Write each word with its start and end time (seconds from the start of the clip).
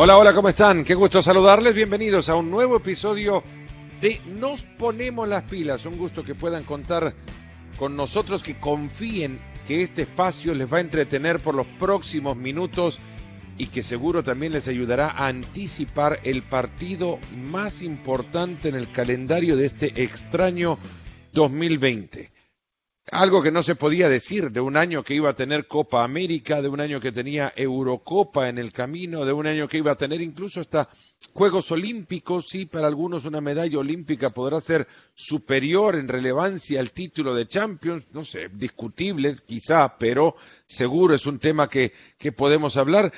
Hola, 0.00 0.16
hola, 0.16 0.32
¿cómo 0.32 0.48
están? 0.48 0.84
Qué 0.84 0.94
gusto 0.94 1.20
saludarles. 1.20 1.74
Bienvenidos 1.74 2.28
a 2.28 2.36
un 2.36 2.52
nuevo 2.52 2.76
episodio 2.76 3.42
de 4.00 4.20
Nos 4.26 4.62
Ponemos 4.62 5.26
las 5.26 5.42
Pilas. 5.42 5.86
Un 5.86 5.98
gusto 5.98 6.22
que 6.22 6.36
puedan 6.36 6.62
contar 6.62 7.16
con 7.76 7.96
nosotros, 7.96 8.44
que 8.44 8.60
confíen 8.60 9.40
que 9.66 9.82
este 9.82 10.02
espacio 10.02 10.54
les 10.54 10.72
va 10.72 10.76
a 10.76 10.82
entretener 10.82 11.40
por 11.40 11.56
los 11.56 11.66
próximos 11.80 12.36
minutos 12.36 13.00
y 13.56 13.66
que 13.66 13.82
seguro 13.82 14.22
también 14.22 14.52
les 14.52 14.68
ayudará 14.68 15.08
a 15.08 15.26
anticipar 15.26 16.20
el 16.22 16.44
partido 16.44 17.18
más 17.36 17.82
importante 17.82 18.68
en 18.68 18.76
el 18.76 18.92
calendario 18.92 19.56
de 19.56 19.66
este 19.66 20.04
extraño 20.04 20.78
2020. 21.32 22.37
Algo 23.10 23.42
que 23.42 23.50
no 23.50 23.62
se 23.62 23.74
podía 23.74 24.08
decir 24.08 24.50
de 24.50 24.60
un 24.60 24.76
año 24.76 25.02
que 25.02 25.14
iba 25.14 25.30
a 25.30 25.36
tener 25.36 25.66
Copa 25.66 26.04
América, 26.04 26.60
de 26.60 26.68
un 26.68 26.80
año 26.80 27.00
que 27.00 27.12
tenía 27.12 27.52
Eurocopa 27.56 28.48
en 28.48 28.58
el 28.58 28.72
camino, 28.72 29.24
de 29.24 29.32
un 29.32 29.46
año 29.46 29.66
que 29.66 29.78
iba 29.78 29.92
a 29.92 29.98
tener 29.98 30.20
incluso 30.20 30.60
hasta 30.60 30.88
Juegos 31.32 31.70
Olímpicos. 31.72 32.48
Sí, 32.48 32.66
para 32.66 32.86
algunos 32.86 33.24
una 33.24 33.40
medalla 33.40 33.78
olímpica 33.78 34.30
podrá 34.30 34.60
ser 34.60 34.86
superior 35.14 35.96
en 35.96 36.08
relevancia 36.08 36.80
al 36.80 36.92
título 36.92 37.34
de 37.34 37.46
Champions, 37.46 38.08
no 38.12 38.24
sé, 38.24 38.50
discutible 38.52 39.36
quizá, 39.46 39.96
pero 39.96 40.36
seguro 40.66 41.14
es 41.14 41.24
un 41.26 41.38
tema 41.38 41.68
que, 41.68 41.92
que 42.18 42.32
podemos 42.32 42.76
hablar. 42.76 43.12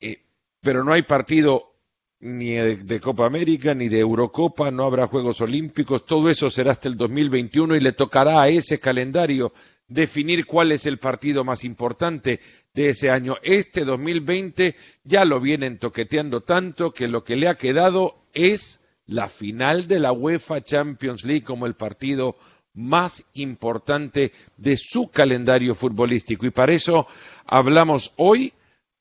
Eh, 0.00 0.22
pero 0.60 0.82
no 0.82 0.92
hay 0.92 1.02
partido 1.02 1.75
ni 2.20 2.52
de, 2.52 3.00
Copa 3.00 3.26
América, 3.26 3.74
ni 3.74 3.88
de 3.88 4.00
Eurocopa, 4.00 4.70
no 4.70 4.84
habrá 4.84 5.06
Juegos 5.06 5.40
Olímpicos, 5.40 6.06
todo 6.06 6.30
eso 6.30 6.48
será 6.50 6.72
hasta 6.72 6.88
el 6.88 6.96
2021 6.96 7.76
y 7.76 7.80
le 7.80 7.92
tocará 7.92 8.42
a 8.42 8.48
ese 8.48 8.80
calendario 8.80 9.52
definir 9.88 10.46
cuál 10.46 10.72
es 10.72 10.86
el 10.86 10.98
partido 10.98 11.44
más 11.44 11.64
importante 11.64 12.40
de 12.74 12.88
ese 12.88 13.10
año. 13.10 13.36
Este 13.42 13.84
2020 13.84 14.76
ya 15.04 15.24
lo 15.24 15.40
vienen 15.40 15.78
toqueteando 15.78 16.42
tanto 16.42 16.92
que 16.92 17.06
lo 17.06 17.22
que 17.22 17.36
le 17.36 17.48
ha 17.48 17.54
quedado 17.54 18.16
es 18.32 18.80
la 19.06 19.28
final 19.28 19.86
de 19.86 20.00
la 20.00 20.12
UEFA 20.12 20.62
Champions 20.62 21.24
League 21.24 21.44
como 21.44 21.66
el 21.66 21.74
partido 21.74 22.36
más 22.74 23.24
importante 23.34 24.32
de 24.56 24.76
su 24.76 25.10
calendario 25.10 25.74
futbolístico. 25.74 26.46
Y 26.46 26.50
para 26.50 26.74
eso 26.74 27.06
hablamos 27.46 28.12
hoy 28.16 28.52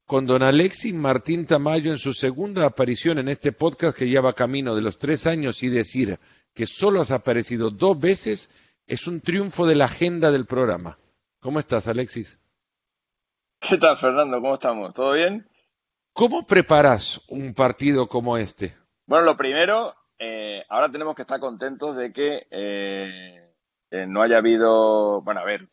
con 0.06 0.28
don 0.28 0.44
Alexis 0.44 0.94
Martín 0.94 1.46
Tamayo 1.48 1.92
en 1.92 1.98
su 1.98 2.14
segunda 2.14 2.66
aparición 2.66 3.18
en 3.18 3.28
este 3.28 3.52
podcast 3.52 3.98
que 3.98 4.08
lleva 4.08 4.34
camino 4.34 4.76
de 4.76 4.82
los 4.82 5.00
tres 5.00 5.26
años 5.26 5.64
y 5.64 5.70
decir 5.70 6.20
que 6.54 6.66
solo 6.66 7.02
has 7.02 7.12
aparecido 7.12 7.72
dos 7.72 8.00
veces 8.00 8.54
es 8.88 9.08
un 9.08 9.20
triunfo 9.22 9.66
de 9.66 9.76
la 9.76 9.86
agenda 9.86 10.32
del 10.32 10.46
programa. 10.46 10.98
¿Cómo 11.40 11.60
estás, 11.60 11.88
Alexis? 11.88 12.40
¿Qué 13.60 13.78
tal, 13.78 13.98
Fernando? 13.98 14.40
¿Cómo 14.40 14.54
estamos? 14.54 14.94
¿Todo 14.94 15.14
bien? 15.14 15.48
¿Cómo 16.14 16.46
preparas 16.46 17.26
un 17.30 17.54
partido 17.54 18.08
como 18.08 18.38
este? 18.38 18.76
Bueno, 19.08 19.26
lo 19.26 19.36
primero, 19.36 19.96
eh, 20.20 20.64
ahora 20.70 20.90
tenemos 20.92 21.16
que 21.16 21.24
estar 21.24 21.40
contentos 21.40 21.96
de 21.98 22.14
que 22.14 22.48
eh, 22.52 23.54
eh, 23.92 24.06
no 24.08 24.22
haya 24.22 24.38
habido, 24.38 25.22
bueno, 25.22 25.42
a 25.42 25.46
ver, 25.46 25.68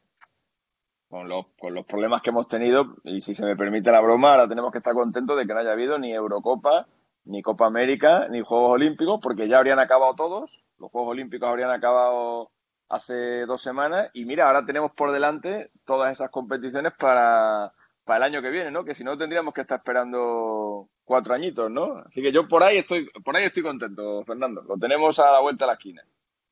con 1.13 1.29
los, 1.29 1.45
con 1.61 1.75
los 1.75 1.85
problemas 1.85 2.23
que 2.23 2.31
hemos 2.31 2.49
tenido, 2.49 2.97
y 3.05 3.21
si 3.21 3.35
se 3.35 3.45
me 3.45 3.55
permite 3.55 3.93
la 3.93 4.01
broma, 4.01 4.31
ahora 4.31 4.49
tenemos 4.49 4.73
que 4.73 4.79
estar 4.79 4.95
contentos 4.95 5.37
de 5.37 5.47
que 5.47 5.53
no 5.53 5.61
haya 5.61 5.73
habido 5.73 5.99
ni 5.99 6.11
Eurocopa, 6.11 6.87
ni 7.27 7.43
Copa 7.43 7.67
América, 7.67 8.29
ni 8.31 8.41
Juegos 8.41 8.71
Olímpicos, 8.71 9.21
porque 9.23 9.47
ya 9.47 9.59
habrían 9.59 9.79
acabado 9.79 10.15
todos. 10.15 10.63
Los 10.79 10.91
Juegos 10.91 11.11
Olímpicos 11.11 11.51
habrían 11.51 11.69
acabado 11.69 12.51
hace 12.89 13.45
dos 13.45 13.61
semanas 13.61 14.09
y 14.15 14.25
mira, 14.25 14.47
ahora 14.47 14.65
tenemos 14.65 14.93
por 14.93 15.13
delante 15.13 15.71
todas 15.85 16.11
esas 16.11 16.31
competiciones 16.31 16.95
para, 16.99 17.75
para 18.05 18.17
el 18.17 18.33
año 18.33 18.41
que 18.41 18.49
viene, 18.49 18.71
¿no? 18.71 18.83
Que 18.83 18.95
si 18.95 19.05
no 19.05 19.19
tendríamos 19.19 19.53
que 19.53 19.61
estar 19.61 19.81
esperando 19.81 20.89
cuatro 21.05 21.35
añitos, 21.35 21.71
¿no? 21.71 21.99
Así 22.07 22.23
que 22.23 22.33
yo 22.33 22.49
por 22.49 22.63
ahí 22.63 22.79
estoy, 22.79 23.07
por 23.23 23.37
ahí 23.37 23.45
estoy 23.45 23.63
contento, 23.63 24.25
Fernando. 24.25 24.63
Lo 24.63 24.79
tenemos 24.79 25.19
a 25.19 25.31
la 25.31 25.41
vuelta 25.41 25.67
de 25.67 25.73
la 25.73 25.75
esquina. 25.75 26.03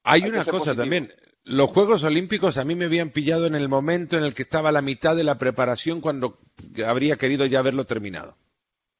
Hay, 0.03 0.23
una 0.29 0.45
cosa 0.45 0.75
también, 0.75 1.11
los 1.51 1.69
Juegos 1.71 2.05
Olímpicos 2.05 2.59
a 2.59 2.65
mí 2.65 2.77
me 2.77 2.85
habían 2.85 3.11
pillado 3.11 3.47
en 3.47 3.57
el 3.57 3.69
momento 3.69 4.17
en 4.17 4.23
el 4.23 4.35
que 4.35 4.43
estaba 4.43 4.71
la 4.71 4.83
mitad 4.83 5.17
de 5.17 5.25
la 5.25 5.37
preparación 5.37 6.01
cuando 6.01 6.39
habría 6.87 7.17
querido 7.17 7.45
ya 7.45 7.59
haberlo 7.59 7.87
terminado. 7.87 8.37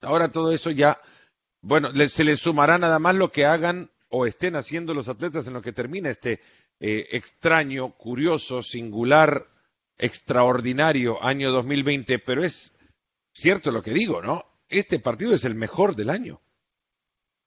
Ahora 0.01 0.33
todo 0.33 0.53
eso 0.53 0.73
ya, 0.73 1.01
bueno, 1.63 1.91
se 2.09 2.25
les 2.25 2.41
sumará 2.41 2.77
nada 2.77 2.99
más 2.99 3.15
lo 3.15 3.31
que 3.31 3.47
hagan 3.47 3.89
o 4.09 4.27
estén 4.27 4.57
haciendo 4.57 4.95
los 4.95 5.09
atletas 5.09 5.47
en 5.47 5.53
lo 5.53 5.63
que 5.63 5.73
termina 5.73 6.11
este 6.11 6.41
eh, 6.81 7.07
extraño, 7.13 7.93
curioso, 7.93 8.65
singular, 8.65 9.47
extraordinario 9.97 11.23
año 11.23 11.53
2020, 11.53 12.19
pero 12.19 12.43
es 12.43 12.77
cierto 13.31 13.71
lo 13.71 13.81
que 13.81 13.93
digo, 13.93 14.23
¿no? 14.23 14.45
Este 14.69 14.99
partido 14.99 15.35
es 15.35 15.45
el 15.45 15.55
mejor 15.55 15.95
del 15.95 16.11
año. 16.11 16.41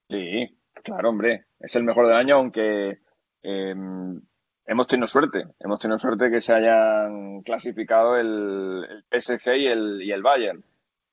Sí, 0.09 0.57
claro, 0.81 1.09
hombre, 1.09 1.47
es 1.59 1.75
el 1.75 1.83
mejor 1.83 2.07
del 2.07 2.15
año, 2.15 2.35
aunque 2.35 2.99
em, 3.41 4.21
hemos 4.65 4.87
tenido 4.87 5.07
suerte. 5.07 5.45
Hemos 5.59 5.79
tenido 5.79 5.97
suerte 5.97 6.29
que 6.29 6.41
se 6.41 6.53
hayan 6.53 7.41
clasificado 7.41 8.17
el, 8.17 9.03
PSG 9.11 9.55
y 9.57 9.67
el, 9.67 10.01
y 10.01 10.11
el 10.11 10.21
Bayern. 10.21 10.63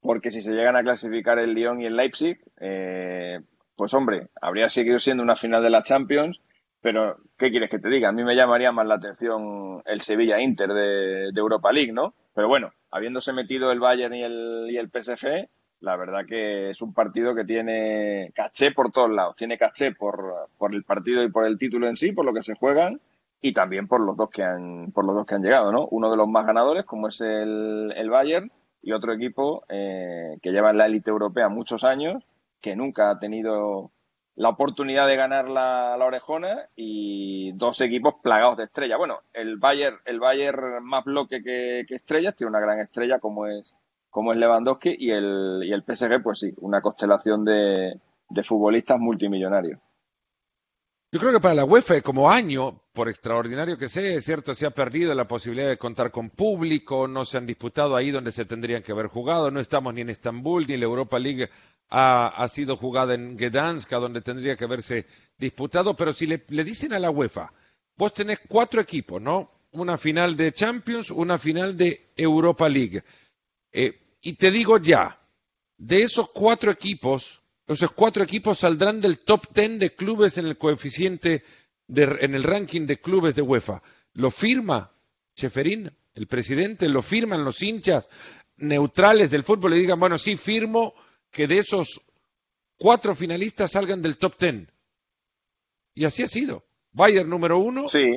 Porque 0.01 0.31
si 0.31 0.41
se 0.41 0.53
llegan 0.53 0.77
a 0.77 0.83
clasificar 0.83 1.39
el 1.39 1.55
Lyon 1.55 1.81
y 1.81 1.87
el 1.87 1.97
Leipzig, 1.97 2.39
eh, 2.59 3.41
pues 3.77 3.93
hombre, 3.95 4.29
habría 4.41 4.69
seguido 4.69 4.99
siendo 4.99 5.23
una 5.23 5.37
final 5.37 5.63
de 5.63 5.71
la 5.71 5.83
Champions. 5.83 6.41
Pero, 6.81 7.19
¿qué 7.37 7.51
quieres 7.51 7.69
que 7.69 7.79
te 7.79 7.91
diga? 7.91 8.09
A 8.09 8.13
mí 8.13 8.25
me 8.25 8.35
llamaría 8.35 8.73
más 8.73 8.87
la 8.87 8.95
atención 8.95 9.83
el 9.85 10.01
Sevilla-Inter 10.01 10.73
de, 10.73 11.29
Europa 11.37 11.71
League, 11.73 11.93
¿no? 11.93 12.15
Pero 12.35 12.49
bueno, 12.49 12.73
habiéndose 12.91 13.35
metido 13.35 13.71
el 13.71 13.81
Bayern 13.81 14.15
y 14.15 14.23
el, 14.23 14.67
y 14.71 14.79
el 14.79 14.89
PSG, 14.89 15.51
la 15.81 15.97
verdad 15.97 16.25
que 16.27 16.71
es 16.71 16.81
un 16.81 16.95
partido 16.95 17.35
que 17.35 17.45
tiene 17.45 18.33
caché 18.35 18.71
por 18.71 18.91
todos 18.91 19.11
lados. 19.11 19.37
Tiene 19.37 19.59
caché 19.59 19.93
por, 19.93 20.49
por 20.57 20.75
el 20.75 20.85
partido 20.85 21.23
y 21.23 21.31
por 21.31 21.45
el 21.45 21.59
título 21.59 21.87
en 21.87 21.97
sí, 21.97 22.13
por 22.13 22.25
lo 22.25 22.33
que 22.33 22.43
se 22.43 22.55
juegan 22.55 22.99
y 23.41 23.53
también 23.53 23.89
por 23.89 24.01
los 24.01 24.17
dos 24.17 24.31
que 24.31 24.43
han 24.43 24.93
por 24.93 25.05
los 25.05 25.15
dos 25.15 25.27
que 25.27 25.35
han 25.35 25.43
llegado, 25.43 25.73
¿no? 25.73 25.87
Uno 25.91 26.11
de 26.11 26.17
los 26.17 26.29
más 26.29 26.47
ganadores, 26.47 26.85
como 26.85 27.09
es 27.09 27.21
el, 27.21 27.93
el 27.97 28.11
Bayern, 28.11 28.51
y 28.83 28.93
otro 28.93 29.13
equipo 29.13 29.65
eh, 29.69 30.39
que 30.43 30.51
lleva 30.51 30.71
en 30.71 30.79
la 30.79 30.87
élite 30.87 31.11
europea 31.11 31.49
muchos 31.49 31.85
años, 31.85 32.23
que 32.61 32.77
nunca 32.77 33.11
ha 33.11 33.19
tenido 33.19 33.93
la 34.37 34.49
oportunidad 34.51 35.07
de 35.07 35.17
ganar 35.17 35.49
la, 35.49 35.97
la, 35.99 36.07
orejona 36.07 36.69
y 36.77 37.53
dos 37.53 37.81
equipos 37.81 38.15
plagados 38.23 38.57
de 38.57 38.65
estrellas. 38.65 38.99
Bueno, 38.99 39.21
el 39.35 39.59
Bayern, 39.59 39.99
el 40.05 40.21
Bayern 40.21 40.83
más 40.85 41.05
bloque 41.05 41.43
que, 41.43 41.85
que 41.87 41.95
estrellas, 41.95 42.37
tiene 42.37 42.51
una 42.51 42.61
gran 42.61 42.81
estrella 42.81 43.19
como 43.19 43.47
es 43.47 43.77
como 44.11 44.33
es 44.33 44.39
Lewandowski 44.39 44.97
y 44.99 45.13
el, 45.13 45.63
y 45.65 45.73
el 45.73 45.83
PSG, 45.83 46.23
pues 46.23 46.41
sí, 46.41 46.53
una 46.59 46.81
constelación 46.81 47.45
de, 47.45 48.01
de 48.29 48.43
futbolistas 48.43 48.99
multimillonarios. 48.99 49.81
Yo 51.13 51.19
creo 51.19 51.33
que 51.33 51.41
para 51.41 51.55
la 51.55 51.65
UEFA, 51.65 52.03
como 52.03 52.31
año, 52.31 52.85
por 52.93 53.09
extraordinario 53.09 53.77
que 53.77 53.89
sea, 53.89 54.15
es 54.15 54.25
cierto, 54.25 54.55
se 54.55 54.65
ha 54.65 54.71
perdido 54.71 55.13
la 55.13 55.27
posibilidad 55.27 55.69
de 55.69 55.77
contar 55.77 56.13
con 56.13 56.31
público, 56.31 57.09
no 57.09 57.25
se 57.25 57.37
han 57.37 57.47
disputado 57.47 57.97
ahí 57.97 58.13
donde 58.13 58.31
se 58.31 58.45
tendrían 58.45 58.85
que 58.85 58.93
haber 58.93 59.09
jugado, 59.09 59.51
no 59.51 59.59
estamos 59.59 59.93
ni 59.93 60.03
en 60.03 60.11
Estambul, 60.11 60.69
ni 60.69 60.77
la 60.77 60.85
Europa 60.85 61.19
League 61.19 61.51
ha, 61.89 62.47
sido 62.49 62.77
jugada 62.77 63.15
en 63.15 63.37
Gdansk, 63.37 63.91
donde 63.91 64.21
tendría 64.21 64.55
que 64.55 64.63
haberse 64.63 65.07
disputado, 65.37 65.97
pero 65.97 66.13
si 66.13 66.29
le, 66.29 66.39
dicen 66.63 66.93
a 66.93 67.01
la 67.01 67.11
UEFA, 67.11 67.53
vos 67.97 68.15
tenés 68.15 68.39
cuatro 68.47 68.81
equipos, 68.81 69.21
¿no? 69.21 69.51
Una 69.73 69.99
final 69.99 70.37
de 70.37 70.53
Champions, 70.53 71.11
una 71.11 71.39
final 71.39 71.77
de 71.77 72.07
Europa 72.17 72.69
League. 72.69 73.03
Eh, 73.73 74.17
y 74.21 74.35
te 74.35 74.53
digo 74.53 74.79
ya, 74.79 75.19
de 75.77 76.03
esos 76.03 76.31
cuatro 76.31 76.71
equipos, 76.71 77.40
esos 77.75 77.93
cuatro 77.93 78.25
equipos 78.25 78.59
saldrán 78.59 79.01
del 79.01 79.21
top 79.21 79.47
ten 79.53 79.79
de 79.79 79.95
clubes 79.95 80.39
en 80.39 80.47
el 80.47 80.59
coeficiente, 80.59 81.45
en 81.89 82.35
el 82.35 82.43
ranking 82.43 82.87
de 82.87 83.01
clubes 83.01 83.37
de 83.37 83.43
UEFA. 83.43 83.81
¿Lo 84.15 84.31
firma 84.31 84.93
Cheferín, 85.35 85.93
el 86.15 86.27
presidente? 86.27 86.89
¿Lo 86.89 87.03
firman 87.03 87.45
los 87.45 87.63
hinchas 87.63 88.09
neutrales 88.57 89.31
del 89.31 89.45
fútbol? 89.45 89.71
Le 89.71 89.77
digan, 89.79 90.01
bueno, 90.01 90.19
sí, 90.19 90.37
firmo 90.37 90.95
que 91.31 91.47
de 91.47 91.59
esos 91.59 92.01
cuatro 92.77 93.15
finalistas 93.15 93.71
salgan 93.73 94.03
del 94.03 94.17
top 94.17 94.37
ten. 94.37 94.73
Y 95.95 96.05
así 96.05 96.23
ha 96.25 96.29
sido. 96.29 96.65
Bayern 96.93 97.29
número 97.29 97.59
uno. 97.59 97.89
Sí. 97.89 98.11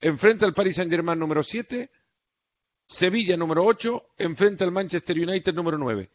Enfrenta 0.00 0.46
al 0.46 0.54
Paris 0.54 0.76
Saint-Germain 0.76 1.18
número 1.18 1.42
siete. 1.42 1.90
Sevilla 2.86 3.36
número 3.36 3.64
ocho. 3.64 4.08
Enfrenta 4.16 4.64
al 4.64 4.72
Manchester 4.72 5.16
United 5.16 5.54
número 5.54 5.78
nueve. 5.78 6.10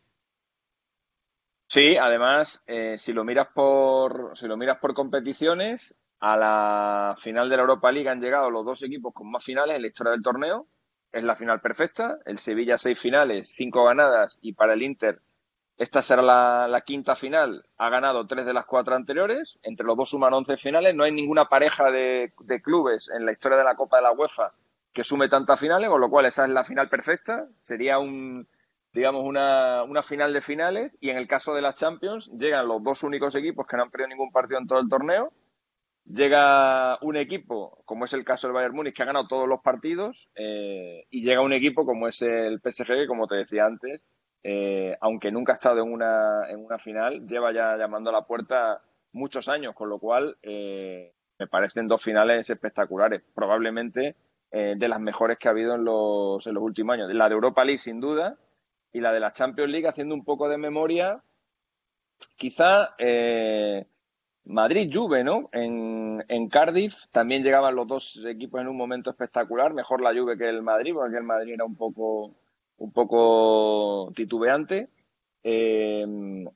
Sí, 1.74 1.96
además, 1.96 2.62
eh, 2.68 2.98
si 2.98 3.14
lo 3.14 3.24
miras 3.24 3.48
por 3.56 4.32
si 4.36 4.46
lo 4.46 4.58
miras 4.58 4.80
por 4.80 4.94
competiciones, 4.94 5.96
a 6.20 6.36
la 6.36 7.16
final 7.18 7.50
de 7.50 7.56
la 7.56 7.62
Europa 7.62 7.90
League 7.94 8.10
han 8.10 8.20
llegado 8.20 8.50
los 8.50 8.66
dos 8.66 8.84
equipos 8.84 9.14
con 9.14 9.32
más 9.32 9.46
finales 9.46 9.78
en 9.78 9.82
la 9.84 9.88
historia 9.88 10.12
del 10.12 10.22
torneo. 10.22 10.68
Es 11.14 11.24
la 11.24 11.38
final 11.38 11.62
perfecta. 11.62 12.18
El 12.26 12.40
Sevilla 12.40 12.78
seis 12.78 13.00
finales, 13.00 13.54
cinco 13.56 13.86
ganadas 13.86 14.38
y 14.42 14.52
para 14.54 14.74
el 14.74 14.84
Inter 14.84 15.22
esta 15.78 16.02
será 16.02 16.22
la, 16.68 16.82
quinta 16.86 17.16
final. 17.16 17.64
Ha 17.78 17.90
ganado 17.90 18.28
tres 18.28 18.46
de 18.46 18.54
las 18.54 18.66
cuatro 18.66 18.94
anteriores. 18.96 19.58
Entre 19.64 19.86
los 19.86 19.96
dos 19.96 20.10
suman 20.10 20.34
once 20.34 20.58
finales. 20.58 20.94
No 20.94 21.06
hay 21.06 21.14
ninguna 21.14 21.46
pareja 21.46 21.90
de, 21.90 22.34
de 22.42 22.62
clubes 22.62 23.10
en 23.10 23.26
la 23.26 23.32
historia 23.32 23.58
de 23.58 23.64
la 23.64 23.76
Copa 23.76 23.98
de 23.98 24.04
la 24.04 24.12
UEFA 24.12 24.52
que 24.92 25.06
sume 25.06 25.30
tantas 25.30 25.60
finales, 25.60 25.90
con 25.90 26.02
lo 26.02 26.10
cual 26.10 26.26
esa 26.26 26.44
es 26.44 26.52
la 26.52 26.66
final 26.66 26.90
perfecta. 26.90 27.48
Sería 27.62 27.98
un 27.98 28.46
digamos, 28.94 29.24
una, 29.24 29.84
una 29.84 30.04
final 30.04 30.34
de 30.34 30.42
finales 30.42 30.98
y 31.00 31.10
en 31.10 31.18
el 31.18 31.28
caso 31.28 31.54
de 31.54 31.62
las 31.62 31.76
Champions 31.76 32.30
llegan 32.38 32.68
los 32.68 32.84
dos 32.84 33.04
únicos 33.04 33.36
equipos 33.36 33.66
que 33.66 33.78
no 33.78 33.84
han 33.84 33.92
perdido 33.92 34.10
ningún 34.10 34.32
partido 34.32 34.60
en 34.60 34.68
todo 34.68 34.80
el 34.80 34.90
torneo. 34.90 35.32
Llega 36.06 36.98
un 37.02 37.16
equipo, 37.16 37.84
como 37.86 38.06
es 38.06 38.14
el 38.14 38.26
caso 38.26 38.48
del 38.48 38.56
Bayern 38.56 38.76
Múnich, 38.76 38.96
que 38.96 39.04
ha 39.04 39.06
ganado 39.06 39.28
todos 39.28 39.48
los 39.48 39.62
partidos, 39.62 40.28
eh, 40.36 41.06
y 41.10 41.24
llega 41.24 41.42
un 41.42 41.54
equipo 41.54 41.86
como 41.86 42.08
es 42.08 42.22
el 42.22 42.60
PSG, 42.60 42.88
que 42.88 43.08
como 43.08 43.28
te 43.28 43.36
decía 43.36 43.66
antes, 43.66 44.06
eh, 44.44 44.98
aunque 45.00 45.32
nunca 45.32 45.54
ha 45.54 45.56
estado 45.56 45.82
en 45.84 45.92
una, 45.92 46.50
en 46.50 46.66
una 46.66 46.80
final, 46.80 47.26
lleva 47.28 47.54
ya 47.54 47.78
llamando 47.78 48.10
a 48.10 48.14
la 48.14 48.26
puerta 48.26 48.82
muchos 49.14 49.48
años, 49.48 49.76
con 49.76 49.90
lo 49.90 50.00
cual 50.00 50.38
eh, 50.42 51.14
me 51.38 51.48
parecen 51.48 51.88
dos 51.88 52.04
finales 52.04 52.50
espectaculares, 52.50 53.22
probablemente 53.34 54.16
de 54.52 54.88
las 54.90 55.00
mejores 55.00 55.38
que 55.38 55.48
ha 55.48 55.52
habido 55.52 55.76
en 55.76 55.86
los, 55.86 56.46
en 56.46 56.54
los 56.56 56.62
últimos 56.62 56.96
años. 56.96 57.14
La 57.14 57.30
de 57.30 57.36
Europa 57.36 57.64
League, 57.64 57.78
sin 57.78 58.02
duda, 58.02 58.38
y 58.94 59.00
la 59.00 59.12
de 59.12 59.20
la 59.20 59.34
Champions 59.34 59.72
League, 59.72 59.88
haciendo 59.88 60.16
un 60.16 60.24
poco 60.24 60.50
de 60.50 60.58
memoria, 60.58 61.22
quizá 62.36 62.96
eh, 62.98 63.86
Madrid-Juve, 64.46 65.24
¿no? 65.24 65.50
En, 65.52 66.24
en, 66.28 66.50
Cardiff 66.50 67.06
también 67.12 67.44
llegaban 67.44 67.76
los 67.76 67.88
dos 67.88 68.22
equipos 68.26 68.62
en 68.62 68.68
un 68.68 68.78
momento 68.78 69.10
espectacular, 69.10 69.74
mejor 69.74 70.02
la 70.02 70.14
Juve 70.14 70.38
que 70.38 70.50
el 70.50 70.62
Madrid, 70.62 70.94
porque 70.94 71.18
el 71.18 71.24
Madrid 71.24 71.54
era 71.54 71.66
un 71.66 71.76
poco, 71.76 72.36
un 72.78 72.92
poco 72.92 74.12
titubeante. 74.16 74.90
Eh, 75.44 76.06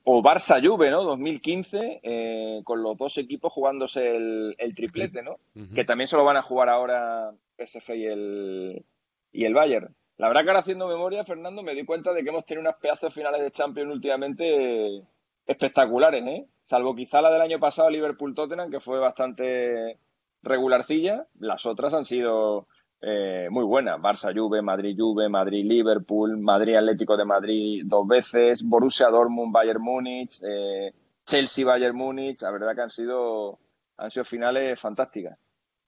o 0.04 0.22
Barça-Juve, 0.22 0.90
¿no? 0.90 1.02
2015, 1.02 2.00
eh, 2.02 2.60
con 2.62 2.82
los 2.82 2.96
dos 2.96 3.18
equipos 3.18 3.52
jugándose 3.52 4.16
el, 4.16 4.54
el 4.58 4.74
triplete, 4.74 5.22
¿no? 5.22 5.38
Que 5.74 5.84
también 5.84 6.06
se 6.06 6.16
lo 6.16 6.24
van 6.24 6.36
a 6.36 6.42
jugar 6.42 6.68
ahora 6.68 7.32
PSG 7.58 7.94
y 7.96 8.06
el, 8.06 8.84
y 9.32 9.44
el 9.44 9.54
Bayern. 9.54 9.94
La 10.18 10.28
verdad 10.28 10.42
que 10.42 10.50
ahora 10.50 10.60
haciendo 10.60 10.88
memoria, 10.88 11.24
Fernando, 11.24 11.62
me 11.62 11.74
di 11.74 11.84
cuenta 11.84 12.12
de 12.12 12.22
que 12.22 12.30
hemos 12.30 12.46
tenido 12.46 12.62
unas 12.62 12.80
pedazos 12.80 13.12
finales 13.12 13.42
de 13.42 13.50
Champions 13.50 13.92
últimamente 13.92 15.02
espectaculares, 15.46 16.24
¿eh? 16.26 16.46
Salvo 16.64 16.94
quizá 16.94 17.20
la 17.20 17.30
del 17.30 17.42
año 17.42 17.60
pasado, 17.60 17.90
Liverpool-Tottenham, 17.90 18.70
que 18.70 18.80
fue 18.80 18.98
bastante 18.98 20.00
regularcilla. 20.42 21.26
Las 21.38 21.66
otras 21.66 21.94
han 21.94 22.04
sido 22.04 22.66
eh, 23.00 23.48
muy 23.50 23.64
buenas. 23.64 24.00
Barça-Juve, 24.00 24.62
Madrid-Juve, 24.62 25.28
Madrid-Liverpool, 25.28 26.38
Madrid-Atlético 26.38 27.16
de 27.16 27.24
Madrid 27.24 27.82
dos 27.84 28.06
veces, 28.08 28.64
Borussia-Dortmund, 28.64 29.52
Bayern-Múnich, 29.52 30.40
eh, 30.42 30.92
Chelsea-Bayern 31.24 31.96
Múnich. 31.96 32.40
La 32.42 32.50
verdad 32.50 32.74
que 32.74 32.82
han 32.82 32.90
sido, 32.90 33.58
han 33.98 34.10
sido 34.10 34.24
finales 34.24 34.80
fantásticas. 34.80 35.38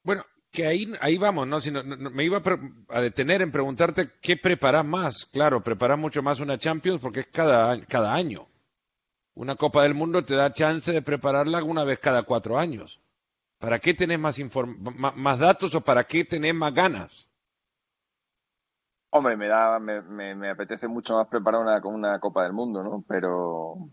Bueno, 0.05 0.23
que 0.50 0.67
ahí, 0.67 0.93
ahí 1.00 1.19
vamos, 1.19 1.47
¿no? 1.47 1.61
Si 1.61 1.71
me 1.71 2.25
iba 2.25 2.43
a, 2.89 3.00
detener 3.00 3.43
en 3.43 3.53
preguntarte 3.53 4.11
qué 4.21 4.37
preparas 4.37 4.85
más. 4.85 5.27
Claro, 5.27 5.62
preparas 5.62 5.99
mucho 5.99 6.23
más 6.23 6.41
una 6.41 6.59
Champions 6.59 7.00
porque 7.00 7.21
es 7.21 7.27
cada, 7.27 7.81
cada 7.87 8.15
año. 8.15 8.47
Una 9.35 9.55
Copa 9.55 9.83
del 9.83 9.95
Mundo 9.95 10.25
te 10.25 10.35
da 10.35 10.53
chance 10.53 10.93
de 10.93 11.03
prepararla 11.03 11.62
una 11.62 11.85
vez 11.85 11.99
cada 12.00 12.23
cuatro 12.23 12.59
años. 12.59 13.00
¿Para 13.59 13.79
qué 13.79 13.95
tenés 13.95 14.19
más, 14.19 14.39
más 15.17 15.39
datos 15.39 15.75
o 15.75 15.81
para 15.81 16.05
qué 16.05 16.25
tenés 16.25 16.55
más 16.55 16.75
ganas? 16.75 17.31
Hombre, 19.11 19.37
me, 19.37 19.49
da, 19.49 19.79
me, 19.79 20.03
me, 20.35 20.50
apetece 20.50 20.87
mucho 20.87 21.17
más 21.17 21.29
preparar 21.29 21.62
una, 21.62 21.81
una 21.85 22.21
Copa 22.21 22.45
del 22.45 22.53
Mundo, 22.53 22.83
¿no? 22.83 23.05
Pero, 23.09 23.89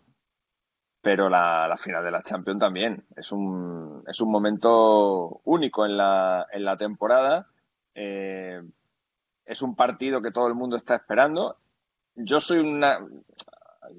pero 1.05 1.29
la, 1.29 1.75
final 1.77 2.03
de 2.03 2.09
la 2.09 2.23
Champions 2.23 2.59
también. 2.59 3.05
Es 3.15 3.31
un, 3.31 4.03
es 4.07 4.19
un 4.21 4.31
momento 4.31 5.39
único 5.43 5.85
en 5.85 5.97
la, 5.97 6.47
en 6.51 6.65
la 6.65 6.77
temporada. 6.77 7.45
Eh, 7.93 8.59
es 9.45 9.61
un 9.61 9.75
partido 9.75 10.19
que 10.19 10.31
todo 10.31 10.47
el 10.47 10.55
mundo 10.55 10.75
está 10.75 10.95
esperando. 10.95 11.57
Yo 12.15 12.39
soy 12.39 12.57
una, 12.57 13.05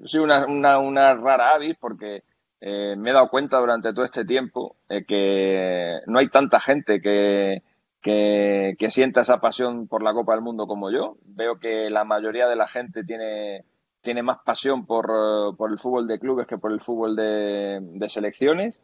soy 0.03 0.19
una, 0.19 0.45
una, 0.79 1.15
rara 1.15 1.53
avis 1.53 1.77
porque 1.79 2.25
eh, 2.59 2.95
me 2.97 3.11
he 3.11 3.13
dado 3.13 3.29
cuenta 3.29 3.57
durante 3.57 3.93
todo 3.93 4.03
este 4.03 4.25
tiempo 4.25 4.75
eh, 4.89 5.05
que 5.05 6.01
no 6.07 6.19
hay 6.19 6.27
tanta 6.27 6.59
gente 6.59 6.99
que, 6.99 7.63
que, 8.01 8.75
que 8.77 8.89
sienta 8.89 9.21
esa 9.21 9.39
pasión 9.39 9.87
por 9.87 10.03
la 10.03 10.11
Copa 10.11 10.33
del 10.33 10.41
Mundo 10.41 10.67
como 10.67 10.91
yo. 10.91 11.15
Veo 11.23 11.57
que 11.57 11.89
la 11.89 12.03
mayoría 12.03 12.49
de 12.49 12.57
la 12.57 12.67
gente 12.67 13.05
tiene 13.05 13.63
tiene 14.07 14.23
más 14.23 14.39
pasión 14.45 14.85
por, 14.85 15.11
eh, 15.11 15.53
por, 15.57 15.69
el 15.69 15.79
fútbol 15.79 16.07
de 16.07 16.17
clubes 16.17 16.47
que 16.47 16.57
por 16.57 16.71
el 16.71 16.79
fútbol 16.79 17.13
de, 17.13 18.07
selecciones, 18.07 18.81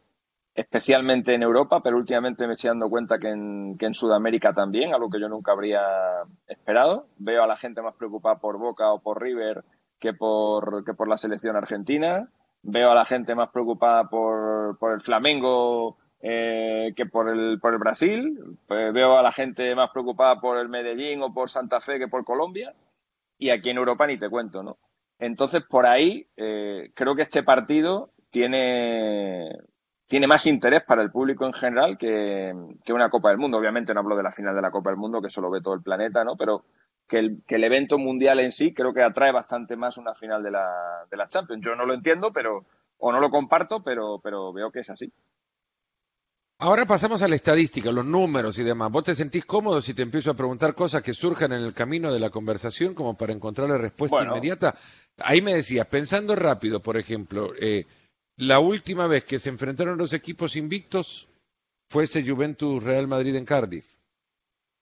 especialmente 0.53 1.33
en 1.33 1.43
Europa, 1.43 1.79
pero 1.81 1.95
últimamente 1.95 2.45
me 2.45 2.53
estoy 2.55 2.67
dando 2.67 2.89
cuenta 2.89 3.17
que 3.19 3.29
en, 3.29 3.77
que 3.77 3.85
en, 3.85 3.93
Sudamérica 3.93 4.51
también, 4.51 4.93
algo 4.93 5.09
que 5.09 5.21
yo 5.21 5.29
nunca 5.29 5.53
habría 5.53 5.79
esperado. 6.45 7.07
Veo 7.19 7.41
a 7.41 7.47
la 7.47 7.55
gente 7.55 7.81
más 7.81 7.95
preocupada 7.95 8.35
por 8.35 8.57
Boca 8.57 8.91
o 8.91 8.99
por 8.99 9.21
River 9.21 9.63
que 9.97 10.13
por, 10.13 10.83
que 10.83 10.93
por 10.93 11.07
la 11.07 11.15
selección 11.15 11.55
argentina. 11.55 12.27
Veo 12.61 12.91
a 12.91 12.95
la 12.95 13.05
gente 13.05 13.33
más 13.33 13.49
preocupada 13.49 14.09
por, 14.09 14.77
por 14.77 14.91
el 14.91 15.01
Flamengo 15.03 15.99
eh, 16.19 16.91
que 16.97 17.05
por 17.05 17.29
el, 17.29 17.61
por 17.61 17.71
el 17.71 17.79
Brasil. 17.79 18.57
Pues 18.67 18.91
veo 18.91 19.17
a 19.17 19.21
la 19.21 19.31
gente 19.31 19.73
más 19.73 19.89
preocupada 19.91 20.41
por 20.41 20.57
el 20.57 20.67
Medellín 20.67 21.21
o 21.23 21.33
por 21.33 21.49
Santa 21.49 21.79
Fe 21.79 21.97
que 21.97 22.09
por 22.09 22.25
Colombia. 22.25 22.73
Y 23.37 23.51
aquí 23.51 23.69
en 23.69 23.77
Europa 23.77 24.05
ni 24.05 24.19
te 24.19 24.29
cuento, 24.29 24.61
¿no? 24.61 24.77
Entonces, 25.25 25.63
por 25.63 25.85
ahí, 25.85 26.27
eh, 26.35 26.91
creo 26.93 27.15
que 27.15 27.21
este 27.21 27.43
partido 27.43 28.11
tiene, 28.29 29.49
tiene 30.05 30.27
más 30.27 30.45
interés 30.45 30.83
para 30.83 31.01
el 31.01 31.11
público 31.11 31.45
en 31.45 31.53
general 31.53 31.97
que, 31.97 32.53
una 32.89 33.09
Copa 33.09 33.29
del 33.29 33.37
Mundo. 33.37 33.57
Obviamente 33.57 33.93
no 33.93 34.01
hablo 34.01 34.17
de 34.17 34.23
la 34.23 34.33
final 34.33 34.53
de 34.53 34.61
la 34.61 34.69
Copa 34.69 34.89
del 34.89 34.99
Mundo, 34.99 35.21
que 35.21 35.27
eso 35.27 35.39
lo 35.39 35.49
ve 35.49 35.61
todo 35.61 35.75
el 35.75 35.81
planeta, 35.81 36.25
¿no? 36.25 36.35
Pero 36.35 36.65
que 37.07 37.19
el, 37.19 37.41
que 37.47 37.55
el 37.55 37.63
evento 37.63 37.97
mundial 37.97 38.41
en 38.41 38.51
sí 38.51 38.73
creo 38.73 38.93
que 38.93 39.01
atrae 39.01 39.31
bastante 39.31 39.77
más 39.77 39.97
una 39.97 40.13
final 40.13 40.43
de 40.43 40.51
la, 40.51 41.05
de 41.09 41.15
la 41.15 41.29
Champions. 41.29 41.65
Yo 41.65 41.73
no 41.73 41.85
lo 41.85 41.93
entiendo, 41.93 42.33
pero 42.33 42.65
o 42.97 43.11
no 43.13 43.21
lo 43.21 43.29
comparto, 43.31 43.81
pero, 43.81 44.19
pero 44.21 44.51
veo 44.51 44.71
que 44.71 44.81
es 44.81 44.89
así. 44.89 45.09
Ahora 46.63 46.85
pasamos 46.85 47.21
a 47.21 47.27
la 47.27 47.35
estadística, 47.35 47.91
los 47.91 48.05
números 48.05 48.57
y 48.57 48.63
demás. 48.63 48.89
¿Vos 48.89 49.03
te 49.03 49.13
sentís 49.13 49.43
cómodo 49.43 49.81
si 49.81 49.93
te 49.93 50.01
empiezo 50.01 50.31
a 50.31 50.33
preguntar 50.33 50.73
cosas 50.73 51.01
que 51.01 51.13
surjan 51.13 51.51
en 51.51 51.59
el 51.59 51.73
camino 51.73 52.09
de 52.09 52.21
la 52.21 52.29
conversación 52.29 52.93
como 52.93 53.17
para 53.17 53.33
encontrar 53.33 53.67
la 53.67 53.77
respuesta 53.77 54.23
inmediata? 54.23 54.73
Ahí 55.17 55.41
me 55.41 55.55
decías, 55.55 55.85
pensando 55.87 56.37
rápido, 56.37 56.81
por 56.81 56.95
ejemplo, 56.95 57.51
eh, 57.59 57.83
la 58.37 58.61
última 58.61 59.07
vez 59.07 59.25
que 59.25 59.39
se 59.39 59.49
enfrentaron 59.49 59.97
los 59.97 60.13
equipos 60.13 60.55
invictos 60.55 61.27
fue 61.89 62.05
ese 62.05 62.25
Juventus 62.25 62.81
Real 62.81 63.09
Madrid 63.09 63.35
en 63.35 63.43
Cardiff. 63.43 63.97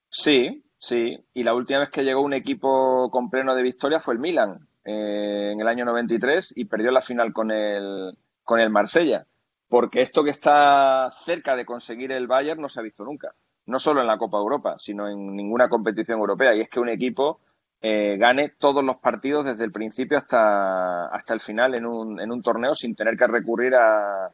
Sí, 0.08 0.64
sí. 0.78 1.18
Y 1.34 1.42
la 1.42 1.56
última 1.56 1.80
vez 1.80 1.90
que 1.90 2.04
llegó 2.04 2.22
un 2.22 2.34
equipo 2.34 3.10
con 3.10 3.32
pleno 3.32 3.56
de 3.56 3.64
victoria 3.64 4.00
fue 4.00 4.14
el 4.14 4.20
Milan 4.20 4.68
eh, 4.86 5.50
en 5.52 5.60
el 5.60 5.68
año 5.68 5.86
93 5.86 6.54
y 6.56 6.66
perdió 6.66 6.92
la 6.92 7.02
final 7.02 7.34
con 7.34 7.50
el, 7.50 8.16
con 8.44 8.60
el 8.60 8.70
Marsella 8.70 9.26
porque 9.72 10.02
esto 10.02 10.26
que 10.26 10.32
está 10.32 11.10
cerca 11.12 11.56
de 11.56 11.66
conseguir 11.66 12.12
el 12.12 12.28
Bayern 12.28 12.60
no 12.60 12.68
se 12.68 12.82
ha 12.82 12.84
visto 12.84 13.06
nunca, 13.06 13.34
no 13.68 13.80
solo 13.80 14.02
en 14.02 14.08
la 14.08 14.18
Copa 14.18 14.38
Europa, 14.38 14.78
sino 14.78 15.08
en 15.08 15.34
ninguna 15.34 15.70
competición 15.70 16.20
europea, 16.20 16.54
y 16.54 16.60
es 16.60 16.70
que 16.70 16.82
un 16.82 16.90
equipo 16.90 17.40
eh, 17.80 18.18
gane 18.20 18.50
todos 18.50 18.84
los 18.84 18.98
partidos 18.98 19.46
desde 19.46 19.64
el 19.64 19.72
principio 19.72 20.18
hasta, 20.18 21.06
hasta 21.06 21.34
el 21.34 21.40
final 21.40 21.74
en 21.74 21.86
un, 21.86 22.20
en 22.20 22.34
un 22.34 22.42
torneo 22.42 22.76
sin 22.76 22.98
tener 22.98 23.16
que 23.16 23.28
recurrir 23.28 23.74
a, 23.76 24.30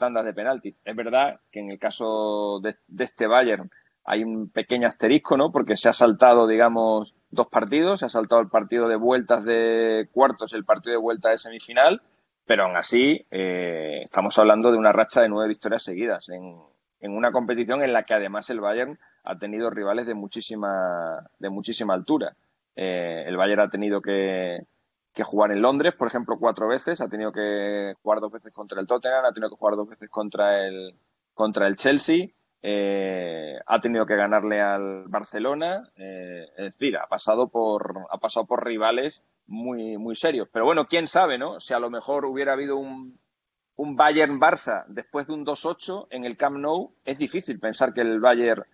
tandas 0.00 0.24
de 0.24 0.34
penaltis. 0.34 0.82
Es 0.84 0.96
verdad 0.96 1.38
que 1.52 1.60
en 1.60 1.70
el 1.70 1.78
caso 1.78 2.58
de, 2.60 2.74
de, 2.88 3.04
este 3.04 3.28
Bayern 3.28 3.70
hay 4.04 4.24
un 4.24 4.48
pequeño 4.48 4.88
asterisco, 4.88 5.36
¿no? 5.36 5.52
Porque 5.52 5.76
se 5.76 5.90
ha 5.90 5.92
saltado, 5.92 6.48
digamos, 6.48 7.14
dos 7.30 7.46
partidos, 7.46 8.00
se 8.00 8.06
ha 8.06 8.08
saltado 8.08 8.40
el 8.40 8.48
partido 8.48 8.88
de 8.88 8.96
vueltas 8.96 9.44
de 9.44 10.08
cuartos, 10.10 10.52
el 10.54 10.64
partido 10.64 10.94
de 10.94 11.02
vuelta 11.02 11.30
de 11.30 11.38
semifinal, 11.38 12.02
pero 12.46 12.64
aún 12.64 12.76
así, 12.76 13.24
eh, 13.30 14.00
estamos 14.02 14.38
hablando 14.38 14.72
de 14.72 14.78
una 14.78 14.92
racha 14.92 15.20
de 15.20 15.28
nueve 15.28 15.48
victorias 15.48 15.82
seguidas 15.82 16.28
en, 16.28 16.56
en, 17.00 17.16
una 17.16 17.32
competición 17.32 17.82
en 17.82 17.92
la 17.92 18.04
que 18.04 18.14
además 18.14 18.50
el 18.50 18.60
Bayern 18.60 18.98
ha 19.24 19.38
tenido 19.38 19.70
rivales 19.70 20.06
de 20.06 20.14
muchísima, 20.14 21.28
de 21.38 21.50
muchísima 21.50 21.94
altura. 21.94 22.34
Eh, 22.74 23.24
el 23.26 23.36
Bayern 23.36 23.60
ha 23.60 23.70
tenido 23.70 24.00
que, 24.00 24.66
que, 25.14 25.22
jugar 25.22 25.52
en 25.52 25.62
Londres, 25.62 25.94
por 25.94 26.08
ejemplo, 26.08 26.38
cuatro 26.38 26.68
veces, 26.68 27.00
ha 27.00 27.08
tenido 27.08 27.32
que 27.32 27.94
jugar 28.02 28.20
dos 28.20 28.32
veces 28.32 28.52
contra 28.52 28.80
el 28.80 28.86
Tottenham, 28.86 29.24
ha 29.24 29.32
tenido 29.32 29.50
que 29.50 29.56
jugar 29.56 29.76
dos 29.76 29.88
veces 29.88 30.10
contra 30.10 30.66
el, 30.66 30.94
contra 31.34 31.66
el 31.66 31.76
Chelsea, 31.76 32.28
eh, 32.62 33.58
ha 33.66 33.80
tenido 33.80 34.06
que 34.06 34.14
ganarle 34.14 34.60
al 34.60 35.04
Barcelona, 35.08 35.90
eh, 35.96 36.46
es 36.56 36.72
decir, 36.72 36.96
ha 36.96 37.08
pasado 37.08 37.48
por, 37.48 38.06
ha 38.10 38.18
pasado 38.18 38.46
por 38.46 38.64
rivales 38.64 39.24
muy, 39.46 39.98
muy 39.98 40.14
serios. 40.14 40.48
Pero 40.52 40.64
bueno, 40.64 40.86
quién 40.86 41.08
sabe, 41.08 41.38
¿no? 41.38 41.60
Si 41.60 41.74
a 41.74 41.80
lo 41.80 41.90
mejor 41.90 42.24
hubiera 42.24 42.52
habido 42.52 42.76
un, 42.76 43.18
un 43.76 43.96
Bayern-Barça 43.96 44.84
después 44.86 45.26
de 45.26 45.32
un 45.32 45.44
2-8 45.44 46.06
en 46.10 46.24
el 46.24 46.36
Camp 46.36 46.58
Nou, 46.58 46.92
es 47.04 47.18
difícil 47.18 47.58
pensar 47.58 47.92
que 47.92 48.02
el 48.02 48.20
Bayern 48.20 48.64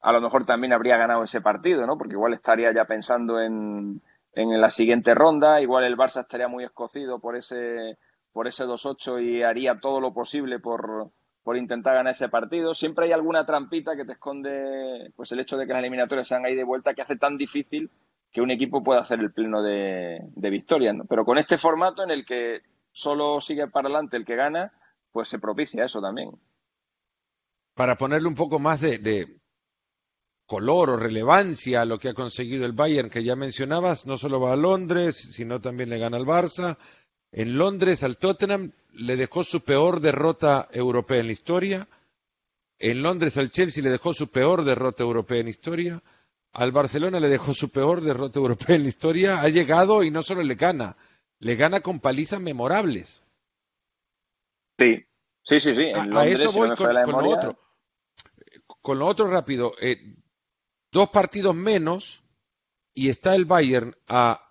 a 0.00 0.12
lo 0.12 0.20
mejor 0.20 0.44
también 0.44 0.72
habría 0.72 0.96
ganado 0.96 1.22
ese 1.22 1.40
partido, 1.40 1.86
¿no? 1.86 1.96
Porque 1.96 2.14
igual 2.14 2.32
estaría 2.32 2.72
ya 2.72 2.84
pensando 2.84 3.40
en, 3.40 4.02
en 4.32 4.60
la 4.60 4.70
siguiente 4.70 5.14
ronda, 5.14 5.60
igual 5.60 5.84
el 5.84 5.96
Barça 5.96 6.20
estaría 6.20 6.48
muy 6.48 6.64
escocido 6.64 7.18
por 7.20 7.36
ese, 7.36 7.98
por 8.32 8.46
ese 8.46 8.64
2-8 8.64 9.22
y 9.24 9.42
haría 9.42 9.80
todo 9.80 10.00
lo 10.00 10.12
posible 10.12 10.58
por 10.58 11.10
por 11.46 11.56
intentar 11.56 11.94
ganar 11.94 12.12
ese 12.12 12.28
partido. 12.28 12.74
Siempre 12.74 13.04
hay 13.06 13.12
alguna 13.12 13.46
trampita 13.46 13.94
que 13.94 14.04
te 14.04 14.14
esconde 14.14 15.12
pues 15.14 15.30
el 15.30 15.38
hecho 15.38 15.56
de 15.56 15.64
que 15.64 15.74
las 15.74 15.78
eliminatorias 15.78 16.26
sean 16.26 16.44
ahí 16.44 16.56
de 16.56 16.64
vuelta 16.64 16.92
que 16.92 17.02
hace 17.02 17.14
tan 17.14 17.38
difícil 17.38 17.88
que 18.32 18.40
un 18.40 18.50
equipo 18.50 18.82
pueda 18.82 18.98
hacer 18.98 19.20
el 19.20 19.32
pleno 19.32 19.62
de, 19.62 20.18
de 20.34 20.50
victorias. 20.50 20.96
Pero 21.08 21.24
con 21.24 21.38
este 21.38 21.56
formato 21.56 22.02
en 22.02 22.10
el 22.10 22.26
que 22.26 22.62
solo 22.90 23.40
sigue 23.40 23.68
para 23.68 23.86
adelante 23.86 24.16
el 24.16 24.24
que 24.24 24.34
gana, 24.34 24.72
pues 25.12 25.28
se 25.28 25.38
propicia 25.38 25.84
eso 25.84 26.00
también. 26.00 26.32
Para 27.74 27.94
ponerle 27.94 28.26
un 28.26 28.34
poco 28.34 28.58
más 28.58 28.80
de, 28.80 28.98
de 28.98 29.38
color 30.46 30.90
o 30.90 30.96
relevancia 30.96 31.82
a 31.82 31.84
lo 31.84 32.00
que 32.00 32.08
ha 32.08 32.14
conseguido 32.14 32.66
el 32.66 32.72
Bayern, 32.72 33.08
que 33.08 33.22
ya 33.22 33.36
mencionabas, 33.36 34.04
no 34.04 34.16
solo 34.16 34.40
va 34.40 34.54
a 34.54 34.56
Londres, 34.56 35.14
sino 35.14 35.60
también 35.60 35.90
le 35.90 35.98
gana 35.98 36.16
al 36.16 36.26
Barça. 36.26 36.76
En 37.30 37.56
Londres 37.56 38.02
al 38.02 38.16
Tottenham 38.16 38.72
le 38.96 39.16
dejó 39.16 39.44
su 39.44 39.62
peor 39.62 40.00
derrota 40.00 40.68
europea 40.72 41.20
en 41.20 41.26
la 41.26 41.32
historia. 41.32 41.88
En 42.78 43.02
Londres 43.02 43.36
al 43.36 43.50
Chelsea 43.50 43.82
le 43.82 43.90
dejó 43.90 44.12
su 44.12 44.28
peor 44.28 44.64
derrota 44.64 45.02
europea 45.02 45.38
en 45.38 45.46
la 45.46 45.50
historia 45.50 46.02
al 46.56 46.72
Barcelona 46.72 47.20
le 47.20 47.28
dejó 47.28 47.52
su 47.52 47.68
peor 47.70 48.00
derrota 48.00 48.38
europea 48.38 48.76
en 48.76 48.84
la 48.84 48.88
historia, 48.88 49.42
ha 49.42 49.48
llegado 49.50 50.02
y 50.02 50.10
no 50.10 50.22
solo 50.22 50.42
le 50.42 50.54
gana, 50.54 50.96
le 51.38 51.54
gana 51.54 51.80
con 51.80 52.00
palizas 52.00 52.40
memorables. 52.40 53.22
Sí, 54.78 55.04
sí, 55.42 55.60
sí, 55.60 55.74
sí. 55.74 55.92
a, 55.94 56.26
eso 56.26 56.52
voy 56.52 56.70
con, 56.74 56.94
lo 56.94 57.28
otro. 57.28 57.58
Con 58.80 58.98
lo 58.98 59.06
otro 59.06 59.26
rápido, 59.28 59.74
eh, 59.82 60.16
dos 60.90 61.10
partidos 61.10 61.54
menos 61.54 62.22
y 62.94 63.10
está 63.10 63.34
el 63.34 63.44
Bayern 63.44 63.94
a 64.08 64.45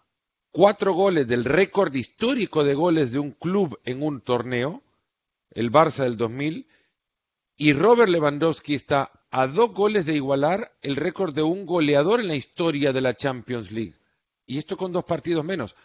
cuatro 0.56 0.94
goles 0.94 1.28
del 1.28 1.44
récord 1.44 1.94
histórico 1.94 2.64
de 2.64 2.76
goles 2.76 3.12
de 3.12 3.20
un 3.20 3.32
club 3.32 3.78
en 3.84 4.02
un 4.02 4.22
torneo, 4.22 4.84
el 5.52 5.70
Barça 5.70 6.04
del 6.04 6.16
2000, 6.16 6.66
y 7.58 7.74
Robert 7.74 8.10
Lewandowski 8.10 8.74
está 8.74 9.12
a 9.32 9.48
dos 9.48 9.74
goles 9.74 10.06
de 10.06 10.14
igualar 10.14 10.72
el 10.82 10.96
récord 10.96 11.36
de 11.36 11.44
un 11.44 11.66
goleador 11.66 12.22
en 12.22 12.30
la 12.30 12.38
historia 12.38 12.94
de 12.94 13.02
la 13.02 13.18
Champions 13.18 13.74
League. 13.74 13.96
Y 14.46 14.58
esto 14.58 14.78
con 14.78 14.94
dos 14.94 15.04
partidos 15.04 15.44
menos. 15.44 15.76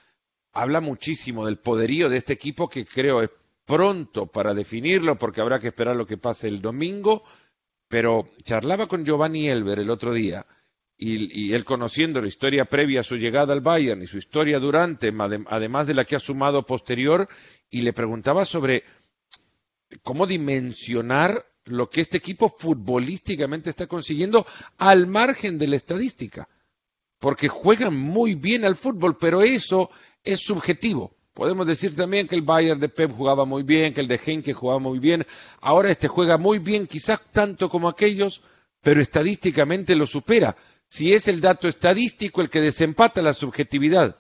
Habla 0.53 0.81
muchísimo 0.81 1.47
del 1.47 1.59
poderío 1.59 2.09
de 2.09 2.19
este 2.19 2.35
equipo 2.35 2.69
que 2.69 2.87
creo 2.87 3.23
es 3.23 3.31
pronto 3.65 4.27
para 4.27 4.55
definirlo 4.55 5.19
porque 5.19 5.41
habrá 5.41 5.59
que 5.59 5.69
esperar 5.69 5.97
lo 5.97 6.07
que 6.07 6.17
pase 6.17 6.47
el 6.47 6.62
domingo. 6.62 7.25
Pero 7.89 8.29
charlaba 8.45 8.87
con 8.87 9.05
Giovanni 9.05 9.49
Elber 9.49 9.81
el 9.81 9.91
otro 9.91 10.12
día 10.12 10.47
y, 11.02 11.54
él 11.54 11.64
conociendo 11.64 12.21
la 12.21 12.28
historia 12.28 12.66
previa 12.66 13.00
a 13.00 13.04
su 13.04 13.16
llegada 13.16 13.54
al 13.54 13.62
Bayern 13.62 14.02
y 14.02 14.07
su 14.07 14.19
historia 14.19 14.61
durante, 14.61 15.12
además 15.47 15.87
de 15.87 15.95
la 15.95 16.04
que 16.04 16.16
ha 16.16 16.21
sumado 16.21 16.66
posterior, 16.66 17.26
y 17.71 17.80
le 17.80 17.95
preguntaba 17.95 18.45
sobre 18.45 18.85
cómo 20.02 20.26
dimensionar 20.26 21.47
lo 21.64 21.88
que 21.88 22.02
este 22.02 22.19
equipo 22.19 22.50
futbolísticamente 22.50 23.71
está 23.71 23.87
consiguiendo 23.87 24.47
al 24.76 25.07
margen 25.07 25.59
de 25.59 25.69
la 25.69 25.76
estadística. 25.76 26.49
Porque 27.19 27.49
juegan 27.49 27.97
muy 27.97 28.35
bien 28.35 28.64
al 28.66 28.76
fútbol, 28.76 29.16
pero 29.19 29.40
eso 29.40 29.90
es 30.23 30.40
subjetivo. 30.40 31.16
Podemos 31.33 31.66
decir 31.66 31.97
también 31.97 32.28
que 32.28 32.35
el 32.35 32.42
Bayern 32.42 32.80
de 32.80 32.90
Pep 32.90 33.12
jugaba 33.12 33.47
muy 33.47 33.62
bien, 33.62 33.95
que 33.95 34.00
el 34.00 34.09
de 34.09 34.21
Henke 34.23 34.52
jugaba 34.52 34.80
muy 34.80 34.99
bien. 34.99 35.26
Ahora 35.61 35.90
este 35.90 36.09
juega 36.09 36.37
muy 36.37 36.59
bien, 36.59 36.87
quizás 36.87 37.21
tanto 37.30 37.71
como 37.71 37.88
aquellos, 37.88 38.42
pero 38.83 39.00
estadísticamente 39.00 39.95
lo 39.95 40.07
supera. 40.07 40.57
Si 40.90 41.12
es 41.12 41.28
el 41.28 41.40
dato 41.40 41.68
estadístico 41.68 42.40
el 42.40 42.50
que 42.50 42.61
desempata 42.61 43.23
la 43.23 43.32
subjetividad. 43.32 44.16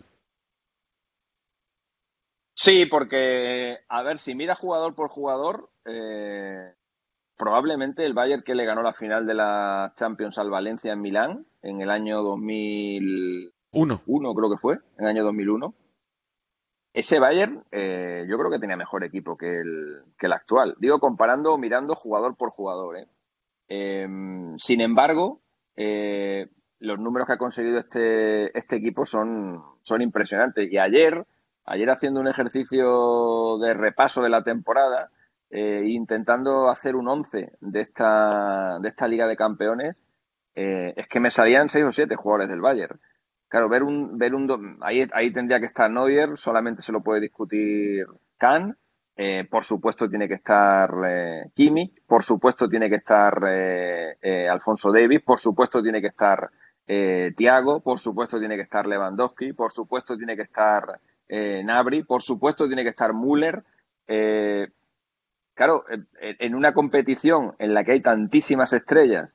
Sí, 2.54 2.86
porque, 2.86 3.78
a 3.88 4.02
ver, 4.04 4.18
si 4.18 4.36
mira 4.36 4.54
jugador 4.54 4.94
por 4.94 5.08
jugador, 5.08 5.70
eh, 5.84 6.74
probablemente 7.36 8.06
el 8.06 8.14
Bayern 8.14 8.44
que 8.44 8.54
le 8.54 8.66
ganó 8.66 8.82
la 8.82 8.92
final 8.92 9.26
de 9.26 9.34
la 9.34 9.92
Champions 9.96 10.38
al 10.38 10.48
Valencia 10.48 10.92
en 10.92 11.00
Milán 11.00 11.46
en 11.62 11.80
el 11.80 11.90
año 11.90 12.22
2001, 12.22 14.02
Uno. 14.06 14.34
creo 14.34 14.50
que 14.50 14.58
fue, 14.58 14.74
en 14.98 15.04
el 15.04 15.06
año 15.06 15.24
2001. 15.24 15.74
Ese 16.92 17.18
Bayern 17.18 17.64
eh, 17.72 18.26
yo 18.28 18.38
creo 18.38 18.50
que 18.50 18.60
tenía 18.60 18.76
mejor 18.76 19.02
equipo 19.02 19.36
que 19.36 19.60
el, 19.60 20.02
que 20.16 20.26
el 20.26 20.32
actual. 20.32 20.76
Digo, 20.78 21.00
comparando, 21.00 21.58
mirando 21.58 21.96
jugador 21.96 22.36
por 22.36 22.50
jugador. 22.50 22.98
¿eh? 22.98 23.08
Em, 23.68 24.56
sin 24.58 24.80
embargo, 24.80 25.40
eh, 25.76 26.48
los 26.80 26.98
números 26.98 27.26
que 27.26 27.34
ha 27.34 27.38
conseguido 27.38 27.78
este, 27.78 28.56
este 28.58 28.76
equipo 28.76 29.06
son, 29.06 29.62
impresionantes. 30.00 30.70
Y 30.70 30.78
ayer, 30.78 31.24
ayer 31.64 31.90
haciendo 31.90 32.20
un 32.20 32.28
ejercicio 32.28 33.58
de 33.58 33.74
repaso 33.74 34.22
de 34.22 34.30
la 34.30 34.42
temporada, 34.42 35.10
eh, 35.50 35.82
intentando 35.86 36.68
hacer 36.68 36.96
un 36.96 37.08
11 37.08 37.52
de 37.60 37.80
esta, 37.80 38.78
de 38.80 38.88
esta 38.88 39.08
Liga 39.08 39.26
de 39.26 39.36
Campeones, 39.36 40.00
eh, 40.54 40.94
es 40.96 41.06
que 41.08 41.20
me 41.20 41.30
salían 41.30 41.68
6 41.68 41.84
o 41.84 41.92
7 41.92 42.16
jugadores 42.16 42.48
del 42.48 42.60
Bayern. 42.60 43.00
Claro, 43.48 43.68
ver 43.68 43.82
un, 43.82 44.16
ver 44.16 44.34
un 44.34 44.78
ahí, 44.80 45.08
ahí 45.12 45.32
tendría 45.32 45.58
que 45.58 45.66
estar 45.66 45.90
Neuer, 45.90 46.36
solamente 46.36 46.82
se 46.82 46.92
lo 46.92 47.02
puede 47.02 47.20
discutir 47.20 48.06
Kahn, 48.38 48.76
eh, 49.22 49.44
por 49.50 49.64
supuesto 49.64 50.08
tiene 50.08 50.26
que 50.28 50.34
estar 50.34 50.90
eh, 51.06 51.50
Kimi, 51.54 51.92
por 52.06 52.22
supuesto 52.22 52.68
tiene 52.70 52.88
que 52.88 52.96
estar 52.96 53.38
eh, 53.46 54.48
Alfonso 54.48 54.90
Davis, 54.90 55.20
por 55.20 55.38
supuesto 55.38 55.82
tiene 55.82 56.00
que 56.00 56.06
estar 56.06 56.48
Thiago, 57.36 57.80
por 57.80 58.00
supuesto 58.00 58.38
tiene 58.38 58.56
que 58.56 58.62
estar 58.62 58.86
Lewandowski, 58.86 59.52
por 59.52 59.70
supuesto 59.70 60.16
tiene 60.16 60.34
que 60.34 60.42
estar 60.42 61.00
Nabri, 61.28 62.02
por 62.02 62.22
supuesto 62.22 62.66
tiene 62.66 62.82
que 62.82 62.90
estar 62.90 63.12
Müller. 63.14 63.62
Claro, 65.54 65.84
en 66.20 66.54
una 66.54 66.72
competición 66.72 67.54
en 67.58 67.74
la 67.74 67.84
que 67.84 67.92
hay 67.92 68.00
tantísimas 68.00 68.72
estrellas, 68.72 69.34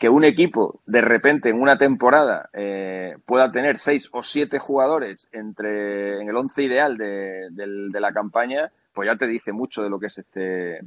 que 0.00 0.08
un 0.08 0.24
equipo 0.24 0.80
de 0.86 1.02
repente 1.02 1.50
en 1.50 1.60
una 1.60 1.76
temporada 1.76 2.48
eh, 2.54 3.16
pueda 3.26 3.52
tener 3.52 3.78
seis 3.78 4.08
o 4.12 4.22
siete 4.22 4.58
jugadores 4.58 5.28
entre 5.30 6.22
en 6.22 6.28
el 6.30 6.36
once 6.36 6.62
ideal 6.62 6.96
de, 6.96 8.00
la 8.00 8.10
campaña, 8.10 8.72
pues 8.94 9.06
ya 9.06 9.18
te 9.18 9.26
dice 9.26 9.52
mucho 9.52 9.82
de 9.82 9.90
lo 9.90 10.00
que 10.00 10.06
es 10.06 10.16
este, 10.16 10.80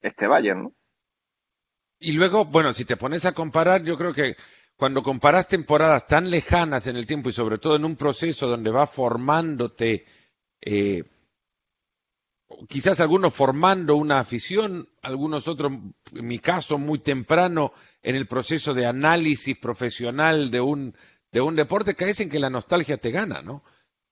este 0.00 0.28
Bayern, 0.28 0.62
¿no? 0.62 0.72
Y 1.98 2.12
luego, 2.12 2.44
bueno, 2.44 2.72
si 2.72 2.84
te 2.84 2.96
pones 2.96 3.24
a 3.24 3.32
comparar, 3.32 3.82
yo 3.82 3.98
creo 3.98 4.12
que 4.12 4.36
cuando 4.76 5.02
comparas 5.02 5.48
temporadas 5.48 6.06
tan 6.06 6.30
lejanas 6.30 6.86
en 6.86 6.96
el 6.96 7.06
tiempo 7.06 7.28
y 7.28 7.32
sobre 7.32 7.58
todo 7.58 7.76
en 7.76 7.84
un 7.84 7.96
proceso 7.96 8.48
donde 8.48 8.70
va 8.70 8.86
formándote 8.86 10.04
eh, 10.60 11.04
quizás 12.68 13.00
algunos 13.00 13.34
formando 13.34 13.96
una 13.96 14.18
afición, 14.18 14.88
algunos 15.02 15.48
otros, 15.48 15.72
en 16.12 16.26
mi 16.26 16.38
caso, 16.38 16.78
muy 16.78 16.98
temprano 16.98 17.72
en 18.02 18.16
el 18.16 18.26
proceso 18.26 18.74
de 18.74 18.86
análisis 18.86 19.56
profesional 19.56 20.50
de 20.50 20.60
un, 20.60 20.94
de 21.30 21.40
un 21.40 21.56
deporte, 21.56 21.94
caes 21.94 22.20
en 22.20 22.30
que 22.30 22.38
la 22.38 22.50
nostalgia 22.50 22.96
te 22.96 23.10
gana, 23.10 23.42
¿no? 23.42 23.62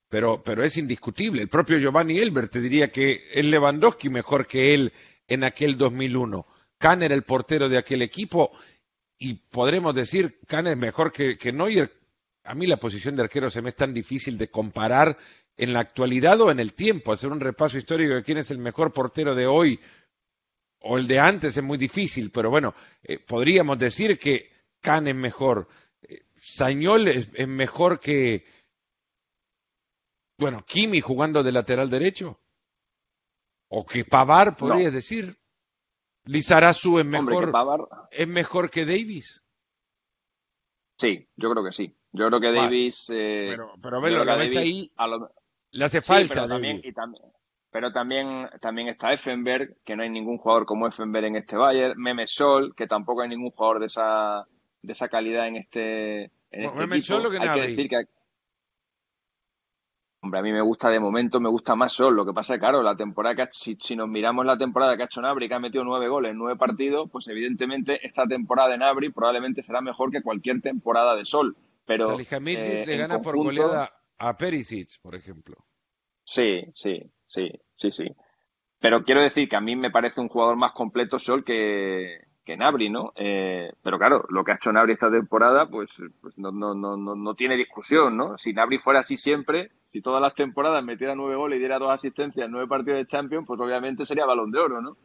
Pero, 0.08 0.42
pero 0.42 0.64
es 0.64 0.76
indiscutible. 0.76 1.42
El 1.42 1.48
propio 1.48 1.78
Giovanni 1.78 2.18
Elbert 2.18 2.50
te 2.50 2.60
diría 2.60 2.90
que 2.90 3.28
es 3.32 3.44
Lewandowski 3.44 4.08
mejor 4.08 4.46
que 4.46 4.74
él 4.74 4.92
en 5.28 5.44
aquel 5.44 5.76
2001. 5.76 6.46
Kahn 6.78 7.02
era 7.02 7.14
el 7.14 7.22
portero 7.22 7.68
de 7.68 7.78
aquel 7.78 8.02
equipo 8.02 8.50
y 9.22 9.34
podremos 9.34 9.94
decir, 9.94 10.40
Kahn 10.48 10.66
es 10.66 10.76
mejor 10.78 11.12
que, 11.12 11.36
que 11.36 11.52
Neuer. 11.52 11.92
A 12.44 12.54
mí 12.54 12.66
la 12.66 12.78
posición 12.78 13.14
de 13.14 13.22
arquero 13.22 13.50
se 13.50 13.60
me 13.60 13.68
es 13.68 13.76
tan 13.76 13.92
difícil 13.92 14.38
de 14.38 14.50
comparar 14.50 15.18
en 15.58 15.74
la 15.74 15.80
actualidad 15.80 16.40
o 16.40 16.50
en 16.50 16.58
el 16.58 16.72
tiempo. 16.72 17.12
Hacer 17.12 17.30
un 17.30 17.38
repaso 17.38 17.76
histórico 17.76 18.14
de 18.14 18.22
quién 18.22 18.38
es 18.38 18.50
el 18.50 18.58
mejor 18.58 18.94
portero 18.94 19.34
de 19.34 19.46
hoy 19.46 19.78
o 20.80 20.96
el 20.96 21.06
de 21.06 21.18
antes 21.18 21.54
es 21.54 21.62
muy 21.62 21.76
difícil, 21.76 22.30
pero 22.30 22.48
bueno, 22.48 22.74
eh, 23.02 23.18
podríamos 23.18 23.78
decir 23.78 24.18
que 24.18 24.50
Can 24.80 25.06
es 25.06 25.14
mejor. 25.14 25.68
Eh, 26.00 26.22
Sañol 26.38 27.06
es, 27.08 27.46
mejor 27.46 28.00
que, 28.00 28.46
bueno, 30.38 30.64
Kimi 30.64 31.02
jugando 31.02 31.42
de 31.42 31.52
lateral 31.52 31.90
derecho. 31.90 32.40
O 33.68 33.84
que 33.84 34.06
Pavar, 34.06 34.56
podría 34.56 34.90
decir. 34.90 35.39
Lizarazu 36.30 37.00
es 37.00 37.06
mejor, 37.06 37.50
es 38.12 38.28
mejor 38.28 38.70
que 38.70 38.86
Davis. 38.86 39.44
Sí, 40.96 41.28
yo 41.34 41.50
creo 41.50 41.64
que 41.64 41.72
sí. 41.72 41.92
Yo 42.12 42.28
creo 42.28 42.40
que 42.40 42.52
Davis. 42.52 43.06
Eh, 43.08 43.46
pero, 43.48 43.72
pero 43.82 44.00
lo 44.00 44.24
que 44.24 44.38
ves 44.38 44.56
ahí. 44.56 44.92
Le 45.72 45.84
hace 45.84 46.00
falta. 46.00 46.34
pero, 46.34 46.48
también, 46.48 46.80
pero 47.70 47.92
también, 47.92 48.48
también 48.60 48.88
está 48.88 49.12
Effenberg, 49.12 49.76
que 49.84 49.96
no 49.96 50.04
hay 50.04 50.10
ningún 50.10 50.38
jugador 50.38 50.66
como 50.66 50.86
Effenberg 50.86 51.26
en 51.26 51.36
este 51.36 51.56
Bayern. 51.56 52.00
Meme 52.00 52.28
Sol, 52.28 52.74
que 52.76 52.86
tampoco 52.86 53.22
hay 53.22 53.28
ningún 53.28 53.50
jugador 53.50 53.80
de 53.80 53.86
esa, 53.86 54.46
de 54.82 54.92
esa 54.92 55.08
calidad 55.08 55.48
en 55.48 55.56
este, 55.56 56.24
en 56.50 56.64
este 56.64 56.78
Meme 56.78 57.00
Sol, 57.00 57.24
lo 57.24 57.30
que 57.30 57.38
hay 57.38 57.60
que 57.60 57.66
decir 57.66 57.88
que 57.88 58.04
Hombre, 60.22 60.40
a 60.40 60.42
mí 60.42 60.52
me 60.52 60.60
gusta 60.60 60.90
de 60.90 61.00
momento, 61.00 61.40
me 61.40 61.48
gusta 61.48 61.74
más 61.74 61.94
Sol. 61.94 62.14
Lo 62.14 62.26
que 62.26 62.34
pasa 62.34 62.54
es 62.54 62.60
claro, 62.60 62.82
la 62.82 62.94
temporada 62.94 63.34
que 63.34 63.48
si, 63.52 63.78
si, 63.80 63.96
nos 63.96 64.08
miramos 64.08 64.44
la 64.44 64.58
temporada 64.58 64.96
que 64.96 65.02
ha 65.02 65.06
hecho 65.06 65.22
Nabri, 65.22 65.48
que 65.48 65.54
ha 65.54 65.58
metido 65.58 65.82
nueve 65.82 66.08
goles 66.08 66.32
en 66.32 66.38
nueve 66.38 66.58
partidos, 66.58 67.08
pues 67.10 67.26
evidentemente 67.28 68.04
esta 68.06 68.26
temporada 68.26 68.68
de 68.68 68.78
Nabri 68.78 69.10
probablemente 69.10 69.62
será 69.62 69.80
mejor 69.80 70.10
que 70.10 70.22
cualquier 70.22 70.60
temporada 70.60 71.16
de 71.16 71.24
Sol. 71.24 71.56
Pero 71.86 72.18
eh, 72.20 72.84
le 72.86 72.96
gana 72.96 73.20
por 73.22 73.36
goleada 73.36 73.90
a 74.18 74.36
Perisic, 74.36 75.00
por 75.00 75.14
ejemplo. 75.14 75.56
Sí, 76.22 76.64
sí, 76.74 77.00
sí, 77.26 77.50
sí, 77.76 77.90
sí. 77.90 78.04
Pero 78.78 79.02
quiero 79.02 79.22
decir 79.22 79.48
que 79.48 79.56
a 79.56 79.60
mí 79.60 79.74
me 79.74 79.90
parece 79.90 80.20
un 80.20 80.28
jugador 80.28 80.56
más 80.56 80.72
completo 80.72 81.18
Sol 81.18 81.44
que, 81.44 82.29
que 82.50 82.56
Nabri, 82.56 82.90
¿no? 82.90 83.12
Eh, 83.14 83.70
pero 83.80 83.96
claro, 83.96 84.26
lo 84.28 84.42
que 84.42 84.50
ha 84.50 84.56
hecho 84.56 84.72
Nabri 84.72 84.94
esta 84.94 85.08
temporada, 85.08 85.70
pues, 85.70 85.88
pues 86.20 86.36
no, 86.36 86.50
no, 86.50 86.74
no, 86.74 86.96
no, 86.96 87.34
tiene 87.36 87.56
discusión, 87.56 88.16
¿no? 88.16 88.36
Si 88.38 88.52
Nabri 88.52 88.80
fuera 88.80 89.00
así 89.00 89.16
siempre, 89.16 89.70
si 89.92 90.02
todas 90.02 90.20
las 90.20 90.34
temporadas 90.34 90.82
metiera 90.82 91.14
nueve 91.14 91.36
goles 91.36 91.58
y 91.58 91.60
diera 91.60 91.78
dos 91.78 91.92
asistencias 91.92 92.46
en 92.46 92.50
nueve 92.50 92.66
partidos 92.66 92.98
de 92.98 93.06
Champions, 93.06 93.46
pues 93.46 93.60
obviamente 93.60 94.04
sería 94.04 94.26
balón 94.26 94.50
de 94.50 94.58
oro, 94.58 94.82
¿no? 94.82 94.96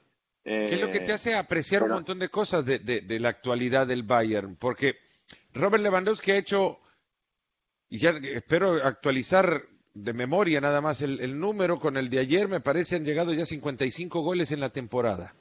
¿Qué 0.44 0.64
es 0.64 0.82
lo 0.82 0.90
que 0.90 1.02
te 1.02 1.14
hace 1.14 1.36
apreciar 1.36 1.84
un 1.84 1.92
montón 1.92 2.18
de 2.18 2.30
cosas 2.30 2.66
de, 2.66 2.80
de, 2.80 3.20
la 3.20 3.30
actualidad 3.30 3.86
del 3.86 4.02
Bayern? 4.02 4.56
Porque 4.56 4.96
Robert 5.54 5.84
Lewandowski 5.84 6.32
ha 6.32 6.38
hecho, 6.38 6.80
y 7.90 8.00
ya 8.00 8.10
espero 8.10 8.74
actualizar 8.84 9.68
de 9.94 10.14
memoria 10.14 10.62
nada 10.62 10.82
más 10.82 11.02
el, 11.04 11.40
número 11.40 11.78
con 11.78 11.96
el 11.96 12.10
de 12.10 12.20
ayer, 12.20 12.48
me 12.48 12.60
parece 12.60 12.96
han 12.96 13.06
llegado 13.06 13.34
ya 13.34 13.46
55 13.46 14.22
goles 14.22 14.52
en 14.52 14.60
la 14.60 14.70
temporada. 14.70 15.36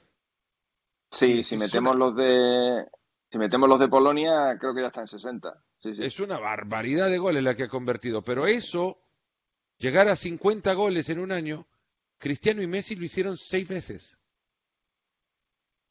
Sí, 1.17 1.43
si 1.43 1.57
metemos 1.57 1.95
los 1.95 2.15
de 2.15 2.85
si 3.31 3.37
metemos 3.37 3.69
los 3.69 3.79
de 3.79 3.87
Polonia, 3.87 4.57
creo 4.59 4.73
que 4.73 4.81
ya 4.81 4.87
está 4.87 5.01
en 5.01 5.07
60. 5.07 5.63
Es 5.83 6.19
una 6.19 6.39
barbaridad 6.39 7.09
de 7.09 7.17
goles 7.17 7.43
la 7.43 7.55
que 7.55 7.63
ha 7.63 7.67
convertido, 7.67 8.21
pero 8.21 8.47
eso, 8.47 8.99
llegar 9.77 10.07
a 10.07 10.15
50 10.15 10.73
goles 10.73 11.09
en 11.09 11.19
un 11.19 11.31
año, 11.31 11.67
Cristiano 12.17 12.61
y 12.61 12.67
Messi 12.67 12.95
lo 12.95 13.05
hicieron 13.05 13.37
seis 13.37 13.67
veces. 13.67 14.19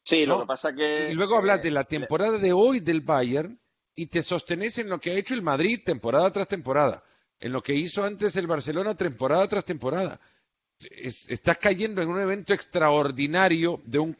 Sí, 0.03 0.25
lo 0.25 0.41
que 0.41 0.47
pasa 0.47 0.73
que... 0.73 1.09
Y 1.11 1.13
luego 1.13 1.37
hablas 1.37 1.63
de 1.63 1.71
la 1.71 1.83
temporada 1.83 2.37
de 2.37 2.53
hoy 2.53 2.79
del 2.79 3.01
Bayern 3.01 3.59
y 3.95 4.07
te 4.07 4.21
sostenes 4.21 4.77
en 4.77 4.89
lo 4.89 4.99
que 4.99 5.11
ha 5.11 5.15
hecho 5.15 5.33
el 5.33 5.41
Madrid 5.41 5.81
temporada 5.83 6.31
tras 6.31 6.47
temporada 6.47 7.03
en 7.39 7.51
lo 7.51 7.61
que 7.61 7.73
hizo 7.73 8.03
antes 8.03 8.35
el 8.35 8.47
Barcelona 8.47 8.95
temporada 8.95 9.47
tras 9.47 9.65
temporada. 9.65 10.19
estás 10.79 11.57
cayendo 11.57 12.01
en 12.01 12.09
un 12.09 12.19
evento 12.19 12.53
extraordinario 12.53 13.81
de 13.85 13.99
un, 13.99 14.17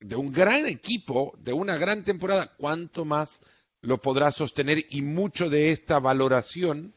de 0.00 0.16
un 0.16 0.32
gran 0.32 0.66
equipo, 0.66 1.34
de 1.38 1.52
una 1.52 1.76
gran 1.76 2.04
temporada. 2.04 2.52
¿Cuánto 2.56 3.04
más 3.04 3.40
lo 3.80 3.98
podrás 3.98 4.36
sostener? 4.36 4.84
Y 4.90 5.02
mucho 5.02 5.48
de 5.50 5.70
esta 5.70 5.98
valoración 5.98 6.94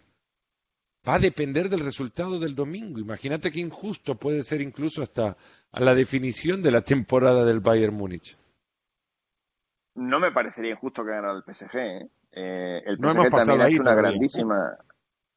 va 1.07 1.15
a 1.15 1.19
depender 1.19 1.69
del 1.69 1.81
resultado 1.81 2.39
del 2.39 2.55
domingo. 2.55 2.99
Imagínate 2.99 3.51
qué 3.51 3.59
injusto 3.59 4.15
puede 4.15 4.43
ser 4.43 4.61
incluso 4.61 5.01
hasta 5.01 5.35
a 5.71 5.79
la 5.79 5.95
definición 5.95 6.61
de 6.61 6.71
la 6.71 6.81
temporada 6.81 7.45
del 7.45 7.59
Bayern 7.59 7.95
Múnich. 7.95 8.37
No 9.95 10.19
me 10.19 10.31
parecería 10.31 10.71
injusto 10.71 11.03
que 11.03 11.11
ganara 11.11 11.33
el 11.33 11.43
PSG. 11.43 11.77
¿eh? 11.77 12.09
Eh, 12.31 12.83
el 12.85 12.97
PSG 12.97 13.29
también 13.29 13.61
ha 13.61 13.67
hecho 13.67 13.81
una 13.81 13.95
grandísima, 13.95 14.77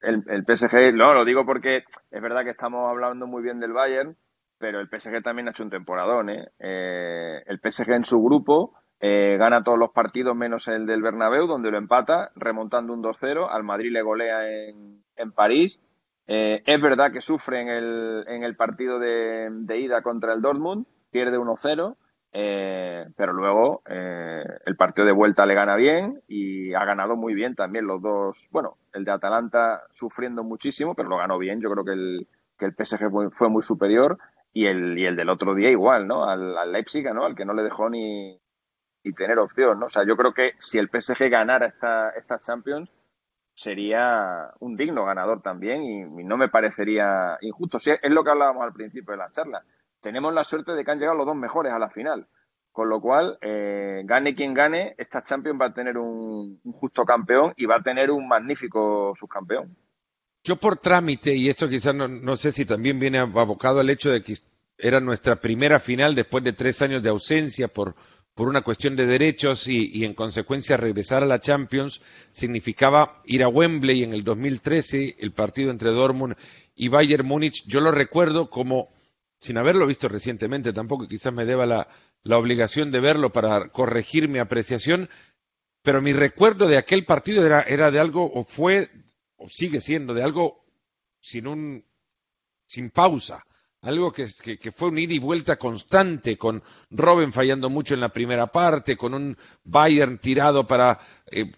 el, 0.01 0.23
el, 0.29 0.45
PSG, 0.45 0.95
no, 0.95 1.13
lo 1.15 1.25
digo 1.25 1.45
porque 1.45 1.85
es 2.11 2.23
verdad 2.23 2.45
que 2.45 2.51
estamos 2.51 2.89
hablando 2.89 3.27
muy 3.27 3.43
bien 3.43 3.59
del 3.59 3.73
Bayern, 3.73 4.17
pero 4.59 4.81
el 4.81 4.89
PSG 4.89 5.23
también 5.23 5.49
ha 5.49 5.51
hecho 5.51 5.63
un 5.63 5.71
temporadón. 5.71 6.31
¿eh? 6.31 6.49
eh 6.59 7.43
el 7.47 7.59
PSG 7.59 7.91
en 7.91 8.05
su 8.05 8.23
grupo 8.23 8.75
eh, 9.01 9.37
gana 9.39 9.63
todos 9.63 9.79
los 9.79 9.91
partidos 9.91 10.37
menos 10.37 10.69
el 10.69 10.87
del 10.87 11.03
Bernabéu, 11.03 11.47
donde 11.47 11.71
lo 11.71 11.79
empata, 11.79 12.31
remontando 12.37 12.93
un 12.93 13.03
2-0. 13.03 13.49
Al 13.51 13.65
Madrid 13.65 13.93
le 13.93 14.03
golea 14.03 14.49
en, 14.49 15.03
en 15.17 15.33
París. 15.33 15.81
Eh, 16.27 16.63
es 16.65 16.81
verdad 16.81 17.13
que 17.13 17.21
sufre 17.21 17.61
en 17.61 17.69
el, 17.69 18.25
en 18.29 18.45
el 18.45 18.57
partido 18.57 18.99
de, 18.99 19.49
de 19.51 19.79
ida 19.79 20.03
contra 20.03 20.33
el 20.33 20.41
Dortmund, 20.41 20.87
pierde 21.11 21.39
1-0. 21.39 21.97
Eh, 22.37 23.07
pero 23.17 23.33
luego 23.33 23.83
eh, 23.89 24.43
el 24.67 24.75
partido 24.75 25.07
de 25.07 25.13
vuelta 25.13 25.47
le 25.47 25.55
gana 25.55 25.77
bien 25.77 26.21
y 26.27 26.75
ha 26.75 26.85
ganado 26.85 27.15
muy 27.15 27.33
bien 27.33 27.55
también 27.55 27.87
los 27.87 28.03
dos. 28.03 28.37
Bueno, 28.51 28.77
el 28.93 29.05
de 29.05 29.13
Atalanta 29.13 29.83
sufriendo 29.93 30.43
muchísimo, 30.43 30.97
pero 30.97 31.09
lo 31.09 31.17
ganó 31.17 31.39
bien. 31.39 31.61
Yo 31.61 31.71
creo 31.71 31.85
que 31.85 31.93
el, 31.93 32.27
que 32.59 32.65
el 32.65 32.75
PSG 32.75 33.09
fue, 33.33 33.49
muy 33.49 33.63
superior 33.63 34.19
y 34.55 34.67
el, 34.67 34.99
y 34.99 35.05
el 35.05 35.17
del 35.17 35.29
otro 35.29 35.55
día 35.55 35.69
igual, 35.69 36.07
¿no? 36.07 36.25
Al, 36.25 36.73
Leipzig, 36.73 37.05
¿no? 37.13 37.27
Al 37.27 37.35
que 37.35 37.45
no 37.45 37.53
le 37.53 37.63
dejó 37.63 37.91
ni, 37.91 38.41
ni, 39.05 39.13
tener 39.13 39.39
opción, 39.39 39.79
¿no? 39.79 39.87
O 39.87 39.91
sea, 39.91 40.07
yo 40.07 40.17
creo 40.17 40.33
que 40.33 40.53
si 40.61 40.79
el 40.79 40.89
PSG 40.89 41.29
ganara 41.29 41.67
esta, 41.67 42.11
esta 42.11 42.41
Champions 42.41 42.91
sería 43.53 44.51
un 44.61 44.77
digno 44.77 45.05
ganador 45.05 45.43
también 45.43 45.83
y, 45.83 46.25
no 46.25 46.39
me 46.39 46.49
parecería 46.49 47.37
injusto. 47.43 47.77
Es 47.77 48.11
lo 48.11 48.25
que 48.25 48.31
hablábamos 48.31 48.63
al 48.63 48.73
principio 48.73 49.13
de 49.13 49.19
la 49.19 49.31
charla 49.31 49.63
tenemos 50.05 50.35
la 50.35 50.45
suerte 50.45 50.73
de 50.73 50.85
que 50.85 50.91
han 50.91 50.99
llegado 50.99 51.17
los 51.17 51.27
dos 51.27 51.35
mejores 51.35 51.73
a 51.73 51.79
la 51.79 51.89
final. 51.89 52.29
Con 52.71 52.89
lo 52.89 53.01
cual, 53.01 53.39
eh, 53.41 54.03
gane 54.05 54.35
quien 54.35 54.53
gane, 54.53 54.95
esta 54.99 55.23
Champions 55.23 55.61
va 55.61 55.67
a 55.67 55.73
tener 55.73 55.97
un, 55.97 56.61
justo 56.75 57.05
campeón 57.05 57.55
y 57.57 57.67
va 57.67 57.77
a 57.77 57.83
tener 57.83 58.11
un 58.11 58.29
magnífico 58.29 59.15
subcampeón. 59.19 59.75
Yo 60.45 60.57
por 60.57 60.79
trámite, 60.79 61.35
y 61.35 61.49
esto 61.49 61.69
quizás 61.69 61.95
no, 61.95 62.37
sé 62.37 62.53
si 62.53 62.67
también 62.67 63.01
viene 63.01 63.19
abocado 63.19 63.81
al 63.81 63.91
hecho 63.91 64.11
de 64.11 64.23
que 64.23 64.37
era 64.79 65.01
nuestra 65.01 65.41
primera 65.41 65.81
final 65.81 66.15
después 66.15 66.45
de 66.45 66.53
tres 66.53 66.83
años 66.83 67.03
de 67.03 67.09
ausencia 67.09 67.67
por, 67.67 67.97
por 68.35 68.49
una 68.49 68.61
cuestión 68.61 68.95
de 68.95 69.07
derechos 69.07 69.67
y, 69.67 69.91
y, 69.93 70.05
en 70.05 70.13
consecuencia 70.15 70.77
regresar 70.77 71.23
a 71.23 71.27
la 71.27 71.41
Champions 71.41 72.03
significaba 72.31 73.23
ir 73.25 73.43
a 73.43 73.49
Wembley 73.49 74.03
en 74.03 74.13
el 74.13 74.23
2013, 74.23 75.17
el 75.19 75.33
partido 75.33 75.71
entre 75.71 75.91
Dortmund 75.91 76.37
y 76.75 76.89
Bayern 76.89 77.27
Múnich. 77.27 77.65
Yo 77.67 77.81
lo 77.81 77.91
recuerdo 77.91 78.51
como 78.51 78.91
sin 79.45 79.59
haberlo 79.59 79.87
visto 79.87 80.09
recientemente, 80.09 80.73
tampoco 80.73 81.07
quizás 81.07 81.31
me 81.31 81.45
deba 81.45 81.67
la, 81.67 81.87
obligación 82.31 82.91
de 82.91 83.01
verlo 83.01 83.31
para 83.31 83.69
corregir 83.69 84.27
mi 84.27 84.39
apreciación, 84.39 85.11
pero 85.83 86.01
mi 86.01 86.15
recuerdo 86.15 86.67
de 86.67 86.79
aquel 86.79 87.05
partido 87.05 87.45
era, 87.45 87.61
era 87.61 87.91
de 87.91 87.99
algo, 87.99 88.33
o 88.33 88.45
fue, 88.45 88.89
sigue 89.49 89.81
siendo, 89.81 90.15
de 90.15 90.23
algo 90.23 90.65
sin 91.21 91.47
un, 91.47 91.85
sin 92.67 92.91
pausa, 92.91 93.45
algo 93.81 94.13
que, 94.13 94.27
que, 94.59 94.73
fue 94.73 94.89
un 94.89 94.99
ida 94.99 95.15
y 95.15 95.19
vuelta 95.19 95.57
constante, 95.57 96.39
con 96.39 96.63
Robben 96.91 97.33
fallando 97.33 97.69
mucho 97.69 97.95
en 97.95 98.01
la 98.01 98.09
primera 98.09 98.47
parte, 98.47 98.97
con 98.97 99.15
un 99.15 99.37
Bayern 99.65 100.19
tirado 100.19 100.67
para 100.67 100.99
eh, 101.31 101.53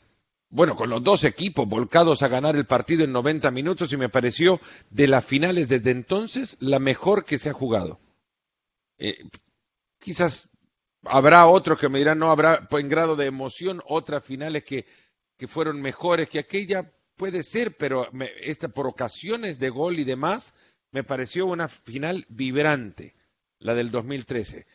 bueno, 0.49 0.77
con 0.77 0.91
los 0.91 1.03
dos 1.03 1.25
equipos 1.25 1.69
volcados 1.69 2.23
a 2.23 2.29
ganar 2.29 2.57
el 2.57 2.67
partido 2.67 3.05
en 3.05 3.13
90 3.13 3.51
minutos 3.51 3.93
y 3.93 3.97
me 3.97 4.09
pareció 4.09 4.61
de 4.91 5.07
las 5.07 5.25
finales 5.25 5.69
desde 5.69 5.91
entonces 5.91 6.57
la 6.61 6.79
mejor 6.79 7.25
que 7.25 7.39
se 7.39 7.51
ha 7.51 7.53
jugado. 7.53 8.01
Eh, 8.99 9.25
quizás 9.99 10.57
habrá 11.05 11.47
otros 11.47 11.79
que 11.79 11.89
me 11.89 11.99
dirán, 11.99 12.19
no, 12.19 12.31
habrá 12.31 12.67
en 12.71 12.89
grado 12.89 13.17
de 13.17 13.27
emoción 13.27 13.83
otras 13.87 14.25
finales 14.25 14.65
que, 14.65 14.87
que 15.37 15.49
fueron 15.49 15.83
mejores 15.83 16.29
que 16.29 16.39
aquella, 16.39 16.93
puede 17.17 17.43
ser, 17.43 17.77
pero 17.77 18.09
esta, 18.41 18.69
por 18.69 18.87
ocasiones 18.87 19.59
de 19.59 19.71
gol 19.71 19.99
y 19.99 20.05
demás, 20.05 20.55
me 20.93 21.05
pareció 21.05 21.47
una 21.47 21.69
final 21.69 22.25
vibrante, 22.29 23.15
la 23.59 23.75
del 23.75 23.91
2013. 23.91 24.67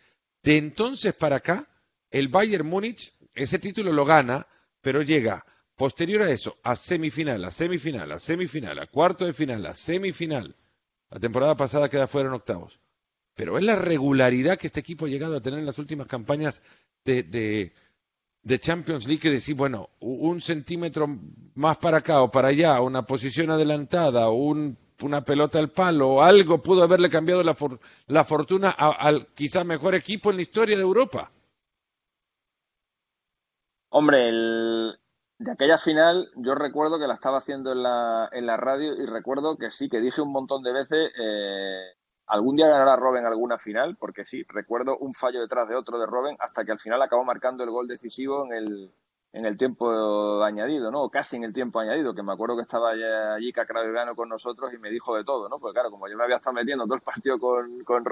De 0.43 0.57
entonces 0.57 1.13
para 1.13 1.37
acá, 1.37 1.67
el 2.09 2.27
Bayern 2.27 2.67
Múnich, 2.67 3.13
ese 3.33 3.59
título 3.59 3.93
lo 3.93 4.05
gana, 4.05 4.47
pero 4.81 5.01
llega 5.01 5.45
Posterior 5.81 6.21
a 6.21 6.29
eso, 6.29 6.59
a 6.61 6.75
semifinal, 6.75 7.43
a 7.43 7.49
semifinal, 7.49 8.11
a 8.11 8.19
semifinal, 8.19 8.77
a 8.77 8.85
cuarto 8.85 9.25
de 9.25 9.33
final, 9.33 9.65
a 9.65 9.73
semifinal. 9.73 10.55
La 11.09 11.19
temporada 11.19 11.55
pasada 11.55 11.89
queda 11.89 12.05
fuera 12.05 12.29
en 12.29 12.35
octavos. 12.35 12.79
Pero 13.33 13.57
es 13.57 13.63
la 13.63 13.75
regularidad 13.75 14.59
que 14.59 14.67
este 14.67 14.79
equipo 14.79 15.07
ha 15.07 15.09
llegado 15.09 15.37
a 15.37 15.41
tener 15.41 15.57
en 15.57 15.65
las 15.65 15.79
últimas 15.79 16.05
campañas 16.05 16.61
de, 17.03 17.23
de, 17.23 17.73
Champions 18.59 19.07
League 19.07 19.21
que 19.21 19.29
decir, 19.29 19.55
bueno, 19.55 19.89
un 19.99 20.41
centímetro 20.41 21.07
más 21.55 21.77
para 21.77 21.97
acá 21.97 22.21
o 22.21 22.31
para 22.31 22.49
allá, 22.49 22.81
una 22.81 23.05
posición 23.05 23.51
adelantada, 23.51 24.29
un, 24.29 24.77
una 25.01 25.23
pelota 25.23 25.59
al 25.59 25.69
palo, 25.69 26.21
algo 26.21 26.61
pudo 26.61 26.83
haberle 26.83 27.09
cambiado 27.09 27.43
la, 27.43 27.55
la 28.07 28.23
fortuna 28.23 28.71
al 28.71 29.27
quizá 29.27 29.63
mejor 29.63 29.95
equipo 29.95 30.31
en 30.31 30.37
la 30.37 30.41
historia 30.41 30.75
de 30.75 30.81
Europa. 30.81 31.31
Hombre, 33.89 34.29
el, 34.29 34.97
de 35.37 35.51
aquella 35.51 35.77
final, 35.77 36.29
yo 36.35 36.55
recuerdo 36.55 36.97
que 36.97 37.07
la 37.07 37.15
estaba 37.15 37.39
haciendo 37.39 37.71
en 37.73 37.83
la, 37.83 38.29
en 38.31 38.45
la 38.45 38.57
radio 38.57 38.93
y 38.93 39.05
recuerdo 39.05 39.57
que 39.57 39.69
sí, 39.69 39.89
que 39.89 39.99
dije 39.99 40.21
un 40.21 40.31
montón 40.31 40.63
de 40.63 40.71
veces, 40.71 41.11
eh, 41.19 41.95
algún 42.31 42.55
día 42.55 42.67
ganará 42.67 42.95
Robben 42.95 43.25
alguna 43.25 43.57
final, 43.57 43.97
porque 43.97 44.25
sí, 44.25 44.43
recuerdo 44.47 44.97
un 44.97 45.13
fallo 45.13 45.41
detrás 45.41 45.67
de 45.67 45.75
otro 45.75 45.99
de 45.99 46.05
Robben 46.05 46.37
hasta 46.39 46.63
que 46.63 46.71
al 46.71 46.79
final 46.79 47.01
acabó 47.01 47.25
marcando 47.25 47.63
el 47.63 47.69
gol 47.69 47.87
decisivo 47.87 48.45
en 48.45 48.53
el, 48.53 48.91
en 49.33 49.45
el 49.45 49.57
tiempo 49.57 50.41
añadido, 50.41 50.91
¿no? 50.91 51.03
O 51.03 51.09
casi 51.09 51.35
en 51.35 51.43
el 51.43 51.51
tiempo 51.51 51.81
añadido, 51.81 52.15
que 52.15 52.23
me 52.23 52.31
acuerdo 52.31 52.55
que 52.55 52.61
estaba 52.61 52.91
allí 52.91 53.51
Cacravegano 53.51 54.15
con 54.15 54.29
nosotros 54.29 54.73
y 54.73 54.77
me 54.77 54.89
dijo 54.89 55.13
de 55.15 55.25
todo, 55.25 55.49
¿no? 55.49 55.59
Porque 55.59 55.73
claro, 55.73 55.91
como 55.91 56.07
yo 56.07 56.15
me 56.15 56.23
había 56.23 56.37
estado 56.37 56.53
metiendo 56.53 56.85
dos 56.85 57.01
partidos 57.01 57.37
con, 57.41 57.83
con 57.83 58.05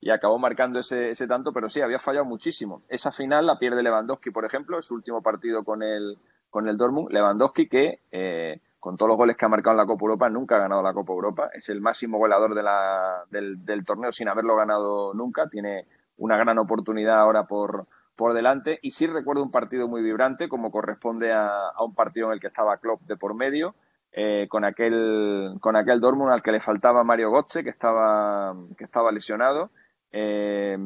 y 0.00 0.10
acabó 0.10 0.38
marcando 0.38 0.78
ese, 0.78 1.10
ese 1.10 1.26
tanto, 1.26 1.52
pero 1.52 1.68
sí, 1.68 1.82
había 1.82 1.98
fallado 1.98 2.24
muchísimo. 2.24 2.82
Esa 2.88 3.12
final 3.12 3.46
la 3.46 3.58
pierde 3.58 3.82
Lewandowski, 3.82 4.30
por 4.30 4.46
ejemplo, 4.46 4.80
su 4.80 4.94
último 4.94 5.22
partido 5.22 5.64
con 5.64 5.82
el 5.82 6.16
con 6.48 6.68
el 6.68 6.76
Dortmund. 6.76 7.10
Lewandowski, 7.10 7.68
que 7.68 8.00
eh, 8.10 8.60
con 8.84 8.98
todos 8.98 9.08
los 9.08 9.16
goles 9.16 9.38
que 9.38 9.46
ha 9.46 9.48
marcado 9.48 9.72
en 9.72 9.78
la 9.78 9.86
Copa 9.86 10.02
Europa, 10.02 10.28
nunca 10.28 10.56
ha 10.56 10.58
ganado 10.58 10.82
la 10.82 10.92
Copa 10.92 11.14
Europa. 11.14 11.48
Es 11.54 11.70
el 11.70 11.80
máximo 11.80 12.18
goleador 12.18 12.54
de 12.54 12.62
la, 12.62 13.24
del, 13.30 13.82
torneo 13.86 14.12
sin 14.12 14.28
haberlo 14.28 14.56
ganado 14.56 15.14
nunca. 15.14 15.48
Tiene 15.48 15.86
una 16.18 16.36
gran 16.36 16.58
oportunidad 16.58 17.18
ahora 17.18 17.44
por, 17.46 17.86
por 18.14 18.34
delante. 18.34 18.78
Y 18.82 18.90
sí 18.90 19.06
recuerdo 19.06 19.42
un 19.42 19.50
partido 19.50 19.88
muy 19.88 20.02
vibrante, 20.02 20.50
como 20.50 20.70
corresponde 20.70 21.32
a, 21.32 21.70
un 21.80 21.94
partido 21.94 22.26
en 22.26 22.34
el 22.34 22.40
que 22.40 22.48
estaba 22.48 22.76
Klopp 22.76 23.00
de 23.04 23.16
por 23.16 23.34
medio. 23.34 23.74
Eh, 24.12 24.48
con 24.50 24.64
aquel 24.66 25.52
con 25.60 25.76
aquel 25.76 25.98
Dortmund 26.00 26.32
al 26.32 26.42
que 26.42 26.52
le 26.52 26.60
faltaba 26.60 27.02
Mario 27.02 27.32
Götze 27.32 27.64
que 27.64 27.70
estaba 27.70 28.54
que 28.78 28.84
estaba 28.84 29.10
lesionado 29.10 29.70
eh, 30.12 30.78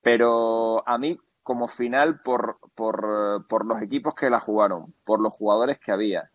pero 0.00 0.88
a 0.88 0.96
mí 0.96 1.18
como 1.42 1.66
final 1.66 2.20
por, 2.20 2.58
por, 2.76 3.44
por 3.48 3.66
los 3.66 3.82
equipos 3.82 4.14
que 4.14 4.30
la 4.30 4.38
jugaron, 4.38 4.94
por 5.04 5.20
los 5.20 5.34
jugadores 5.34 5.80
que 5.80 5.90
había. 5.90 6.30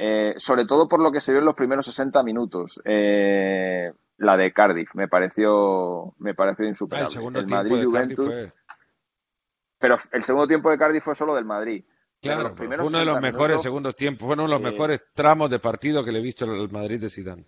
Eh, 0.00 0.34
sobre 0.36 0.64
todo 0.64 0.86
por 0.86 1.00
lo 1.00 1.10
que 1.10 1.18
se 1.18 1.32
vio 1.32 1.40
en 1.40 1.44
los 1.44 1.56
primeros 1.56 1.86
60 1.86 2.22
minutos. 2.22 2.80
Eh, 2.84 3.92
la 4.18 4.36
de 4.36 4.52
Cardiff 4.52 4.94
me 4.94 5.08
pareció 5.08 6.14
me 6.18 6.34
pareció 6.34 6.66
insuperable. 6.66 7.40
el, 7.40 7.46
Madrid 7.48 7.84
Juventus. 7.84 8.34
Pero 9.78 9.96
el 10.12 10.22
segundo 10.22 10.46
tiempo 10.46 10.70
de 10.70 10.78
Cardiff 10.78 11.02
fue 11.02 11.16
solo 11.16 11.34
del 11.34 11.44
Madrid. 11.44 11.84
Claro, 12.20 12.54
fue 12.56 12.66
uno 12.66 12.98
de 12.98 13.04
los 13.04 13.20
mejores 13.20 13.62
segundos 13.62 13.94
tiempos, 13.94 14.26
fue 14.26 14.34
uno 14.34 14.44
de 14.44 14.48
los 14.48 14.60
mejores 14.60 15.02
tramos 15.12 15.50
de 15.50 15.58
partido 15.58 16.04
que 16.04 16.12
le 16.12 16.18
he 16.18 16.22
visto 16.22 16.44
al 16.44 16.70
Madrid 16.70 17.00
de 17.00 17.10
Zidane. 17.10 17.44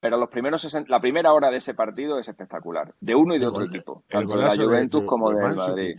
Pero 0.00 0.16
los 0.16 0.30
primeros 0.30 0.66
la 0.88 1.00
primera 1.00 1.32
hora 1.32 1.50
de 1.50 1.58
ese 1.58 1.74
partido 1.74 2.18
es 2.18 2.28
espectacular, 2.28 2.94
de 3.00 3.14
uno 3.14 3.34
y 3.34 3.38
de 3.38 3.46
otro 3.46 3.64
equipo, 3.64 4.04
tanto 4.08 4.36
de 4.36 4.44
la 4.44 4.56
Juventus 4.56 5.04
como 5.04 5.30
de, 5.30 5.54
Madrid. 5.54 5.98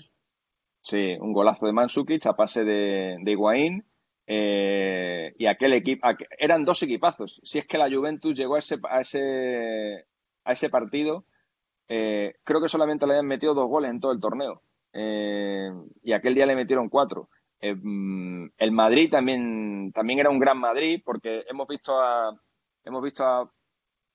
Sí, 0.79 1.17
un 1.19 1.33
golazo 1.33 1.67
de 1.67 1.73
Mansukic 1.73 2.25
a 2.25 2.33
pase 2.33 2.63
de, 2.63 3.17
de 3.21 3.31
Higuaín 3.31 3.85
eh, 4.27 5.33
y 5.37 5.45
aquel 5.45 5.73
equipo, 5.73 6.07
eran 6.37 6.63
dos 6.63 6.81
equipazos. 6.83 7.41
Si 7.43 7.59
es 7.59 7.67
que 7.67 7.77
la 7.77 7.89
Juventus 7.89 8.35
llegó 8.35 8.55
a 8.55 8.59
ese, 8.59 8.77
a 8.89 9.01
ese, 9.01 10.05
a 10.45 10.51
ese 10.51 10.69
partido, 10.69 11.25
eh, 11.87 12.35
creo 12.43 12.61
que 12.61 12.67
solamente 12.67 13.05
le 13.05 13.13
habían 13.13 13.27
metido 13.27 13.53
dos 13.53 13.67
goles 13.67 13.91
en 13.91 13.99
todo 13.99 14.11
el 14.11 14.21
torneo. 14.21 14.61
Eh, 14.93 15.69
y 16.03 16.13
aquel 16.13 16.35
día 16.35 16.45
le 16.45 16.55
metieron 16.55 16.89
cuatro. 16.89 17.29
Mm, 17.61 18.47
el 18.57 18.71
Madrid 18.71 19.09
también, 19.11 19.91
también 19.93 20.19
era 20.19 20.29
un 20.29 20.39
gran 20.39 20.57
Madrid, 20.57 21.01
porque 21.03 21.43
hemos 21.47 21.67
visto 21.67 21.99
a, 21.99 22.35
hemos 22.83 23.03
visto 23.03 23.25
a, 23.25 23.51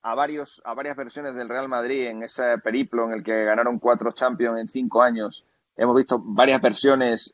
a, 0.01 0.15
varios, 0.15 0.61
a 0.65 0.73
varias 0.73 0.97
versiones 0.97 1.35
del 1.35 1.49
Real 1.49 1.69
Madrid 1.69 2.07
en 2.07 2.23
ese 2.23 2.57
periplo 2.63 3.05
en 3.05 3.13
el 3.13 3.23
que 3.23 3.45
ganaron 3.45 3.79
cuatro 3.79 4.11
Champions 4.11 4.59
en 4.59 4.67
cinco 4.67 5.01
años. 5.01 5.45
Hemos 5.75 5.95
visto 5.95 6.19
varias 6.19 6.61
versiones 6.61 7.31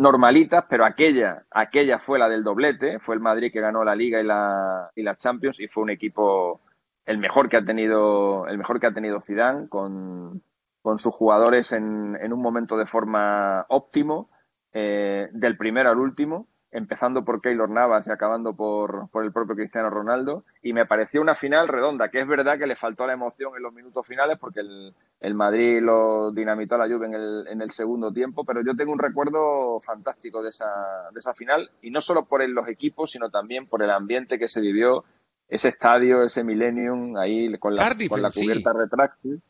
normalitas, 0.00 0.64
pero 0.68 0.84
aquella, 0.84 1.44
aquella 1.50 1.98
fue 1.98 2.18
la 2.18 2.28
del 2.28 2.42
doblete, 2.42 2.98
fue 2.98 3.14
el 3.14 3.20
Madrid 3.20 3.52
que 3.52 3.60
ganó 3.60 3.84
la 3.84 3.94
Liga 3.94 4.20
y 4.20 4.24
la, 4.24 4.90
y 4.94 5.02
la 5.02 5.16
Champions 5.16 5.60
y 5.60 5.68
fue 5.68 5.82
un 5.82 5.90
equipo 5.90 6.60
el 7.06 7.18
mejor 7.18 7.48
que 7.48 7.56
ha 7.56 7.64
tenido, 7.64 8.46
el 8.46 8.58
mejor 8.58 8.80
que 8.80 8.86
ha 8.86 8.94
tenido 8.94 9.20
Zidane 9.20 9.68
con, 9.68 10.42
con 10.82 10.98
sus 10.98 11.14
jugadores 11.14 11.72
en, 11.72 12.16
en, 12.20 12.32
un 12.32 12.40
momento 12.40 12.76
de 12.76 12.86
forma 12.86 13.66
óptimo, 13.68 14.30
eh, 14.72 15.28
del 15.32 15.56
primero 15.56 15.90
al 15.90 15.98
último 15.98 16.46
empezando 16.72 17.24
por 17.24 17.40
Keylor 17.40 17.68
Navas 17.68 18.06
y 18.06 18.10
acabando 18.10 18.54
por, 18.54 19.08
por, 19.10 19.24
el 19.24 19.32
propio 19.32 19.56
Cristiano 19.56 19.90
Ronaldo. 19.90 20.44
Y 20.62 20.72
me 20.72 20.86
pareció 20.86 21.20
una 21.20 21.34
final 21.34 21.68
redonda, 21.68 22.10
que 22.10 22.20
es 22.20 22.28
verdad 22.28 22.58
que 22.58 22.66
le 22.66 22.76
faltó 22.76 23.06
la 23.06 23.14
emoción 23.14 23.52
en 23.56 23.62
los 23.62 23.72
minutos 23.72 24.06
finales 24.06 24.38
porque 24.38 24.60
el, 24.60 24.94
el 25.20 25.34
Madrid 25.34 25.80
lo 25.80 26.30
dinamitó 26.32 26.76
a 26.76 26.78
la 26.78 26.88
lluvia 26.88 27.08
en 27.08 27.14
el, 27.14 27.46
en 27.48 27.62
el, 27.62 27.70
segundo 27.70 28.12
tiempo, 28.12 28.44
pero 28.44 28.62
yo 28.64 28.74
tengo 28.76 28.92
un 28.92 28.98
recuerdo 28.98 29.80
fantástico 29.80 30.42
de 30.42 30.50
esa, 30.50 30.66
de 31.12 31.18
esa 31.18 31.34
final, 31.34 31.70
y 31.82 31.90
no 31.90 32.00
solo 32.00 32.24
por 32.24 32.46
los 32.48 32.68
equipos, 32.68 33.10
sino 33.10 33.30
también 33.30 33.66
por 33.66 33.82
el 33.82 33.90
ambiente 33.90 34.38
que 34.38 34.48
se 34.48 34.60
vivió, 34.60 35.04
ese 35.48 35.68
estadio, 35.68 36.22
ese 36.22 36.44
Millennium, 36.44 37.16
ahí 37.16 37.52
con 37.58 37.74
la, 37.74 37.94
con 38.08 38.22
la 38.22 38.30
cubierta 38.30 38.72
retráctil. 38.72 39.42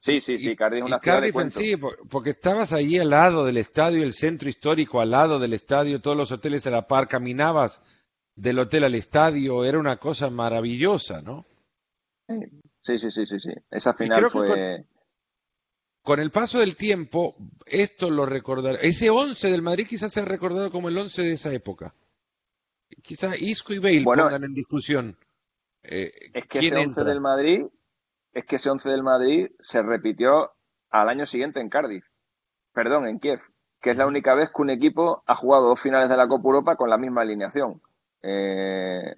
Sí, 0.00 0.22
sí, 0.22 0.38
sí, 0.38 0.56
Cardiff 0.56 0.84
una 0.84 0.98
Cardiff 0.98 1.36
en 1.36 1.50
sí, 1.50 1.76
porque 2.08 2.30
estabas 2.30 2.72
ahí 2.72 2.98
al 2.98 3.10
lado 3.10 3.44
del 3.44 3.58
estadio, 3.58 4.02
el 4.02 4.14
centro 4.14 4.48
histórico 4.48 5.02
al 5.02 5.10
lado 5.10 5.38
del 5.38 5.52
estadio, 5.52 6.00
todos 6.00 6.16
los 6.16 6.32
hoteles 6.32 6.66
a 6.66 6.70
la 6.70 6.88
par, 6.88 7.06
caminabas 7.06 7.82
del 8.34 8.58
hotel 8.60 8.84
al 8.84 8.94
estadio, 8.94 9.62
era 9.62 9.78
una 9.78 9.98
cosa 9.98 10.30
maravillosa, 10.30 11.20
¿no? 11.20 11.44
Sí, 12.80 12.98
sí, 12.98 13.10
sí, 13.10 13.26
sí, 13.26 13.40
sí. 13.40 13.50
Esa 13.70 13.92
final 13.92 14.30
fue... 14.30 14.86
Con, 16.02 16.18
el 16.18 16.30
paso 16.30 16.60
del 16.60 16.76
tiempo, 16.76 17.36
esto 17.66 18.08
lo 18.08 18.24
recordará. 18.24 18.78
Ese 18.80 19.10
11 19.10 19.50
del 19.50 19.60
Madrid 19.60 19.86
quizás 19.86 20.10
se 20.10 20.20
ha 20.20 20.24
recordado 20.24 20.70
como 20.70 20.88
el 20.88 20.96
11 20.96 21.22
de 21.22 21.32
esa 21.34 21.52
época. 21.52 21.94
Quizás 23.02 23.40
Isco 23.42 23.74
y 23.74 23.78
Bale 23.78 24.02
pongan 24.02 24.44
en 24.44 24.54
discusión. 24.54 25.18
Eh, 25.82 26.10
es 26.32 26.46
que 26.48 26.60
ese 26.60 26.74
11 26.74 27.04
del 27.04 27.20
Madrid 27.20 27.66
es 28.32 28.44
que 28.44 28.56
ese 28.56 28.70
11 28.70 28.90
del 28.90 29.02
Madrid 29.02 29.50
se 29.58 29.82
repitió 29.82 30.52
al 30.90 31.08
año 31.08 31.26
siguiente 31.26 31.60
en 31.60 31.68
Cardiff, 31.68 32.04
perdón, 32.72 33.06
en 33.06 33.18
Kiev, 33.18 33.40
que 33.80 33.90
es 33.90 33.96
la 33.96 34.06
única 34.06 34.34
vez 34.34 34.50
que 34.50 34.62
un 34.62 34.70
equipo 34.70 35.22
ha 35.26 35.34
jugado 35.34 35.68
dos 35.68 35.80
finales 35.80 36.08
de 36.08 36.16
la 36.16 36.28
Copa 36.28 36.48
Europa 36.48 36.76
con 36.76 36.90
la 36.90 36.98
misma 36.98 37.22
alineación. 37.22 37.80
Eh, 38.22 39.14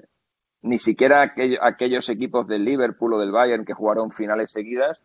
ni 0.63 0.79
siquiera 0.79 1.35
aquellos, 1.61 2.09
equipos 2.09 2.47
del 2.47 2.65
Liverpool 2.65 3.15
o 3.15 3.19
del 3.19 3.33
Bayern 3.33 3.65
que 3.65 3.75
jugaron 3.75 4.13
finales 4.13 4.53
seguidas 4.53 5.03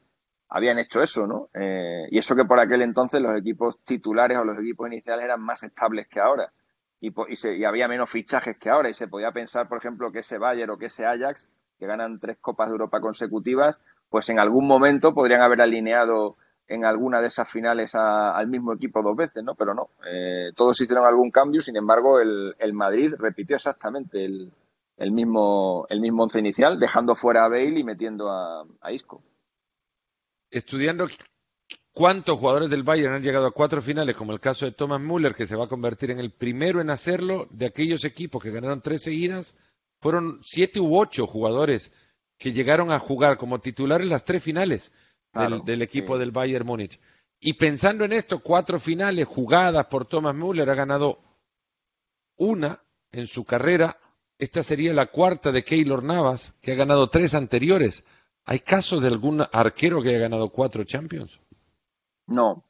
habían 0.50 0.80
hecho 0.80 1.02
eso, 1.02 1.28
¿no? 1.28 1.50
Eh, 1.54 2.08
y 2.10 2.18
eso 2.18 2.36
que 2.36 2.46
por 2.46 2.60
aquel 2.60 2.82
entonces 2.82 3.22
los 3.22 3.38
equipos 3.38 3.84
titulares 3.84 4.38
o 4.38 4.46
los 4.46 4.58
equipos 4.60 4.88
iniciales 4.88 5.26
eran 5.26 5.42
más 5.42 5.64
estables 5.64 6.08
que 6.08 6.20
ahora. 6.20 6.52
Y, 7.00 7.10
y, 7.10 7.64
había 7.66 7.88
menos 7.88 8.10
fichajes 8.10 8.58
que 8.58 8.70
ahora. 8.70 8.90
Y 8.90 8.94
se 8.94 9.08
podía 9.08 9.32
pensar, 9.32 9.68
por 9.68 9.78
ejemplo, 9.78 10.12
que 10.12 10.20
ese 10.20 10.38
Bayern 10.38 10.72
o 10.72 10.78
que 10.78 10.86
ese 10.86 11.06
Ajax, 11.06 11.50
que 11.78 11.86
ganan 11.86 12.20
tres 12.20 12.38
Copas 12.40 12.70
de 12.70 12.74
Europa 12.74 13.02
consecutivas, 13.02 13.78
pues 14.10 14.30
en 14.30 14.40
algún 14.40 14.68
momento 14.68 15.14
podrían 15.14 15.42
haber 15.42 15.62
alineado 15.62 16.38
en 16.68 16.84
alguna 16.86 17.22
de 17.22 17.28
esas 17.28 17.50
finales 17.50 17.96
al 17.96 18.48
mismo 18.48 18.74
equipo 18.74 19.02
dos 19.02 19.16
veces, 19.16 19.44
¿no? 19.44 19.56
Pero 19.56 19.74
no, 19.74 19.90
eh, 20.06 20.52
todos 20.56 20.80
hicieron 20.82 21.06
algún 21.06 21.32
cambio, 21.32 21.62
sin 21.62 21.78
embargo 21.78 22.20
el, 22.20 22.74
Madrid 22.74 23.14
repitió 23.18 23.56
exactamente 23.56 24.26
el, 24.26 24.52
el, 24.98 25.12
mismo, 25.12 25.86
el 25.90 26.02
mismo 26.02 26.24
once 26.24 26.40
inicial, 26.40 26.80
dejando 26.80 27.16
fuera 27.16 27.46
a 27.46 27.50
Bale 27.50 27.80
y 27.80 27.84
metiendo 27.84 28.30
a, 28.30 28.66
a 28.82 28.92
Isco. 28.92 29.24
Estudiando 30.52 31.08
cuántos 31.94 32.38
jugadores 32.38 32.70
del 32.70 32.84
Bayern 32.84 33.16
han 33.16 33.24
llegado 33.24 33.48
a 33.48 33.52
cuatro 33.52 33.82
finales, 33.82 34.16
como 34.16 34.34
el 34.34 34.40
caso 34.40 34.66
de 34.66 34.72
Thomas 34.72 35.02
Müller, 35.02 35.36
que 35.36 35.48
se 35.48 35.56
va 35.56 35.66
a 35.66 35.70
convertir 35.70 36.12
en 36.12 36.20
el 36.20 36.32
primero 36.32 36.82
en 36.82 36.90
hacerlo, 36.90 37.48
de 37.50 37.66
aquellos 37.66 38.04
equipos 38.04 38.44
que 38.44 38.52
ganaron 38.52 38.82
tres 38.82 39.04
seguidas, 39.04 39.56
fueron 40.02 40.40
siete 40.42 40.80
u 40.80 40.98
ocho 40.98 41.26
jugadores 41.26 41.94
que 42.38 42.54
llegaron 42.54 42.92
a 42.92 43.00
jugar 43.00 43.38
como 43.38 43.60
titulares 43.60 44.08
las 44.08 44.24
tres 44.24 44.44
finales 44.44 44.94
del, 45.34 45.82
equipo 45.82 46.18
del 46.18 46.32
Bayern 46.32 46.66
Múnich. 46.66 47.00
Y 47.40 47.54
pensando 47.54 48.06
en 48.06 48.14
esto, 48.14 48.40
cuatro 48.40 48.80
finales 48.80 49.28
jugadas 49.28 49.86
por 49.88 50.06
Thomas 50.06 50.36
Müller, 50.36 50.70
ha 50.70 50.76
ganado 50.76 51.20
una 52.36 52.82
en 53.12 53.28
su 53.28 53.46
carrera. 53.46 53.98
Esta 54.40 54.64
sería 54.64 54.94
la 54.94 55.08
cuarta 55.08 55.52
de 55.52 55.64
Keylor 55.64 56.04
Navas, 56.04 56.58
que 56.62 56.72
ha 56.72 56.76
ganado 56.76 57.10
tres 57.10 57.34
anteriores. 57.36 58.06
¿Hay 58.46 58.60
casos 58.60 59.02
de 59.02 59.10
algún 59.10 59.44
arquero 59.52 60.02
que 60.02 60.10
haya 60.10 60.20
ganado 60.20 60.50
cuatro 60.50 60.84
Champions? 60.84 61.40
No. 62.28 62.64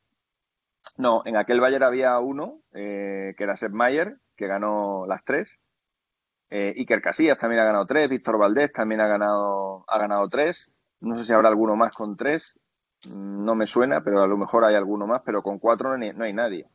No, 0.97 1.21
en 1.25 1.37
aquel 1.37 1.59
Bayern 1.59 1.83
había 1.83 2.17
uno, 2.19 2.61
eh, 2.73 3.35
que 3.37 3.43
era 3.43 3.55
Sepp 3.55 3.71
Mayer, 3.71 4.17
que 4.35 4.47
ganó 4.47 5.05
las 5.05 5.23
tres. 5.23 5.49
Eh, 6.49 6.73
Iker 6.77 7.01
Casillas 7.01 7.37
también 7.37 7.61
ha 7.61 7.65
ganado 7.65 7.85
tres, 7.85 8.09
Víctor 8.09 8.37
Valdés 8.37 8.71
también 8.71 9.01
ha 9.01 9.07
ganado, 9.07 9.83
ha 9.87 9.97
ganado 9.99 10.27
tres. 10.29 10.73
No 10.99 11.15
sé 11.15 11.25
si 11.25 11.33
habrá 11.33 11.49
alguno 11.49 11.75
más 11.75 11.93
con 11.93 12.15
tres, 12.15 12.57
no 13.13 13.55
me 13.55 13.67
suena, 13.67 14.01
pero 14.01 14.21
a 14.23 14.27
lo 14.27 14.37
mejor 14.37 14.65
hay 14.65 14.75
alguno 14.75 15.07
más, 15.07 15.21
pero 15.25 15.43
con 15.43 15.59
cuatro 15.59 15.97
no 15.97 16.23
hay, 16.23 16.33
nadie. 16.33 16.67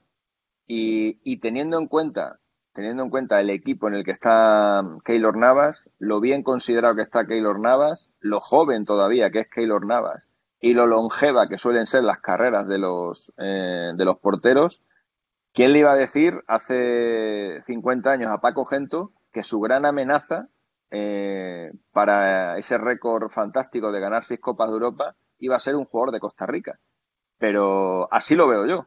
Y, 0.67 1.37
teniendo 1.39 1.79
en 1.79 1.89
cuenta, 1.89 2.39
teniendo 2.73 3.03
en 3.03 3.11
cuenta 3.11 3.41
el 3.41 3.51
equipo 3.51 3.89
en 3.89 3.95
el 3.95 4.05
que 4.05 4.13
está 4.13 4.83
Keylor 5.05 5.37
Navas, 5.37 5.83
lo 5.99 6.21
bien 6.21 6.43
considerado 6.43 6.95
que 6.95 7.03
está 7.03 7.27
Keylor 7.27 7.59
Navas, 7.61 8.09
lo 8.21 8.41
joven 8.41 8.85
todavía 8.85 9.31
que 9.31 9.41
es 9.41 9.51
Keylor 9.51 9.85
Navas 9.87 10.23
y 10.61 10.75
lo 10.75 10.87
longeva 10.87 11.49
que 11.49 11.59
suelen 11.59 11.87
ser 11.87 12.05
las 12.05 12.21
carreras 12.21 12.69
de 12.69 12.79
los, 12.79 13.33
eh, 13.37 13.93
de 13.95 14.05
los 14.05 14.19
porteros, 14.19 14.81
¿quién 15.53 15.73
le 15.73 15.81
iba 15.81 15.93
a 15.93 15.97
decir 15.97 16.41
hace 16.47 17.61
50 17.63 18.11
años 18.11 18.31
a 18.31 18.41
Paco 18.41 18.65
Gento 18.65 19.13
que 19.33 19.43
su 19.43 19.61
gran 19.61 19.87
amenaza 19.87 20.49
eh, 20.91 21.73
para 21.91 22.59
ese 22.59 22.77
récord 22.77 23.29
fantástico 23.31 23.91
de 23.91 24.01
ganar 24.01 24.25
seis 24.25 24.41
Copas 24.41 24.69
de 24.69 24.75
Europa 24.75 25.15
iba 25.39 25.57
a 25.57 25.61
ser 25.61 25.75
un 25.75 25.87
jugador 25.87 26.13
de 26.13 26.21
Costa 26.21 26.47
Rica. 26.47 26.79
Pero 27.39 28.13
así 28.13 28.35
lo 28.37 28.47
veo 28.47 28.67
yo. 28.67 28.87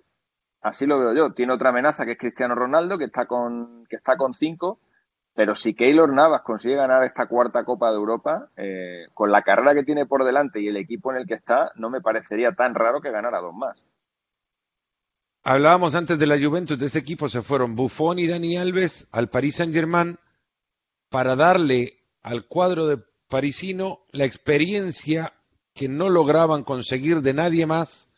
Así 0.61 0.85
lo 0.85 0.99
veo 0.99 1.13
yo. 1.13 1.33
Tiene 1.33 1.53
otra 1.53 1.69
amenaza 1.69 2.05
que 2.05 2.13
es 2.13 2.17
Cristiano 2.17 2.55
Ronaldo, 2.55 2.97
que 2.97 3.05
está 3.05 3.25
con, 3.25 3.85
que 3.89 3.95
está 3.95 4.17
con 4.17 4.33
cinco. 4.33 4.79
Pero 5.33 5.53
si 5.53 5.73
Keylor 5.73 6.13
Navas 6.13 6.43
consigue 6.43 6.75
ganar 6.75 7.03
esta 7.03 7.27
cuarta 7.27 7.65
Copa 7.65 7.89
de 7.89 7.97
Europa, 7.97 8.49
eh, 8.55 9.07
con 9.13 9.31
la 9.31 9.41
carrera 9.41 9.73
que 9.73 9.83
tiene 9.83 10.05
por 10.05 10.23
delante 10.23 10.61
y 10.61 10.67
el 10.67 10.77
equipo 10.77 11.11
en 11.11 11.17
el 11.17 11.27
que 11.27 11.33
está, 11.33 11.71
no 11.75 11.89
me 11.89 12.01
parecería 12.01 12.53
tan 12.53 12.73
raro 12.73 13.01
que 13.01 13.11
ganara 13.11 13.41
dos 13.41 13.53
más. 13.53 13.75
Hablábamos 15.43 15.93
antes 15.93 16.17
de 16.17 16.25
la 16.25 16.39
Juventus, 16.39 16.79
de 16.79 16.85
ese 16.85 16.99
equipo 16.99 17.29
se 17.29 17.41
fueron 17.41 17.75
Buffon 17.75 18.17
y 18.17 18.27
Dani 18.27 18.57
Alves 18.57 19.09
al 19.11 19.27
Paris 19.27 19.57
Saint-Germain 19.57 20.17
para 21.15 21.37
darle 21.37 22.03
al 22.23 22.43
cuadro 22.43 22.87
de 22.87 22.99
parisino 23.29 24.01
la 24.11 24.25
experiencia 24.25 25.31
que 25.73 25.87
no 25.87 26.09
lograban 26.09 26.65
conseguir 26.65 27.21
de 27.21 27.33
nadie 27.33 27.65
más 27.65 28.09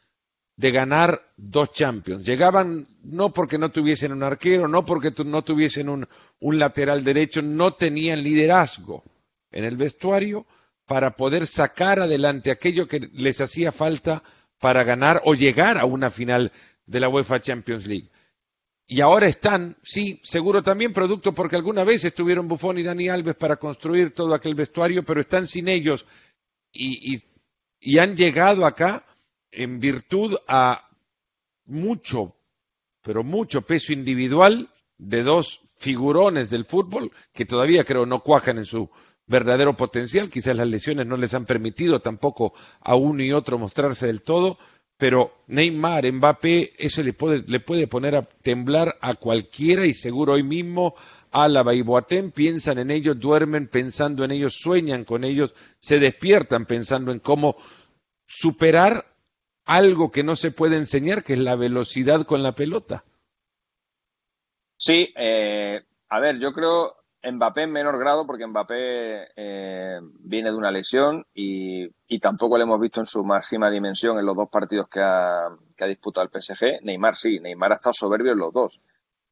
de 0.56 0.72
ganar 0.72 1.32
dos 1.38 1.74
Champions. 1.74 2.26
Llegaban 2.26 2.88
no 3.04 3.32
porque 3.36 3.60
no 3.60 3.70
tuviesen 3.70 4.14
un 4.14 4.24
arquero, 4.24 4.68
no 4.68 4.84
porque 4.84 5.14
no 5.24 5.44
tuviesen 5.44 5.90
un, 5.90 6.10
un 6.40 6.58
lateral 6.58 7.04
derecho, 7.04 7.44
no 7.44 7.76
tenían 7.76 8.24
liderazgo 8.24 9.04
en 9.52 9.64
el 9.64 9.78
vestuario 9.78 10.48
para 10.88 11.16
poder 11.16 11.46
sacar 11.46 12.00
adelante 12.00 12.50
aquello 12.50 12.88
que 12.88 13.12
les 13.14 13.40
hacía 13.42 13.72
falta 13.72 14.24
para 14.58 14.84
ganar 14.84 15.22
o 15.26 15.36
llegar 15.36 15.78
a 15.78 15.86
una 15.86 16.10
final 16.10 16.52
de 16.88 17.00
la 17.00 17.10
UEFA 17.10 17.42
Champions 17.42 17.86
League. 17.86 18.10
Y 18.88 19.02
ahora 19.02 19.28
están, 19.28 19.76
sí, 19.84 20.20
seguro 20.24 20.64
también 20.64 20.94
producto 20.94 21.34
porque 21.34 21.58
alguna 21.58 21.84
vez 21.84 22.06
estuvieron 22.06 22.48
Buffon 22.48 22.78
y 22.78 22.84
Dani 22.84 23.10
Alves 23.10 23.36
para 23.36 23.58
construir 23.58 24.14
todo 24.14 24.34
aquel 24.34 24.56
vestuario, 24.56 25.04
pero 25.04 25.20
están 25.20 25.48
sin 25.48 25.68
ellos 25.68 26.06
y, 26.72 27.20
y 27.82 27.98
han 27.98 28.16
llegado 28.16 28.66
acá 28.66 29.06
en 29.52 29.80
virtud 29.82 30.38
a 30.48 30.90
mucho, 31.66 32.36
pero 33.02 33.24
mucho 33.24 33.62
peso 33.62 33.92
individual 33.92 34.70
de 34.98 35.24
dos 35.24 35.62
figurones 35.78 36.50
del 36.50 36.66
fútbol 36.66 37.12
que 37.34 37.46
todavía 37.46 37.84
creo 37.84 38.06
no 38.06 38.22
cuajan 38.22 38.58
en 38.58 38.66
su 38.66 38.90
verdadero 39.26 39.76
potencial. 39.76 40.30
Quizás 40.30 40.56
las 40.56 40.68
lesiones 40.68 41.06
no 41.06 41.18
les 41.18 41.34
han 41.34 41.46
permitido 41.46 42.00
tampoco 42.00 42.54
a 42.82 42.96
uno 42.96 43.22
y 43.24 43.32
otro 43.32 43.58
mostrarse 43.58 44.08
del 44.08 44.22
todo, 44.22 44.58
pero 44.98 45.44
Neymar, 45.48 46.12
Mbappé, 46.12 46.74
eso 46.78 47.04
le 47.04 47.14
puede, 47.14 47.44
le 47.48 47.60
puede 47.60 47.88
poner 47.88 48.16
a 48.16 48.24
temblar 48.24 48.98
a 49.02 49.14
cualquiera 49.14 49.86
y 49.86 49.94
seguro 49.94 50.34
hoy 50.34 50.44
mismo 50.44 50.96
Álava 51.32 51.74
y 51.74 51.82
Boateng 51.82 52.32
piensan 52.32 52.80
en 52.80 52.90
ellos, 52.90 53.20
duermen 53.20 53.68
pensando 53.68 54.24
en 54.24 54.32
ellos, 54.32 54.56
sueñan 54.56 55.04
con 55.04 55.24
ellos, 55.24 55.54
se 55.80 56.00
despiertan 56.00 56.66
pensando 56.66 57.12
en 57.12 57.20
cómo 57.20 57.56
superar 58.26 59.06
algo 59.66 60.12
que 60.12 60.24
no 60.24 60.36
se 60.36 60.52
puede 60.52 60.78
enseñar, 60.78 61.24
que 61.24 61.34
es 61.34 61.40
la 61.40 61.56
velocidad 61.56 62.26
con 62.26 62.42
la 62.42 62.54
pelota. 62.54 63.04
Sí, 64.78 65.14
eh, 65.16 65.84
a 66.10 66.20
ver, 66.20 66.40
yo 66.40 66.54
creo 66.54 66.96
Mbappé 67.32 67.64
en 67.64 67.72
menor 67.72 67.98
grado, 68.00 68.26
porque 68.26 68.46
Mbappé 68.46 69.30
eh, 69.36 70.00
viene 70.20 70.50
de 70.50 70.56
una 70.56 70.72
lesión 70.72 71.26
y, 71.34 71.90
tampoco 72.20 72.58
lo 72.58 72.64
hemos 72.64 72.80
visto 72.80 73.00
en 73.00 73.06
su 73.06 73.24
máxima 73.24 73.70
dimensión 73.70 74.18
en 74.18 74.26
los 74.26 74.36
dos 74.36 74.50
partidos 74.50 74.88
que 74.90 75.00
ha, 75.02 75.50
que 75.76 75.84
ha 75.84 75.88
disputado 75.88 76.28
el 76.28 76.42
PSG. 76.42 76.84
Neymar 76.84 77.16
sí, 77.16 77.40
Neymar 77.40 77.72
ha 77.72 77.76
estado 77.76 77.94
soberbio 77.94 78.34
en 78.34 78.40
los 78.40 78.54
dos. 78.54 78.80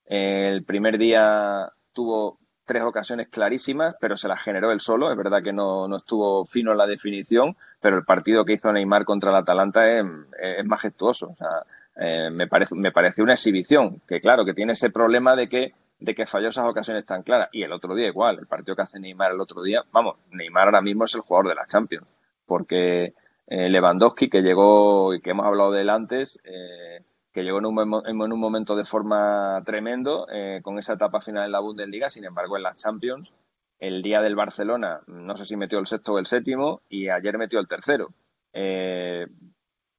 el 0.05 0.63
primer 0.63 0.97
día 0.97 1.69
tuvo 1.93 2.39
tres 2.65 2.84
ocasiones 2.84 3.29
clarísimas, 3.29 3.95
pero 3.99 4.17
se 4.17 4.27
las 4.27 4.41
generó 4.41 4.71
él 4.71 4.79
solo. 4.79 5.12
Es 5.12 5.17
verdad 5.17 5.43
que 5.43 5.53
no, 5.53 5.93
estuvo 5.95 6.45
fino 6.45 6.71
en 6.71 6.77
la 6.77 6.88
definición, 6.88 7.55
pero 7.79 7.97
el 7.97 8.05
partido 8.05 8.43
que 8.45 8.53
hizo 8.53 8.71
Neymar 8.71 9.05
contra 9.05 9.29
el 9.31 9.38
Atalanta 9.38 9.89
es, 9.89 10.05
es 10.39 10.65
majestuoso. 10.65 11.29
O 11.29 11.36
sea, 11.36 11.63
eh, 11.97 12.29
me, 12.29 12.47
parece, 12.47 12.75
me 12.75 12.91
parece 12.91 13.21
una 13.21 13.34
exhibición, 13.34 14.01
que 14.08 14.19
claro, 14.19 14.43
que 14.43 14.53
tiene 14.53 14.73
ese 14.73 14.89
problema 14.89 15.36
de 15.36 15.47
que 15.47 15.73
de 15.99 16.15
que 16.15 16.25
falló 16.25 16.49
esas 16.49 16.67
ocasiones 16.67 17.05
tan 17.05 17.23
claras. 17.23 17.49
Y 17.51 17.63
el 17.63 17.71
otro 17.71 17.95
día 17.95 18.08
igual, 18.08 18.39
el 18.39 18.47
partido 18.47 18.75
que 18.75 18.84
hace 18.84 18.99
Neymar 18.99 19.31
el 19.31 19.41
otro 19.41 19.62
día, 19.62 19.84
vamos, 19.91 20.17
Neymar 20.31 20.67
ahora 20.67 20.81
mismo 20.81 21.05
es 21.05 21.15
el 21.15 21.21
jugador 21.21 21.49
de 21.49 21.55
la 21.55 21.65
Champions, 21.67 22.08
porque 22.45 23.13
eh, 23.47 23.69
Lewandowski, 23.69 24.29
que 24.29 24.41
llegó 24.41 25.13
y 25.13 25.21
que 25.21 25.31
hemos 25.31 25.45
hablado 25.45 25.71
de 25.71 25.81
él 25.81 25.89
antes, 25.89 26.39
eh, 26.43 27.03
que 27.31 27.43
llegó 27.43 27.60
en 27.60 27.65
un, 27.65 28.03
en 28.05 28.21
un, 28.21 28.39
momento 28.39 28.75
de 28.75 28.86
forma 28.86 29.62
tremendo 29.65 30.27
eh, 30.31 30.62
con 30.63 30.79
esa 30.79 30.93
etapa 30.93 31.21
final 31.21 31.45
en 31.45 31.51
la 31.51 31.60
Bundesliga, 31.60 32.10
sin 32.10 32.25
embargo 32.25 32.58
en 32.58 32.63
la 32.63 32.75
Champions, 32.75 33.34
el 33.79 34.01
día 34.01 34.21
del 34.21 34.36
Barcelona, 34.36 35.01
no 35.08 35.36
sé 35.36 35.45
si 35.45 35.58
metió 35.58 35.79
el 35.79 35.86
sexto 35.86 36.13
o 36.13 36.19
el 36.19 36.27
séptimo, 36.27 36.81
y 36.89 37.10
ayer 37.10 37.38
metió 37.38 37.60
el 37.60 37.67
tercero. 37.67 38.10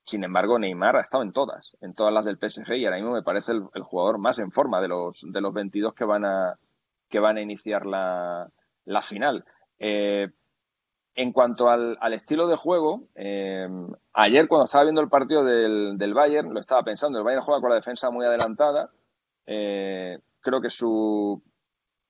Sin 0.06 0.22
embargo, 0.22 0.56
Neymar 0.58 0.96
ha 0.96 1.00
estado 1.00 1.24
en 1.24 1.32
todas, 1.32 1.76
en 1.80 1.92
todas 1.92 2.14
las 2.14 2.24
del 2.24 2.38
PSG 2.38 2.74
y 2.76 2.84
ahora 2.84 2.98
mismo 2.98 3.12
me 3.12 3.24
parece 3.24 3.50
el, 3.50 3.82
jugador 3.82 4.18
más 4.18 4.38
en 4.38 4.52
forma 4.52 4.80
de 4.80 4.86
los, 4.86 5.20
de 5.26 5.40
los 5.40 5.52
22 5.52 5.94
que 5.94 6.04
van 6.04 6.24
a, 6.24 6.58
que 7.08 7.18
van 7.18 7.36
a 7.38 7.42
iniciar 7.42 7.84
la, 7.86 8.48
la 8.84 9.02
final. 9.02 9.44
Eh, 9.80 10.28
en 11.16 11.32
cuanto 11.32 11.68
al, 11.68 11.98
estilo 12.12 12.46
de 12.46 12.56
juego, 12.56 13.08
eh, 13.16 13.66
ayer 14.12 14.46
cuando 14.46 14.66
estaba 14.66 14.84
viendo 14.84 15.00
el 15.00 15.08
partido 15.08 15.42
del, 15.42 15.98
del, 15.98 16.14
Bayern, 16.14 16.54
lo 16.54 16.60
estaba 16.60 16.84
pensando, 16.84 17.18
el 17.18 17.24
Bayern 17.24 17.42
juega 17.42 17.60
con 17.60 17.70
la 17.70 17.76
defensa 17.76 18.08
muy 18.10 18.26
adelantada. 18.26 18.90
Eh, 19.44 20.20
creo 20.40 20.60
que 20.60 20.70
su, 20.70 21.42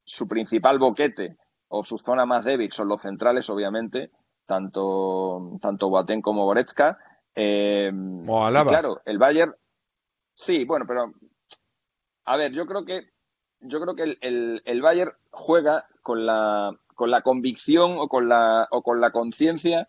su 0.04 0.28
principal 0.28 0.78
boquete 0.78 1.38
o 1.68 1.82
su 1.82 1.98
zona 1.98 2.26
más 2.26 2.44
débil 2.44 2.72
son 2.72 2.88
los 2.88 3.00
centrales, 3.00 3.48
obviamente, 3.48 4.10
tanto, 4.44 5.56
tanto 5.62 5.88
Boateng 5.88 6.20
como 6.20 6.44
Goretzka. 6.44 6.98
Eh, 7.36 7.92
claro, 8.24 9.02
el 9.04 9.18
Bayern. 9.18 9.54
Sí, 10.34 10.64
bueno, 10.64 10.86
pero. 10.88 11.12
A 12.24 12.36
ver, 12.36 12.52
yo 12.52 12.66
creo 12.66 12.84
que. 12.84 13.10
Yo 13.60 13.80
creo 13.80 13.94
que 13.94 14.16
el, 14.20 14.62
el, 14.64 14.82
Bayern 14.82 15.12
juega 15.30 15.86
con 16.02 16.26
la, 16.26 16.72
con 16.94 17.10
la 17.10 17.22
convicción 17.22 17.96
o 17.98 18.08
con 18.08 18.28
la, 18.28 18.68
o 18.70 18.82
con 18.82 19.00
la 19.00 19.12
conciencia 19.12 19.88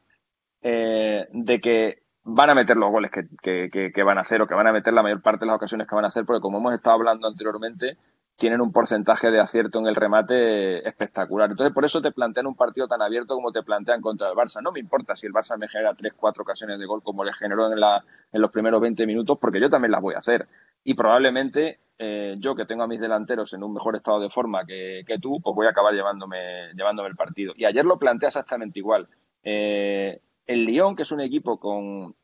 eh, 0.62 1.28
de 1.32 1.60
que 1.60 2.04
van 2.24 2.50
a 2.50 2.56
meter 2.56 2.78
los 2.78 2.90
goles 2.90 3.12
que, 3.12 3.28
que, 3.70 3.92
que, 3.92 4.04
van 4.04 4.18
a 4.18 4.22
hacer 4.22 4.42
o 4.42 4.48
que 4.48 4.56
van 4.56 4.68
a 4.68 4.72
meter 4.72 4.94
la 4.94 5.04
mayor 5.04 5.22
parte 5.22 5.42
de 5.42 5.48
las 5.48 5.58
ocasiones 5.58 5.88
que 5.88 5.96
van 5.96 6.06
a 6.06 6.10
hacer, 6.10 6.26
porque 6.26 6.42
como 6.42 6.60
hemos 6.60 6.74
estado 6.74 6.96
hablando 6.96 7.28
anteriormente, 7.28 7.98
tienen 8.38 8.62
un 8.62 8.72
porcentaje 8.72 9.32
de 9.32 9.40
acierto 9.40 9.80
en 9.80 9.88
el 9.88 9.96
remate 9.96 10.88
espectacular. 10.88 11.50
Entonces, 11.50 11.74
por 11.74 11.84
eso 11.84 12.02
te 12.02 12.12
plantean 12.12 12.46
un 12.46 12.56
partido 12.56 12.88
tan 12.88 13.02
abierto 13.02 13.34
como 13.34 13.52
te 13.52 13.64
plantean 13.64 14.00
contra 14.00 14.30
el 14.30 14.36
Barça. 14.36 14.62
No 14.62 14.72
me 14.72 14.80
importa 14.80 15.16
si 15.16 15.26
el 15.26 15.34
Barça 15.34 15.58
me 15.58 15.68
genera 15.68 15.96
tres, 15.96 16.14
cuatro 16.16 16.44
ocasiones 16.44 16.78
de 16.78 16.86
gol 16.86 17.02
como 17.02 17.24
le 17.24 17.34
generó 17.34 17.72
en, 17.72 17.80
la, 17.80 18.04
en 18.32 18.42
los 18.42 18.52
primeros 18.52 18.80
20 18.80 19.08
minutos, 19.08 19.40
porque 19.42 19.60
yo 19.60 19.72
también 19.72 19.92
las 19.92 20.02
voy 20.02 20.14
a 20.14 20.20
hacer. 20.20 20.48
Y 20.84 20.94
probablemente 20.94 21.80
eh, 21.98 22.36
yo, 22.38 22.56
que 22.56 22.66
tengo 22.66 22.84
a 22.84 22.88
mis 22.88 23.00
delanteros 23.00 23.54
en 23.54 23.64
un 23.64 23.74
mejor 23.74 23.96
estado 23.96 24.20
de 24.20 24.30
forma 24.30 24.66
que, 24.66 25.04
tú, 25.20 25.42
pues 25.42 25.56
voy 25.56 25.66
a 25.66 25.72
acabar 25.72 25.96
llevándome, 25.96 26.72
llevándome 26.76 27.10
el 27.10 27.16
partido. 27.16 27.54
Y 27.58 27.66
ayer 27.66 27.86
lo 27.86 27.98
plantea 27.98 28.28
exactamente 28.28 28.78
igual. 28.78 29.08
Eh, 29.42 30.22
el 30.46 30.64
Lyon, 30.64 30.96
que 30.96 31.02
es 31.02 31.12
un 31.12 31.22
equipo 31.22 31.60
con 31.60 32.16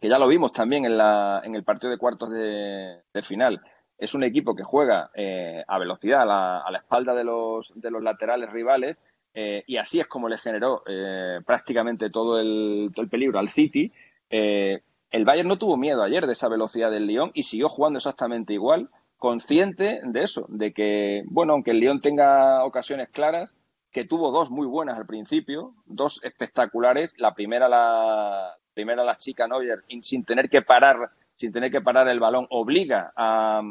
que 0.00 0.08
ya 0.08 0.18
lo 0.18 0.28
vimos 0.28 0.52
también 0.52 0.84
en, 0.84 0.98
la, 0.98 1.40
en 1.44 1.54
el 1.54 1.62
partido 1.62 1.90
de 1.90 1.96
cuartos 1.96 2.28
de 2.30 3.22
final, 3.22 3.62
es 3.98 4.14
un 4.14 4.22
equipo 4.22 4.54
que 4.54 4.62
juega 4.62 5.10
eh, 5.14 5.64
a 5.66 5.78
velocidad, 5.78 6.22
a 6.22 6.70
la, 6.70 6.78
espalda 6.78 7.14
de 7.14 7.24
los, 7.24 7.72
de 7.74 7.90
los 7.90 8.02
laterales 8.02 8.50
rivales, 8.50 8.98
eh, 9.34 9.64
y 9.66 9.76
así 9.76 10.00
es 10.00 10.06
como 10.06 10.28
le 10.28 10.38
generó 10.38 10.82
eh, 10.86 11.40
prácticamente 11.44 12.08
todo 12.08 12.40
el, 12.40 12.92
peligro 13.10 13.38
al 13.38 13.48
City. 13.48 13.92
el 14.30 15.24
Bayern 15.24 15.48
no 15.48 15.58
tuvo 15.58 15.76
miedo 15.76 16.02
ayer 16.02 16.26
de 16.26 16.32
esa 16.32 16.48
velocidad 16.48 16.90
del 16.90 17.06
Lyon 17.06 17.30
y 17.34 17.42
siguió 17.42 17.68
jugando 17.68 17.98
exactamente 17.98 18.52
igual, 18.52 18.88
consciente 19.16 20.00
de 20.04 20.22
eso, 20.22 20.46
de 20.48 20.72
que, 20.72 21.24
bueno, 21.26 21.54
aunque 21.54 21.72
el 21.72 21.80
Lyon 21.80 22.00
tenga 22.00 22.64
ocasiones 22.64 23.08
claras, 23.08 23.56
que 23.90 24.04
tuvo 24.04 24.30
dos 24.30 24.50
muy 24.50 24.66
buenas 24.66 24.96
al 24.96 25.06
principio, 25.06 25.74
dos 25.86 26.20
espectaculares, 26.22 27.14
la 27.18 27.34
primera 27.34 27.68
la 27.68 28.56
primera 28.74 29.02
la 29.02 29.16
chica 29.16 29.48
Neuer 29.48 29.82
sin 30.02 30.24
tener 30.24 30.48
que 30.48 30.62
parar 30.62 31.10
sin 31.38 31.52
tener 31.52 31.70
que 31.70 31.80
parar 31.80 32.08
el 32.08 32.18
balón, 32.18 32.46
obliga 32.50 33.12
a, 33.14 33.62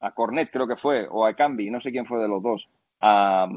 a 0.00 0.10
Cornet, 0.10 0.50
creo 0.50 0.66
que 0.66 0.76
fue, 0.76 1.06
o 1.08 1.24
a 1.24 1.34
Cambi, 1.34 1.70
no 1.70 1.80
sé 1.80 1.92
quién 1.92 2.06
fue 2.06 2.20
de 2.20 2.28
los 2.28 2.42
dos, 2.42 2.68
a, 3.00 3.48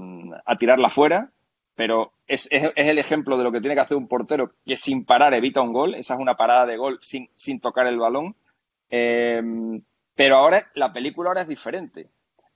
tirarla 0.59 0.89
fuera, 0.89 1.31
pero 1.75 2.11
es, 2.27 2.47
es, 2.51 2.71
el 2.75 2.99
ejemplo 2.99 3.37
de 3.37 3.43
lo 3.43 3.51
que 3.51 3.59
tiene 3.59 3.73
que 3.73 3.81
hacer 3.81 3.97
un 3.97 4.07
portero 4.07 4.51
que 4.63 4.77
sin 4.77 5.05
parar 5.05 5.33
evita 5.33 5.61
un 5.61 5.73
gol. 5.73 5.95
Esa 5.95 6.13
es 6.13 6.19
una 6.19 6.35
parada 6.35 6.67
de 6.67 6.77
gol 6.77 6.99
sin, 7.01 7.29
sin 7.33 7.59
tocar 7.59 7.87
el 7.87 7.97
balón. 7.97 8.35
Eh, 8.91 9.41
pero 10.13 10.37
ahora 10.37 10.67
la 10.75 10.93
película 10.93 11.29
ahora 11.29 11.41
es 11.41 11.47
diferente. 11.47 12.09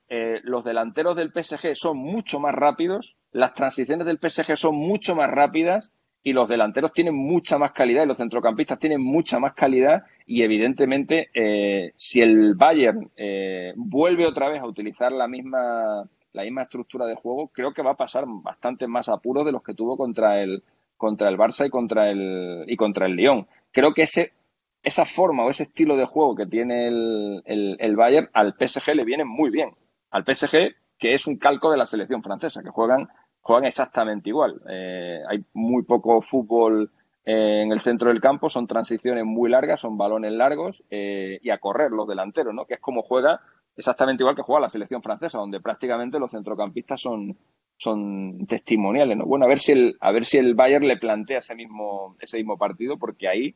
Eh, 0.08 0.42
los 0.44 0.64
delanteros 0.64 1.16
del 1.16 1.32
PSG 1.32 1.76
son 1.76 1.98
mucho 1.98 2.40
más 2.40 2.54
rápidos, 2.54 3.16
las 3.32 3.54
transiciones 3.54 4.06
del 4.06 4.20
PSG 4.20 4.56
son 4.56 4.76
mucho 4.76 5.16
más 5.16 5.32
rápidas 5.32 5.92
y 6.26 6.34
los 6.34 6.50
delanteros 6.50 6.92
tienen 6.92 7.14
mucha 7.14 7.60
más 7.60 7.72
calidad 7.72 8.04
y 8.04 8.08
los 8.08 8.18
centrocampistas 8.18 8.80
tienen 8.80 9.00
mucha 9.00 9.40
más 9.40 9.54
calidad 9.54 10.06
y 10.26 10.42
evidentemente 10.42 11.30
eh, 11.36 11.94
si 11.96 12.20
el 12.20 12.56
Bayern 12.56 13.12
eh, 13.16 13.74
vuelve 13.76 14.26
otra 14.26 14.50
vez 14.50 14.60
a 14.60 14.66
utilizar 14.66 15.12
la 15.12 15.28
misma 15.28 16.04
la 16.34 16.42
misma 16.42 16.64
estructura 16.64 17.06
de 17.06 17.14
juego 17.14 17.50
creo 17.50 17.74
que 17.74 17.84
va 17.84 17.92
a 17.92 17.98
pasar 17.98 18.26
bastante 18.28 18.88
más 18.88 19.08
apuros 19.08 19.46
de 19.46 19.52
los 19.52 19.62
que 19.62 19.76
tuvo 19.76 19.98
contra 19.98 20.42
el 20.42 20.64
contra 20.98 21.30
el 21.30 21.38
Barça 21.38 21.68
y 21.68 21.70
contra 21.70 22.10
el 22.10 22.66
y 22.68 22.76
contra 22.76 23.06
el 23.06 23.16
Lyon. 23.16 23.46
Creo 23.72 23.94
que 23.94 24.02
ese 24.02 24.34
esa 24.82 25.06
forma 25.06 25.46
o 25.46 25.52
ese 25.52 25.64
estilo 25.64 25.96
de 25.96 26.06
juego 26.06 26.36
que 26.36 26.48
tiene 26.48 26.88
el, 26.88 27.44
el, 27.46 27.78
el 27.80 27.96
Bayern 27.96 28.30
al 28.34 28.56
PSG 28.60 28.96
le 28.96 29.06
viene 29.06 29.26
muy 29.26 29.52
bien. 29.52 29.76
Al 30.10 30.24
PSG 30.24 30.74
que 30.98 31.14
es 31.14 31.28
un 31.28 31.38
calco 31.38 31.70
de 31.70 31.78
la 31.78 31.86
selección 31.86 32.24
francesa 32.24 32.64
que 32.64 32.70
juegan 32.70 33.10
juegan 33.46 33.66
exactamente 33.66 34.30
igual. 34.30 34.60
Eh, 34.68 35.22
hay 35.30 35.46
muy 35.54 35.84
poco 35.84 36.20
fútbol 36.24 36.90
eh, 37.24 37.62
en 37.62 37.72
el 37.72 37.80
centro 37.80 38.10
del 38.10 38.20
campo, 38.20 38.50
son 38.50 38.66
transiciones 38.66 39.24
muy 39.24 39.52
largas, 39.52 39.82
son 39.82 40.00
balones 40.00 40.32
largos 40.32 40.84
eh, 40.90 41.38
y 41.44 41.52
a 41.52 41.60
correr 41.60 41.92
los 41.92 42.08
delanteros, 42.08 42.56
¿no? 42.56 42.66
Que 42.66 42.74
es 42.74 42.80
como 42.80 43.04
juega 43.04 43.40
exactamente 43.78 44.24
igual 44.24 44.36
que 44.36 44.42
juega 44.42 44.62
la 44.62 44.70
selección 44.70 45.04
francesa, 45.04 45.38
donde 45.38 45.60
prácticamente 45.60 46.18
los 46.18 46.32
centrocampistas 46.32 47.00
son, 47.00 47.38
son 47.78 48.48
testimoniales, 48.48 49.16
¿no? 49.16 49.28
Bueno, 49.28 49.46
a 49.46 49.48
ver 49.48 49.60
si 49.60 49.74
el, 49.74 49.96
a 50.00 50.12
ver 50.12 50.26
si 50.26 50.40
el 50.40 50.56
Bayern 50.56 50.88
le 50.88 50.98
plantea 50.98 51.38
ese 51.38 51.54
mismo, 51.54 52.18
ese 52.20 52.38
mismo 52.38 52.58
partido, 52.58 52.98
porque 52.98 53.28
ahí, 53.28 53.54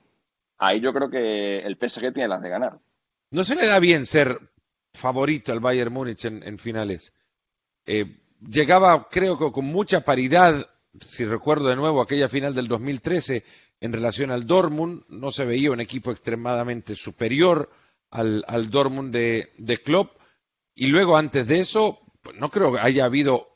ahí 0.60 0.82
yo 0.82 0.94
creo 0.94 1.10
que 1.10 1.62
el 1.62 1.78
PSG 1.78 2.14
tiene 2.14 2.28
las 2.28 2.44
de 2.44 2.50
ganar. 2.50 2.78
No 3.32 3.44
se 3.44 3.56
le 3.56 3.66
da 3.66 3.80
bien 3.80 4.06
ser 4.06 4.38
favorito 4.94 5.52
al 5.52 5.62
Bayern 5.62 5.92
Múnich 5.92 6.26
en, 6.26 6.60
finales. 6.60 7.12
Llegaba, 8.40 9.08
creo 9.10 9.38
que 9.38 9.52
con 9.52 9.66
mucha 9.66 10.02
paridad, 10.02 10.70
si 11.02 11.26
recuerdo 11.26 11.68
de 11.68 11.76
nuevo 11.76 12.02
aquella 12.02 12.30
final 12.30 12.54
del 12.54 12.68
2013, 12.68 13.44
en 13.82 13.94
relación 13.94 14.32
al 14.32 14.46
Dortmund, 14.46 15.04
no 15.10 15.32
se 15.32 15.46
veía 15.46 15.72
un 15.72 15.80
equipo 15.80 16.12
extremadamente 16.12 16.96
superior 16.96 17.70
al, 18.12 18.70
Dortmund 18.70 19.14
de, 19.14 19.54
de 19.58 19.78
Klopp. 19.78 20.18
Y 20.76 20.88
luego, 20.88 21.18
antes 21.18 21.48
de 21.48 21.60
eso, 21.60 22.00
pues 22.22 22.38
no 22.38 22.50
creo 22.50 22.74
que 22.74 22.80
haya 22.80 23.06
habido 23.06 23.48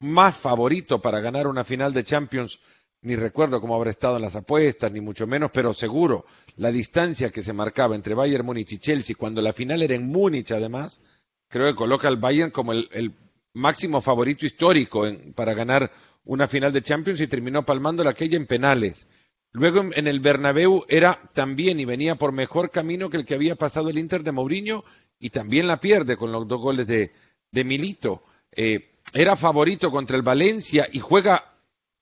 más 0.00 0.36
favorito 0.36 1.00
para 1.00 1.20
ganar 1.20 1.46
una 1.46 1.64
final 1.64 1.94
de 1.94 2.04
Champions, 2.04 2.60
ni 3.00 3.16
recuerdo 3.16 3.60
cómo 3.60 3.74
habrá 3.74 3.90
estado 3.90 4.16
en 4.16 4.22
las 4.22 4.36
apuestas, 4.36 4.92
ni 4.92 5.00
mucho 5.00 5.26
menos, 5.26 5.50
pero 5.52 5.72
seguro 5.72 6.26
la 6.56 6.70
distancia 6.70 7.30
que 7.30 7.42
se 7.42 7.52
marcaba 7.52 7.94
entre 7.94 8.14
Bayern 8.14 8.44
Múnich 8.44 8.72
y 8.72 8.78
Chelsea 8.78 9.16
cuando 9.18 9.40
la 9.40 9.52
final 9.52 9.80
era 9.82 9.94
en 9.94 10.06
Múnich, 10.06 10.50
además, 10.52 11.00
creo 11.48 11.66
que 11.66 11.74
coloca 11.74 12.08
al 12.08 12.16
Bayern 12.16 12.50
como 12.50 12.72
el 12.72 13.14
máximo 13.56 14.00
favorito 14.00 14.46
histórico 14.46 15.06
en, 15.06 15.32
para 15.32 15.54
ganar 15.54 15.90
una 16.24 16.46
final 16.46 16.72
de 16.72 16.82
Champions 16.82 17.20
y 17.20 17.26
terminó 17.26 17.64
palmando 17.64 18.06
aquella 18.08 18.36
en 18.36 18.46
penales. 18.46 19.06
Luego 19.52 19.84
en 19.94 20.06
el 20.06 20.20
Bernabéu 20.20 20.84
era 20.88 21.18
también 21.32 21.80
y 21.80 21.84
venía 21.84 22.16
por 22.16 22.32
mejor 22.32 22.70
camino 22.70 23.08
que 23.08 23.16
el 23.16 23.24
que 23.24 23.34
había 23.34 23.54
pasado 23.54 23.88
el 23.88 23.98
Inter 23.98 24.22
de 24.22 24.32
Mourinho 24.32 24.84
y 25.18 25.30
también 25.30 25.66
la 25.66 25.80
pierde 25.80 26.16
con 26.16 26.30
los 26.32 26.46
dos 26.46 26.60
goles 26.60 26.86
de, 26.86 27.12
de 27.50 27.64
Milito. 27.64 28.22
Eh, 28.52 28.98
era 29.14 29.34
favorito 29.36 29.90
contra 29.90 30.16
el 30.16 30.22
Valencia 30.22 30.86
y 30.92 30.98
juega 30.98 31.54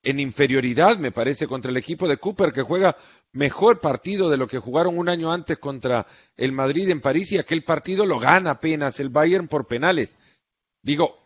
en 0.03 0.19
inferioridad, 0.19 0.97
me 0.97 1.11
parece, 1.11 1.47
contra 1.47 1.71
el 1.71 1.77
equipo 1.77 2.07
de 2.07 2.17
Cooper, 2.17 2.51
que 2.51 2.61
juega 2.61 2.97
mejor 3.31 3.79
partido 3.79 4.29
de 4.29 4.37
lo 4.37 4.47
que 4.47 4.59
jugaron 4.59 4.97
un 4.97 5.09
año 5.09 5.31
antes 5.31 5.57
contra 5.57 6.05
el 6.35 6.51
Madrid 6.51 6.89
en 6.89 7.01
París 7.01 7.31
y 7.31 7.37
aquel 7.37 7.63
partido 7.63 8.05
lo 8.05 8.19
gana 8.19 8.51
apenas 8.51 8.99
el 8.99 9.09
Bayern 9.09 9.47
por 9.47 9.65
penales. 9.65 10.17
Digo, 10.81 11.24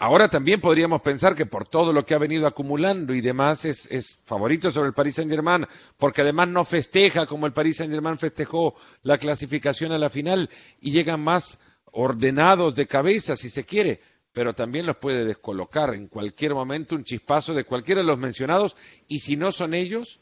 ahora 0.00 0.28
también 0.28 0.60
podríamos 0.60 1.02
pensar 1.02 1.36
que 1.36 1.46
por 1.46 1.68
todo 1.68 1.92
lo 1.92 2.04
que 2.04 2.14
ha 2.14 2.18
venido 2.18 2.46
acumulando 2.46 3.14
y 3.14 3.20
demás 3.20 3.64
es, 3.64 4.20
favorito 4.24 4.70
sobre 4.70 4.88
el 4.88 4.94
Paris 4.94 5.16
Saint 5.16 5.30
Germain, 5.30 5.66
porque 5.96 6.22
además 6.22 6.48
no 6.48 6.64
festeja 6.64 7.26
como 7.26 7.46
el 7.46 7.52
Paris 7.52 7.76
Saint 7.76 7.92
Germain 7.92 8.18
festejó 8.18 8.74
la 9.02 9.18
clasificación 9.18 9.92
a 9.92 9.98
la 9.98 10.10
final 10.10 10.50
y 10.80 10.90
llegan 10.90 11.20
más 11.20 11.60
ordenados 11.92 12.74
de 12.74 12.86
cabeza, 12.86 13.36
si 13.36 13.48
se 13.48 13.64
quiere 13.64 14.00
pero 14.32 14.54
también 14.54 14.86
los 14.86 14.96
puede 14.96 15.24
descolocar 15.24 15.94
en 15.94 16.08
cualquier 16.08 16.54
momento 16.54 16.94
un 16.94 17.04
chispazo 17.04 17.52
de 17.54 17.64
cualquiera 17.64 18.00
de 18.00 18.06
los 18.06 18.18
mencionados 18.18 18.76
y 19.08 19.18
si 19.18 19.36
no 19.36 19.50
son 19.50 19.74
ellos, 19.74 20.20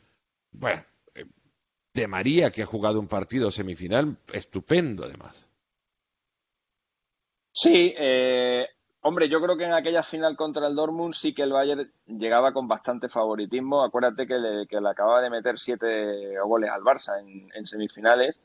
bueno, 0.51 0.85
eh, 1.15 1.27
de 1.93 2.09
María 2.09 2.51
que 2.51 2.63
ha 2.63 2.67
jugado 2.67 3.01
un 3.01 3.09
partido 3.09 3.51
semifinal 3.51 4.19
estupendo 4.33 5.05
además. 5.05 5.49
Sí, 7.53 7.95
eh, 7.99 8.67
hombre, 9.09 9.29
yo 9.29 9.41
creo 9.41 9.57
que 9.57 9.65
en 9.65 9.73
aquella 9.73 10.03
final 10.03 10.37
contra 10.37 10.67
el 10.67 10.75
Dortmund 10.75 11.15
sí 11.15 11.35
que 11.35 11.43
el 11.43 11.53
Bayern 11.53 11.91
llegaba 12.07 12.53
con 12.53 12.69
bastante 12.69 13.09
favoritismo. 13.09 13.83
Acuérdate 13.83 14.27
que 14.27 14.39
le, 14.39 14.67
que 14.67 14.81
le 14.81 14.89
acaba 14.89 15.21
de 15.21 15.31
meter 15.31 15.59
siete 15.59 16.39
goles 16.41 16.71
al 16.71 16.83
Barça 16.83 17.21
en, 17.21 17.49
en 17.55 17.67
semifinales 17.67 18.41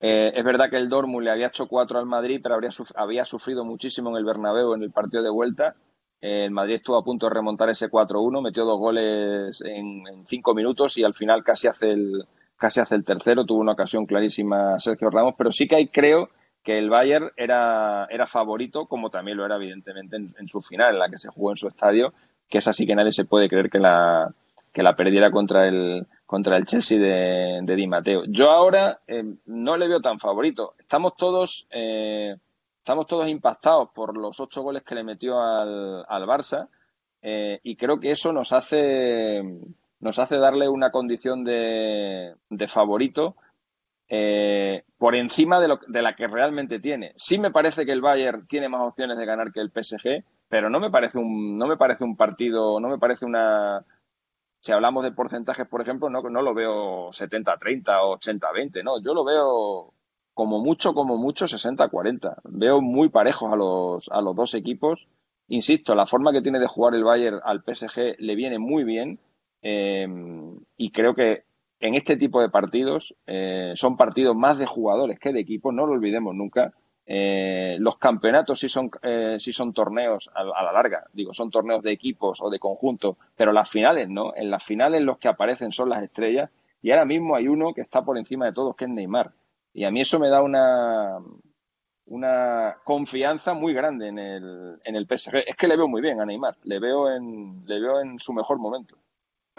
eh, 0.00 0.32
es 0.34 0.44
verdad 0.44 0.70
que 0.70 0.78
el 0.78 0.88
Dortmund 0.88 1.24
le 1.24 1.30
había 1.30 1.48
hecho 1.48 1.68
cuatro 1.68 1.98
al 1.98 2.06
Madrid, 2.06 2.40
pero 2.42 2.54
habría, 2.54 2.70
había 2.96 3.24
sufrido 3.26 3.64
muchísimo 3.64 4.10
en 4.10 4.16
el 4.16 4.24
Bernabéu 4.24 4.72
en 4.74 4.82
el 4.82 4.90
partido 4.90 5.22
de 5.22 5.30
vuelta. 5.30 5.76
Eh, 6.22 6.44
el 6.44 6.50
Madrid 6.50 6.76
estuvo 6.76 6.96
a 6.96 7.04
punto 7.04 7.26
de 7.26 7.34
remontar 7.34 7.68
ese 7.68 7.90
4-1, 7.90 8.42
metió 8.42 8.64
dos 8.64 8.78
goles 8.78 9.60
en, 9.62 10.24
cinco 10.26 10.54
minutos 10.54 10.96
y 10.96 11.04
al 11.04 11.14
final 11.14 11.44
casi 11.44 11.68
hace 11.68 11.92
el 11.92 12.24
casi 12.56 12.80
hace 12.80 12.94
el 12.94 13.04
tercero. 13.04 13.44
Tuvo 13.44 13.60
una 13.60 13.72
ocasión 13.72 14.06
clarísima 14.06 14.78
Sergio 14.78 15.10
Ramos, 15.10 15.34
pero 15.36 15.52
sí 15.52 15.68
que 15.68 15.76
hay, 15.76 15.88
creo 15.88 16.30
que 16.62 16.78
el 16.78 16.90
Bayern 16.90 17.30
era, 17.36 18.06
era 18.10 18.26
favorito, 18.26 18.86
como 18.86 19.10
también 19.10 19.36
lo 19.36 19.46
era 19.46 19.56
evidentemente 19.56 20.16
en, 20.16 20.48
su 20.48 20.60
final, 20.60 20.94
en 20.94 20.98
la 20.98 21.08
que 21.08 21.18
se 21.18 21.30
jugó 21.30 21.50
en 21.50 21.56
su 21.56 21.68
estadio, 21.68 22.12
que 22.48 22.58
es 22.58 22.68
así 22.68 22.86
que 22.86 22.94
nadie 22.94 23.12
se 23.12 23.24
puede 23.24 23.48
creer 23.48 23.70
que 23.70 23.78
la, 23.78 24.32
que 24.72 24.82
la 24.82 24.94
perdiera 24.94 25.30
contra 25.30 25.66
el, 25.66 26.06
contra 26.26 26.56
el 26.56 26.66
Chelsea 26.66 26.98
de, 26.98 27.60
de 27.62 27.74
Di 27.74 27.86
Matteo. 27.86 28.24
Yo 28.26 28.50
ahora 28.50 29.00
eh, 29.06 29.24
no 29.46 29.76
le 29.76 29.88
veo 29.88 30.00
tan 30.00 30.18
favorito. 30.18 30.74
Estamos 30.78 31.16
todos, 31.16 31.66
eh, 31.70 32.36
estamos 32.78 33.06
todos 33.06 33.28
impactados 33.28 33.90
por 33.94 34.16
los 34.16 34.38
ocho 34.40 34.62
goles 34.62 34.82
que 34.82 34.94
le 34.94 35.04
metió 35.04 35.40
al, 35.40 36.04
al 36.06 36.26
Barça 36.26 36.68
eh, 37.22 37.60
y 37.62 37.76
creo 37.76 37.98
que 37.98 38.10
eso 38.10 38.32
nos 38.32 38.52
hace, 38.52 39.42
nos 40.00 40.18
hace 40.18 40.36
darle 40.36 40.68
una 40.68 40.90
condición 40.90 41.44
de, 41.44 42.34
de 42.48 42.68
favorito 42.68 43.36
por 44.98 45.14
encima 45.14 45.60
de, 45.60 45.68
lo, 45.68 45.80
de 45.86 46.02
la 46.02 46.16
que 46.16 46.26
realmente 46.26 46.80
tiene. 46.80 47.12
Sí 47.16 47.38
me 47.38 47.50
parece 47.50 47.86
que 47.86 47.92
el 47.92 48.00
Bayern 48.00 48.46
tiene 48.46 48.68
más 48.68 48.82
opciones 48.82 49.16
de 49.16 49.26
ganar 49.26 49.52
que 49.52 49.60
el 49.60 49.70
PSG, 49.70 50.24
pero 50.48 50.68
no 50.68 50.80
me 50.80 50.90
parece 50.90 51.18
un, 51.18 51.56
no 51.56 51.66
me 51.66 51.76
parece 51.76 52.04
un 52.04 52.16
partido, 52.16 52.80
no 52.80 52.88
me 52.88 52.98
parece 52.98 53.24
una 53.24 53.84
si 54.60 54.72
hablamos 54.72 55.02
de 55.02 55.12
porcentajes, 55.12 55.66
por 55.66 55.80
ejemplo, 55.80 56.10
no, 56.10 56.22
no 56.22 56.42
lo 56.42 56.54
veo 56.54 57.08
70-30 57.12 57.98
o 58.02 58.18
80-20, 58.18 58.84
no, 58.84 59.02
yo 59.02 59.14
lo 59.14 59.24
veo 59.24 59.94
como 60.34 60.60
mucho, 60.60 60.94
como 60.94 61.16
mucho 61.16 61.46
60-40. 61.46 62.36
Veo 62.44 62.80
muy 62.80 63.08
parejos 63.08 63.52
a 63.52 63.56
los, 63.56 64.08
a 64.10 64.20
los 64.20 64.36
dos 64.36 64.54
equipos. 64.54 65.08
Insisto, 65.48 65.94
la 65.94 66.06
forma 66.06 66.32
que 66.32 66.42
tiene 66.42 66.60
de 66.60 66.66
jugar 66.66 66.94
el 66.94 67.04
Bayern 67.04 67.40
al 67.42 67.62
PSG 67.62 68.16
le 68.18 68.34
viene 68.36 68.58
muy 68.58 68.84
bien 68.84 69.18
eh, 69.62 70.06
y 70.76 70.92
creo 70.92 71.14
que 71.14 71.44
en 71.80 71.94
este 71.94 72.16
tipo 72.16 72.40
de 72.40 72.50
partidos 72.50 73.14
eh, 73.26 73.72
son 73.74 73.96
partidos 73.96 74.36
más 74.36 74.58
de 74.58 74.66
jugadores 74.66 75.18
que 75.18 75.32
de 75.32 75.40
equipos, 75.40 75.74
no 75.74 75.86
lo 75.86 75.94
olvidemos 75.94 76.34
nunca. 76.34 76.72
Eh, 77.06 77.76
los 77.80 77.96
campeonatos 77.96 78.60
sí 78.60 78.68
son, 78.68 78.90
eh, 79.02 79.36
sí 79.40 79.52
son 79.52 79.72
torneos 79.72 80.30
a, 80.34 80.44
la 80.44 80.72
larga, 80.72 81.04
digo, 81.12 81.32
son 81.32 81.50
torneos 81.50 81.82
de 81.82 81.90
equipos 81.90 82.38
o 82.40 82.50
de 82.50 82.60
conjunto, 82.60 83.16
pero 83.34 83.52
las 83.52 83.68
finales 83.68 84.08
no. 84.08 84.32
En 84.36 84.50
las 84.50 84.62
finales 84.62 85.02
los 85.02 85.18
que 85.18 85.28
aparecen 85.28 85.72
son 85.72 85.88
las 85.88 86.02
estrellas 86.02 86.50
y 86.82 86.90
ahora 86.90 87.06
mismo 87.06 87.34
hay 87.34 87.48
uno 87.48 87.72
que 87.74 87.80
está 87.80 88.02
por 88.02 88.18
encima 88.18 88.46
de 88.46 88.52
todos, 88.52 88.76
que 88.76 88.84
es 88.84 88.90
Neymar. 88.90 89.32
Y 89.72 89.84
a 89.84 89.90
mí 89.90 90.00
eso 90.02 90.18
me 90.18 90.28
da 90.28 90.42
una, 90.42 91.18
una 92.06 92.76
confianza 92.84 93.54
muy 93.54 93.72
grande 93.72 94.08
en 94.08 94.18
el, 94.18 94.78
en 94.84 94.96
el 94.96 95.06
PSG. 95.06 95.44
Es 95.46 95.56
que 95.56 95.66
le 95.66 95.76
veo 95.76 95.88
muy 95.88 96.02
bien 96.02 96.20
a 96.20 96.26
Neymar, 96.26 96.56
le 96.64 96.78
veo 96.78 97.10
en, 97.10 97.64
le 97.66 97.80
veo 97.80 98.00
en 98.00 98.18
su 98.18 98.32
mejor 98.32 98.58
momento. 98.58 98.96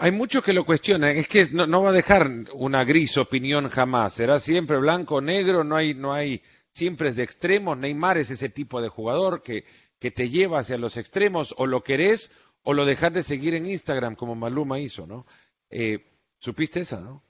Hay 0.02 0.10
muchos 0.10 0.42
que 0.42 0.52
lo 0.52 0.64
cuestionan, 0.64 1.10
es 1.10 1.28
que 1.28 1.46
no, 1.52 1.64
no 1.68 1.84
va 1.84 1.90
a 1.90 1.92
dejar 1.92 2.28
una 2.54 2.82
gris 2.82 3.16
opinión 3.18 3.68
jamás, 3.68 4.14
será 4.14 4.40
siempre 4.40 4.76
blanco 4.78 5.20
negro, 5.20 5.62
no 5.62 5.76
hay, 5.76 5.94
no 5.94 6.12
hay 6.12 6.42
siempre 6.72 7.10
es 7.10 7.14
de 7.14 7.22
extremos. 7.22 7.78
Neymar 7.78 8.18
es 8.18 8.32
ese 8.32 8.48
tipo 8.48 8.82
de 8.82 8.88
jugador 8.88 9.44
que, 9.44 9.64
que 10.00 10.10
te 10.10 10.28
lleva 10.28 10.58
hacia 10.58 10.76
los 10.76 10.96
extremos, 10.96 11.54
o 11.56 11.68
lo 11.68 11.84
querés 11.84 12.32
o 12.64 12.74
lo 12.74 12.84
dejas 12.84 13.12
de 13.12 13.22
seguir 13.22 13.54
en 13.54 13.64
Instagram, 13.64 14.16
como 14.16 14.34
Maluma 14.34 14.80
hizo, 14.80 15.06
¿no? 15.06 15.24
Eh, 15.70 16.04
¿Supiste 16.40 16.80
esa, 16.80 17.00
no? 17.00 17.22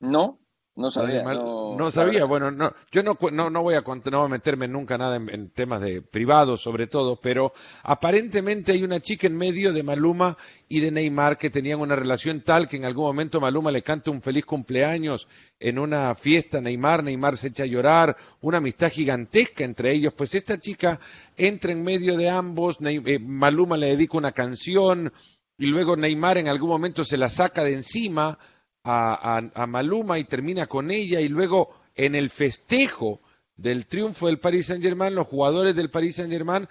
No, 0.00 0.40
no 0.76 0.90
sabía. 0.90 1.22
No, 1.22 1.90
sabía. 1.90 2.26
Bueno, 2.26 2.50
no, 2.50 2.70
yo 2.92 3.02
no, 3.02 3.16
no, 3.32 3.48
no, 3.48 3.62
voy 3.62 3.76
a, 3.76 3.82
no 4.10 4.22
a 4.22 4.28
meterme 4.28 4.68
nunca 4.68 4.98
nada 4.98 5.16
en, 5.16 5.48
temas 5.48 5.80
de 5.80 6.02
privados, 6.02 6.60
sobre 6.60 6.86
todo, 6.86 7.16
pero 7.16 7.54
aparentemente 7.82 8.72
hay 8.72 8.84
una 8.84 9.00
chica 9.00 9.26
en 9.26 9.38
medio 9.38 9.72
de 9.72 9.82
Maluma 9.82 10.36
y 10.68 10.80
de 10.80 10.90
Neymar 10.90 11.38
que 11.38 11.48
tenían 11.48 11.80
una 11.80 11.96
relación 11.96 12.42
tal 12.42 12.68
que 12.68 12.76
en 12.76 12.84
algún 12.84 13.06
momento 13.06 13.40
Maluma 13.40 13.70
le 13.70 13.82
canta 13.82 14.10
un 14.10 14.20
feliz 14.20 14.44
cumpleaños 14.44 15.28
en 15.58 15.78
una 15.78 16.14
fiesta 16.14 16.60
Neymar, 16.60 17.02
Neymar 17.02 17.38
se 17.38 17.48
echa 17.48 17.62
a 17.62 17.66
llorar, 17.66 18.14
una 18.42 18.58
amistad 18.58 18.90
gigantesca 18.90 19.64
entre 19.64 19.92
ellos. 19.92 20.12
Pues 20.12 20.34
esta 20.34 20.60
chica 20.60 21.00
entra 21.38 21.72
en 21.72 21.82
medio 21.82 22.18
de 22.18 22.28
ambos, 22.28 22.76
eh, 22.82 23.18
Maluma 23.18 23.78
le 23.78 23.86
dedica 23.86 24.18
una 24.18 24.32
canción 24.32 25.10
y 25.56 25.66
luego 25.68 25.96
Neymar 25.96 26.36
en 26.36 26.48
algún 26.48 26.68
momento 26.68 27.02
se 27.02 27.16
la 27.16 27.30
saca 27.30 27.64
de 27.64 27.72
encima 27.72 28.38
a, 28.86 29.66
Maluma 29.66 30.18
y 30.18 30.24
termina 30.24 30.66
con 30.66 30.90
ella 30.90 31.20
y 31.20 31.28
luego 31.28 31.74
en 31.94 32.14
el 32.14 32.30
festejo 32.30 33.20
del 33.56 33.86
triunfo 33.86 34.26
del 34.26 34.38
Paris 34.38 34.66
Saint 34.66 34.82
Germain, 34.82 35.14
los 35.14 35.26
jugadores 35.26 35.74
del 35.74 35.90
Paris 35.90 36.16
Saint 36.16 36.30
Germain 36.30 36.68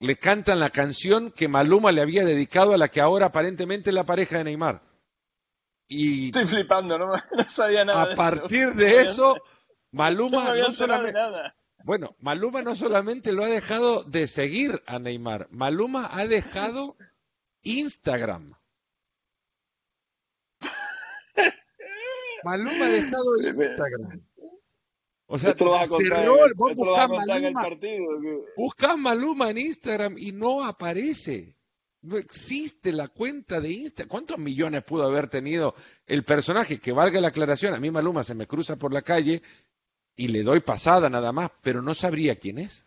le 0.00 0.16
cantan 0.16 0.60
la 0.60 0.70
canción 0.70 1.30
que 1.30 1.48
Maluma 1.48 1.92
le 1.92 2.02
había 2.02 2.24
dedicado 2.24 2.74
a 2.74 2.78
la 2.78 2.88
que 2.88 3.00
ahora 3.00 3.26
aparentemente 3.26 3.90
es 3.90 3.94
la 3.94 4.04
pareja 4.04 4.38
de 4.38 4.44
Neymar. 4.44 4.82
Y 5.88 6.26
Estoy 6.26 6.46
flipando, 6.46 6.98
no, 6.98 7.12
sabía 7.48 7.84
nada. 7.84 8.12
A 8.12 8.16
partir 8.16 8.74
de 8.74 9.00
eso, 9.00 9.36
Maluma 9.90 10.54
no, 10.54 10.72
solamente... 10.72 11.18
Bueno, 11.84 12.16
Maluma 12.18 12.62
no 12.62 12.74
solamente 12.74 13.32
lo 13.32 13.44
ha 13.44 13.48
dejado 13.48 14.02
de 14.04 14.26
seguir 14.26 14.82
a 14.86 14.98
Neymar, 14.98 15.48
Maluma 15.50 16.08
ha 16.12 16.26
dejado 16.26 16.96
Instagram. 17.62 18.54
Maluma 22.44 22.86
ha 22.86 22.88
dejado 22.88 23.24
Instagram. 23.40 24.20
O 25.26 25.38
sea, 25.38 25.54
cerró, 25.54 26.36
vos 26.56 26.74
buscás 26.74 27.10
Maluma, 27.10 27.68
buscás 28.56 28.98
Maluma 28.98 29.50
en 29.50 29.58
Instagram 29.58 30.16
y 30.18 30.32
no 30.32 30.64
aparece. 30.64 31.56
No 32.02 32.18
existe 32.18 32.92
la 32.92 33.08
cuenta 33.08 33.60
de 33.60 33.72
Instagram. 33.72 34.10
¿Cuántos 34.10 34.38
millones 34.38 34.84
pudo 34.84 35.04
haber 35.04 35.28
tenido 35.28 35.74
el 36.06 36.22
personaje? 36.22 36.78
Que 36.78 36.92
valga 36.92 37.20
la 37.22 37.28
aclaración, 37.28 37.72
a 37.72 37.80
mí 37.80 37.90
Maluma 37.90 38.22
se 38.22 38.34
me 38.34 38.46
cruza 38.46 38.76
por 38.76 38.92
la 38.92 39.00
calle 39.00 39.40
y 40.14 40.28
le 40.28 40.42
doy 40.42 40.60
pasada 40.60 41.08
nada 41.08 41.32
más, 41.32 41.50
pero 41.62 41.80
no 41.80 41.94
sabría 41.94 42.36
quién 42.36 42.58
es. 42.58 42.86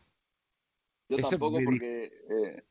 Yo 1.09 1.17
tampoco 1.17 1.57
porque 1.63 2.11
eh, 2.29 2.63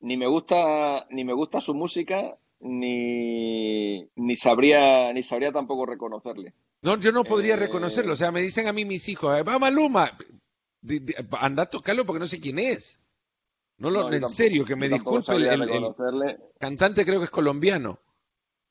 ni 0.00 0.16
me 0.16 0.28
gusta 0.28 1.06
ni 1.10 1.24
me 1.24 1.32
gusta 1.32 1.60
su 1.60 1.74
música 1.74 2.38
ni, 2.60 4.08
ni 4.16 4.36
sabría 4.36 5.12
ni 5.12 5.22
sabría 5.22 5.52
tampoco 5.52 5.86
reconocerle. 5.86 6.54
No, 6.82 6.96
yo 6.98 7.12
no 7.12 7.24
podría 7.24 7.54
eh, 7.54 7.58
reconocerlo. 7.58 8.12
O 8.12 8.16
sea, 8.16 8.32
me 8.32 8.42
dicen 8.42 8.68
a 8.68 8.72
mí 8.72 8.84
mis 8.84 9.08
hijos, 9.08 9.30
va 9.46 9.58
Maluma, 9.58 10.12
anda 11.40 11.64
a 11.64 11.66
tocarlo 11.66 12.04
porque 12.04 12.20
no 12.20 12.26
sé 12.26 12.40
quién 12.40 12.58
es. 12.58 13.00
No, 13.78 13.90
lo, 13.90 14.12
en 14.12 14.26
serio, 14.26 14.64
que 14.64 14.74
me 14.74 14.88
disculpe 14.88 15.36
el, 15.36 16.38
cantante 16.58 17.04
creo 17.04 17.20
que 17.20 17.24
es 17.24 17.30
colombiano. 17.30 18.00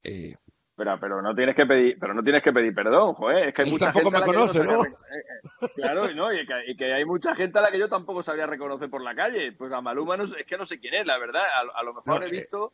Eh, 0.03 0.35
pero, 0.75 0.99
pero 0.99 1.21
no 1.21 1.33
tienes 1.33 1.55
que 1.55 1.65
pedir, 1.65 1.97
pero 1.97 2.13
no 2.13 2.21
tienes 2.21 2.43
que 2.43 2.51
pedir 2.51 2.75
perdón, 2.75 3.13
joder. 3.13 3.47
Es 3.47 3.55
que 3.55 3.61
hay 3.63 3.71
mucha 3.71 3.91
tampoco 3.91 4.11
me 4.11 4.21
conoce, 4.21 4.63
¿no? 4.63 4.83
Eh, 4.83 4.89
eh, 5.61 5.67
claro, 5.75 6.13
¿no? 6.13 6.31
Y 6.33 6.45
que, 6.75 6.93
hay 6.93 7.05
mucha 7.05 7.33
gente 7.35 7.57
a 7.57 7.61
la 7.61 7.71
que 7.71 7.79
yo 7.79 7.87
tampoco 7.87 8.21
sabría 8.21 8.45
reconocer 8.45 8.89
por 8.89 9.01
la 9.01 9.15
calle. 9.15 9.53
Pues 9.53 9.71
a 9.71 9.79
Maluma 9.79 10.17
no, 10.17 10.35
es 10.35 10.45
que 10.45 10.57
no 10.57 10.65
sé 10.65 10.79
quién 10.79 10.93
es, 10.93 11.05
la 11.05 11.17
verdad. 11.17 11.43
A, 11.73 11.83
lo 11.83 11.93
mejor 11.93 12.23
he 12.23 12.29
visto 12.29 12.73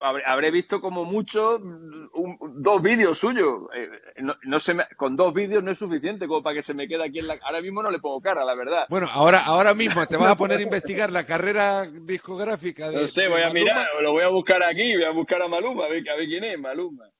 habré, 0.00 0.50
visto 0.50 0.80
como 0.80 1.04
mucho 1.04 1.58
dos 1.60 2.82
vídeos 2.82 3.18
suyos. 3.18 3.68
Eh, 3.74 3.88
no, 4.20 4.58
con 4.96 5.16
dos 5.16 5.34
vídeos 5.34 5.62
no 5.62 5.72
es 5.72 5.78
suficiente 5.78 6.26
como 6.26 6.42
para 6.42 6.56
que 6.56 6.62
se 6.62 6.74
me 6.74 6.88
quede 6.88 7.04
aquí 7.04 7.18
en 7.18 7.26
la... 7.26 7.38
Ahora 7.42 7.60
mismo 7.60 7.82
no 7.82 7.90
le 7.90 7.98
pongo 7.98 8.20
cara, 8.20 8.44
la 8.44 8.54
verdad. 8.54 8.86
Bueno, 8.88 9.08
ahora, 9.12 9.40
ahora 9.44 9.74
mismo 9.74 10.06
te 10.06 10.16
vas 10.16 10.30
a 10.30 10.36
poner 10.36 10.60
a 10.60 10.62
investigar 10.62 11.10
la 11.10 11.24
carrera 11.24 11.86
discográfica 11.86 12.90
de 12.90 13.02
No 13.02 13.08
sé, 13.08 13.28
voy 13.28 13.42
a 13.42 13.50
mirar, 13.50 13.88
lo 14.00 14.12
voy 14.12 14.24
a 14.24 14.28
buscar 14.28 14.62
aquí, 14.62 14.94
voy 14.94 15.04
a 15.04 15.10
buscar 15.10 15.42
a 15.42 15.48
Maluma, 15.48 15.84
a 15.84 15.88
ver, 15.88 16.02
quién 16.02 16.44
es 16.44 16.58
Maluma. 16.58 17.10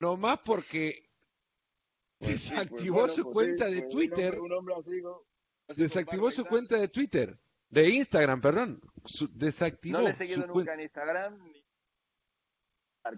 No 0.00 0.16
más 0.16 0.38
porque 0.38 1.08
pues 2.18 2.30
pues 2.30 2.50
desactivó 2.50 3.08
su 3.08 3.24
pues 3.24 3.34
cuenta 3.34 3.66
de 3.66 3.82
Twitter. 3.82 4.38
desactivó 5.76 6.30
su 6.30 6.44
cuenta 6.44 6.78
de 6.78 6.88
Twitter. 6.88 7.34
De 7.68 7.88
Instagram, 7.88 8.40
perdón. 8.42 8.80
desactivó. 9.30 9.98
No 9.98 10.04
le 10.04 10.10
he 10.10 10.14
seguido 10.14 10.46
nunca 10.46 10.74
en 10.74 10.80
Instagram 10.80 11.38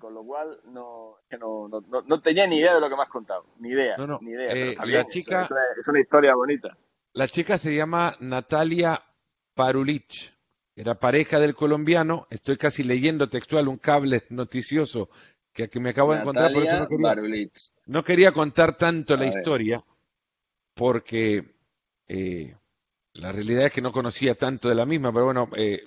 con 0.01 0.14
lo 0.14 0.24
cual 0.24 0.61
no, 0.64 1.18
no, 1.39 1.68
no, 1.68 2.20
tenía 2.20 2.47
ni 2.47 2.59
idea 2.59 2.74
de 2.74 2.80
lo 2.80 2.89
que 2.89 2.97
me 2.97 3.03
has 3.03 3.09
contado, 3.09 3.47
ni 3.59 3.70
idea, 3.70 3.97
ni 4.20 4.30
idea. 4.30 4.49
Eh, 4.53 4.76
la 4.85 5.07
chica, 5.07 5.47
es, 5.78 5.89
una 5.89 6.01
historia 6.01 6.35
bonita. 6.35 6.76
La 7.12 7.28
chica 7.28 7.59
se 7.59 7.74
llama 7.74 8.16
Natalia 8.20 9.01
Parulich, 9.55 10.32
era 10.74 10.95
pareja 10.95 11.39
del 11.39 11.55
colombiano, 11.55 12.26
estoy 12.30 12.57
casi 12.57 12.82
leyendo 12.82 13.28
textual 13.28 13.68
un 13.68 13.76
cable 13.76 14.22
noticioso 14.30 15.11
que, 15.53 15.68
que 15.68 15.80
me 15.80 15.91
acabo 15.91 16.14
de 16.14 16.20
encontrar, 16.20 16.53
por 16.53 16.64
eso 16.64 16.78
no 16.78 16.89
quería, 16.89 17.51
no 17.87 18.05
quería 18.05 18.32
contar 18.32 18.76
tanto 18.76 19.16
la 19.16 19.26
historia, 19.26 19.85
porque 20.74 21.55
eh, 22.09 22.57
la 23.12 23.32
realidad 23.32 23.66
es 23.66 23.72
que 23.72 23.82
no 23.82 23.93
conocía 23.93 24.35
tanto 24.35 24.68
de 24.68 24.74
la 24.74 24.87
misma, 24.87 25.12
pero 25.12 25.26
bueno, 25.26 25.49
eh, 25.57 25.85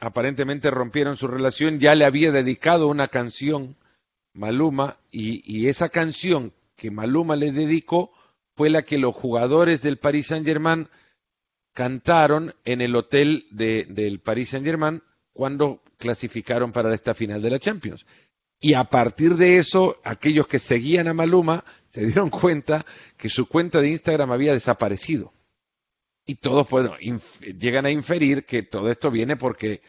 aparentemente 0.00 0.70
rompieron 0.70 1.16
su 1.16 1.26
relación, 1.28 1.78
ya 1.78 1.94
le 1.94 2.04
había 2.04 2.32
dedicado 2.32 2.88
una 2.88 3.08
canción 3.08 3.76
Maluma 4.32 4.96
y, 5.10 5.68
esa 5.68 5.88
canción 5.88 6.52
que 6.76 6.90
Maluma 6.90 7.36
le 7.36 7.52
dedicó 7.52 8.12
fue 8.56 8.68
la 8.68 8.82
que 8.82 8.98
los 8.98 9.14
jugadores 9.14 9.82
del 9.82 9.96
Paris 9.96 10.28
Saint 10.28 10.46
Germain 10.46 10.88
cantaron 11.72 12.54
en 12.64 12.80
el 12.80 12.94
hotel 12.96 13.46
del 13.50 14.20
Paris 14.20 14.50
Saint 14.50 14.66
Germain 14.66 15.02
cuando 15.32 15.82
clasificaron 15.98 16.72
para 16.72 16.94
esta 16.94 17.14
final 17.14 17.42
de 17.42 17.50
la 17.50 17.58
Champions. 17.58 18.06
Y 18.60 18.74
a 18.74 18.84
partir 18.84 19.36
de 19.36 19.58
eso, 19.58 20.00
aquellos 20.04 20.46
que 20.46 20.58
seguían 20.58 21.08
a 21.08 21.14
Maluma 21.14 21.64
se 21.86 22.06
dieron 22.06 22.30
cuenta 22.30 22.84
que 23.16 23.28
su 23.28 23.46
cuenta 23.46 23.80
de 23.80 23.90
Instagram 23.90 24.32
había 24.32 24.52
desaparecido. 24.52 25.32
Y 26.26 26.36
todos 26.36 26.66
llegan 27.58 27.86
a 27.86 27.90
inferir 27.90 28.46
que 28.46 28.62
todo 28.62 28.90
esto 28.90 29.10
viene 29.10 29.36
porque 29.36 29.82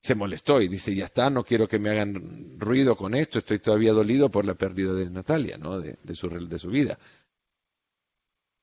se 0.00 0.14
molestó 0.14 0.60
y 0.60 0.68
dice, 0.68 0.94
ya 0.94 1.04
está, 1.04 1.30
no 1.30 1.44
quiero 1.44 1.66
que 1.66 1.78
me 1.78 1.90
hagan 1.90 2.58
ruido 2.58 2.96
con 2.96 3.14
esto, 3.14 3.38
estoy 3.38 3.58
todavía 3.58 3.92
dolido 3.92 4.30
por 4.30 4.46
la 4.46 4.54
pérdida 4.54 4.92
de 4.94 5.10
Natalia, 5.10 5.58
¿no? 5.58 5.78
De, 5.78 5.96
su, 6.14 6.28
de 6.28 6.58
su 6.58 6.70
vida. 6.70 6.98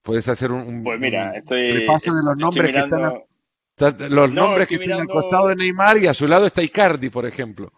Puedes 0.02 0.28
hacer 0.30 0.52
un, 0.52 0.84
pues 0.84 1.00
mira, 1.00 1.36
estoy, 1.36 1.72
repaso 1.72 2.16
de 2.16 2.24
los 2.24 2.38
nombres 2.38 2.72
que 2.72 2.80
están, 2.80 4.10
los 4.10 4.34
nombres 4.34 4.68
que 4.68 4.76
están 4.76 5.02
al 5.02 5.08
costado 5.08 5.50
de 5.50 5.56
Neymar 5.56 5.98
y 5.98 6.08
a 6.08 6.14
su 6.14 6.28
lado 6.28 6.46
está 6.46 6.64
Icardi, 6.64 7.10
por 7.10 7.26
ejemplo. 7.26 7.72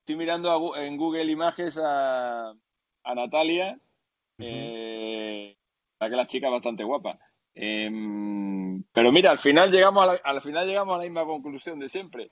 Estoy 0.00 0.16
mirando 0.16 0.76
en 0.76 0.96
Google 0.96 1.24
Images 1.24 1.78
a, 1.82 2.50
a 2.50 3.14
Natalia, 3.14 3.78
eh, 4.38 5.56
que 5.98 6.08
la 6.08 6.26
chica 6.26 6.48
es 6.48 6.52
bastante 6.52 6.84
guapa. 6.84 7.18
Em, 7.54 8.82
pero 8.92 9.12
mira, 9.12 9.30
al 9.30 9.38
final 9.38 9.70
llegamos 9.70 10.02
a 10.02 10.06
la, 10.06 10.20
al 10.24 10.42
final 10.42 10.66
llegamos 10.66 10.94
a 10.94 10.98
la 10.98 11.04
misma 11.04 11.24
conclusión 11.24 11.78
de 11.78 11.88
siempre. 11.88 12.30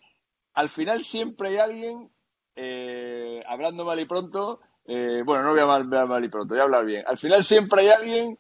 Al 0.55 0.68
final 0.68 1.03
siempre 1.05 1.51
hay 1.51 1.57
alguien, 1.59 2.11
eh, 2.57 3.43
hablando 3.47 3.85
mal 3.85 4.01
y 4.01 4.05
pronto, 4.05 4.61
eh, 4.87 5.23
bueno, 5.25 5.45
no 5.45 5.51
voy 5.51 5.61
a 5.61 5.62
hablar 5.62 6.09
mal 6.09 6.25
y 6.25 6.29
pronto, 6.29 6.55
voy 6.55 6.61
a 6.61 6.64
hablar 6.64 6.85
bien. 6.85 7.05
Al 7.07 7.18
final 7.18 7.45
siempre 7.45 7.83
hay 7.83 7.89
alguien 7.89 8.39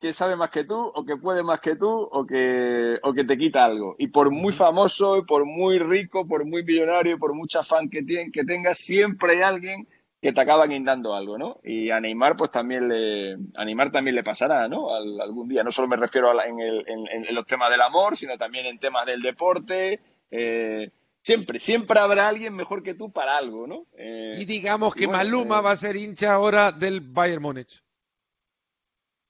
que 0.00 0.12
sabe 0.12 0.34
más 0.34 0.50
que 0.50 0.64
tú, 0.64 0.74
o 0.76 1.04
que 1.04 1.16
puede 1.16 1.44
más 1.44 1.60
que 1.60 1.76
tú, 1.76 1.88
o 1.88 2.26
que, 2.26 2.98
o 3.04 3.12
que 3.12 3.22
te 3.22 3.38
quita 3.38 3.64
algo. 3.64 3.94
Y 3.98 4.08
por 4.08 4.32
muy 4.32 4.52
famoso, 4.52 5.16
y 5.16 5.22
por 5.24 5.44
muy 5.44 5.78
rico, 5.78 6.26
por 6.26 6.44
muy 6.44 6.64
millonario, 6.64 7.20
por 7.20 7.34
mucha 7.34 7.62
fan 7.62 7.88
que, 7.88 8.02
tiene, 8.02 8.32
que 8.32 8.42
tengas, 8.42 8.78
siempre 8.78 9.36
hay 9.36 9.42
alguien 9.42 9.86
que 10.22 10.32
te 10.32 10.40
acaban 10.40 10.70
guindando 10.70 11.16
algo, 11.16 11.36
¿no? 11.36 11.58
Y 11.64 11.90
a 11.90 12.00
Neymar, 12.00 12.36
pues 12.36 12.52
también 12.52 12.88
le, 12.88 13.36
a 13.56 13.64
Neymar 13.64 13.90
también 13.90 14.14
le 14.14 14.22
pasará, 14.22 14.68
¿no? 14.68 14.94
algún 14.94 15.48
día. 15.48 15.64
No 15.64 15.72
solo 15.72 15.88
me 15.88 15.96
refiero 15.96 16.30
a 16.30 16.44
en, 16.46 16.60
el, 16.60 16.84
en, 16.86 17.34
los 17.34 17.44
temas 17.44 17.70
del 17.72 17.80
amor, 17.80 18.16
sino 18.16 18.38
también 18.38 18.66
en 18.66 18.78
temas 18.78 19.04
del 19.04 19.20
deporte. 19.20 19.98
Eh, 20.30 20.92
siempre, 21.22 21.58
siempre 21.58 21.98
habrá 21.98 22.28
alguien 22.28 22.54
mejor 22.54 22.84
que 22.84 22.94
tú 22.94 23.10
para 23.10 23.36
algo, 23.36 23.66
¿no? 23.66 23.88
Eh, 23.98 24.34
y 24.38 24.44
digamos 24.44 24.94
que 24.94 25.08
Maluma 25.08 25.58
eh, 25.58 25.62
va 25.62 25.72
a 25.72 25.76
ser 25.76 25.96
hincha 25.96 26.34
ahora 26.34 26.70
del 26.70 27.00
Bayern 27.00 27.42
Múnich. 27.42 27.82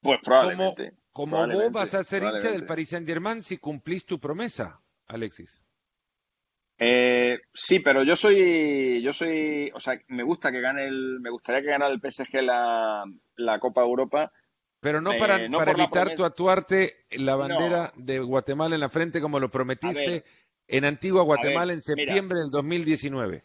Pues 0.03 0.20
probablemente. 0.22 0.93
Como, 1.11 1.38
como 1.38 1.55
vos 1.55 1.72
vas 1.72 1.95
a 1.95 2.05
ser 2.05 2.22
hincha 2.22 2.51
del 2.51 2.66
Paris 2.66 2.90
Saint 2.90 3.07
Germain 3.07 3.43
si 3.43 3.57
cumplís 3.57 4.05
tu 4.05 4.20
promesa, 4.20 4.82
Alexis. 5.07 5.64
Eh, 6.85 7.39
sí, 7.55 7.78
pero 7.78 8.03
yo 8.03 8.16
soy, 8.16 9.01
yo 9.03 9.12
soy, 9.12 9.70
o 9.72 9.78
sea, 9.78 10.01
me 10.09 10.24
gusta 10.24 10.51
que 10.51 10.61
gane 10.61 10.89
el, 10.89 11.20
me 11.20 11.30
gustaría 11.30 11.61
que 11.61 11.68
ganara 11.68 11.95
el 11.95 12.01
PSG 12.01 12.43
la, 12.43 13.05
la 13.37 13.61
Copa 13.61 13.83
Europa. 13.83 14.33
Pero 14.80 15.01
no 15.01 15.12
para, 15.16 15.45
eh, 15.45 15.49
para 15.49 15.70
evitar 15.70 16.16
tu 16.16 16.24
actuarte 16.24 17.05
la 17.11 17.37
bandera 17.37 17.93
de 17.95 18.18
Guatemala 18.18 18.74
en 18.74 18.80
la 18.80 18.89
frente 18.89 19.20
como 19.20 19.39
lo 19.39 19.49
prometiste 19.49 20.24
en 20.66 20.85
Antigua 20.85 21.22
Guatemala 21.22 21.72
en 21.72 21.83
septiembre 21.83 22.41
del 22.41 22.51
2019. 22.51 23.45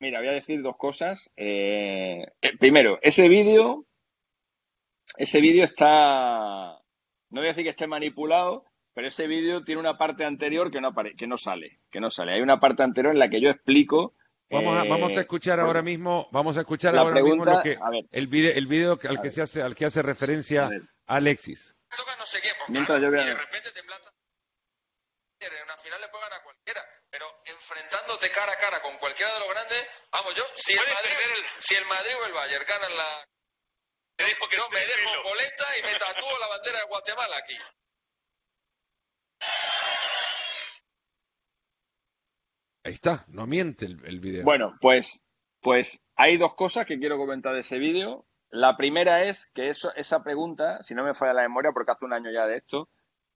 Mira, 0.00 0.18
voy 0.18 0.28
a 0.28 0.32
decir 0.32 0.60
dos 0.60 0.76
cosas. 0.76 1.30
Eh, 1.36 2.26
primero, 2.58 2.98
ese 3.02 3.28
vídeo, 3.28 3.86
ese 5.16 5.40
vídeo 5.40 5.62
está, 5.62 6.80
no 7.30 7.40
voy 7.40 7.44
a 7.44 7.50
decir 7.50 7.62
que 7.62 7.70
esté 7.70 7.86
manipulado, 7.86 8.64
pero 8.94 9.08
ese 9.08 9.26
vídeo 9.26 9.64
tiene 9.64 9.80
una 9.80 9.98
parte 9.98 10.24
anterior 10.24 10.70
que 10.70 10.80
no, 10.80 10.94
que 11.16 11.26
no 11.26 11.36
sale, 11.36 11.80
que 11.90 12.00
no 12.00 12.10
sale. 12.10 12.32
Hay 12.32 12.40
una 12.40 12.60
parte 12.60 12.82
anterior 12.82 13.12
en 13.12 13.18
la 13.18 13.28
que 13.28 13.40
yo 13.40 13.50
explico. 13.50 14.14
Vamos 14.50 14.78
a, 14.78 14.84
vamos 14.84 15.12
a 15.12 15.16
eh, 15.16 15.20
escuchar 15.20 15.58
ahora 15.58 15.82
mismo, 15.82 16.28
vamos 16.30 16.56
a 16.56 16.60
escuchar 16.60 16.96
ahora 16.96 17.20
mismo 17.20 17.44
lo 17.44 17.60
que, 17.60 17.76
el 18.12 18.28
video, 18.28 18.52
el 18.54 18.66
video 18.66 18.98
al 19.08 19.20
que 19.20 19.30
se 19.30 19.42
hace, 19.42 19.62
al 19.62 19.74
que 19.74 19.86
hace 19.86 20.00
referencia 20.02 20.70
Alexis. 21.06 21.76
Mientras 22.68 23.00
yo 23.00 23.10
vea... 23.10 23.24
de 23.24 23.34
repente 23.34 23.70
en 25.40 25.62
una 25.64 25.76
final 25.76 26.00
le 26.00 26.08
puede 26.08 26.24
ganar 26.24 26.42
cualquiera, 26.42 26.80
pero 27.10 27.26
enfrentándote 27.44 28.30
cara 28.30 28.52
a 28.52 28.56
cara 28.56 28.80
con 28.80 28.96
cualquiera 28.96 29.32
de 29.34 29.40
los 29.40 29.48
grandes, 29.50 29.86
vamos 30.10 30.34
yo, 30.34 30.44
si 30.54 30.72
el 30.72 30.78
Madrid, 30.78 31.44
si 31.58 31.74
el 31.74 31.84
Madrid 31.84 32.14
o 32.22 32.26
el 32.26 32.32
Bayern 32.32 32.64
ganan 32.66 32.96
la 32.96 33.28
me 34.16 34.24
dijo 34.26 34.48
que 34.48 34.56
no, 34.56 34.68
me 34.70 34.78
dejo 34.78 35.22
boleta 35.24 35.78
y 35.78 35.82
me 35.82 35.98
tatúo 35.98 36.38
la 36.38 36.48
bandera 36.48 36.78
de 36.78 36.84
Guatemala 36.84 37.36
aquí. 37.36 37.58
Ahí 42.84 42.92
está, 42.92 43.24
no 43.28 43.46
miente 43.46 43.86
el, 43.86 44.20
video. 44.20 44.44
Bueno, 44.44 44.76
pues, 44.78 45.24
pues 45.62 46.02
hay 46.16 46.36
dos 46.36 46.54
cosas 46.54 46.84
que 46.84 46.98
quiero 46.98 47.16
comentar 47.16 47.54
de 47.54 47.60
ese 47.60 47.78
vídeo. 47.78 48.26
La 48.50 48.76
primera 48.76 49.24
es 49.24 49.46
que 49.54 49.70
esa 49.70 50.22
pregunta, 50.22 50.82
si 50.82 50.94
no 50.94 51.02
me 51.02 51.14
falla 51.14 51.32
la 51.32 51.42
memoria, 51.42 51.72
porque 51.72 51.92
hace 51.92 52.04
un 52.04 52.12
año 52.12 52.30
ya 52.30 52.46
de 52.46 52.56
esto, 52.56 52.90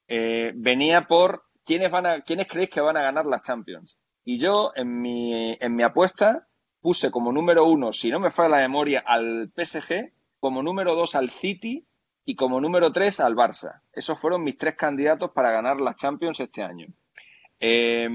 eh, 0.06 0.52
venía 0.54 1.06
por 1.06 1.44
quiénes 1.64 1.90
van 1.90 2.04
a, 2.04 2.20
quiénes 2.20 2.46
creéis 2.46 2.68
que 2.68 2.82
van 2.82 2.98
a 2.98 3.02
ganar 3.02 3.24
las 3.24 3.40
Champions. 3.40 3.96
Y 4.22 4.38
yo 4.38 4.72
en 4.76 5.00
mi, 5.00 5.56
en 5.58 5.74
mi 5.74 5.82
apuesta 5.82 6.46
puse 6.82 7.10
como 7.10 7.32
número 7.32 7.64
uno, 7.64 7.94
si 7.94 8.10
no 8.10 8.20
me 8.20 8.30
falla 8.30 8.50
la 8.50 8.58
memoria, 8.58 9.02
al 9.06 9.50
PSG, 9.56 10.12
como 10.40 10.62
número 10.62 10.94
dos 10.94 11.14
al 11.14 11.30
City 11.30 11.86
y 12.26 12.36
como 12.36 12.60
número 12.60 12.92
tres 12.92 13.18
al 13.18 13.34
Barça. 13.34 13.80
Esos 13.94 14.20
fueron 14.20 14.44
mis 14.44 14.58
tres 14.58 14.74
candidatos 14.76 15.30
para 15.30 15.50
ganar 15.50 15.80
las 15.80 15.96
Champions 15.96 16.38
este 16.38 16.62
año. 16.62 16.86
Eh, 17.58 18.06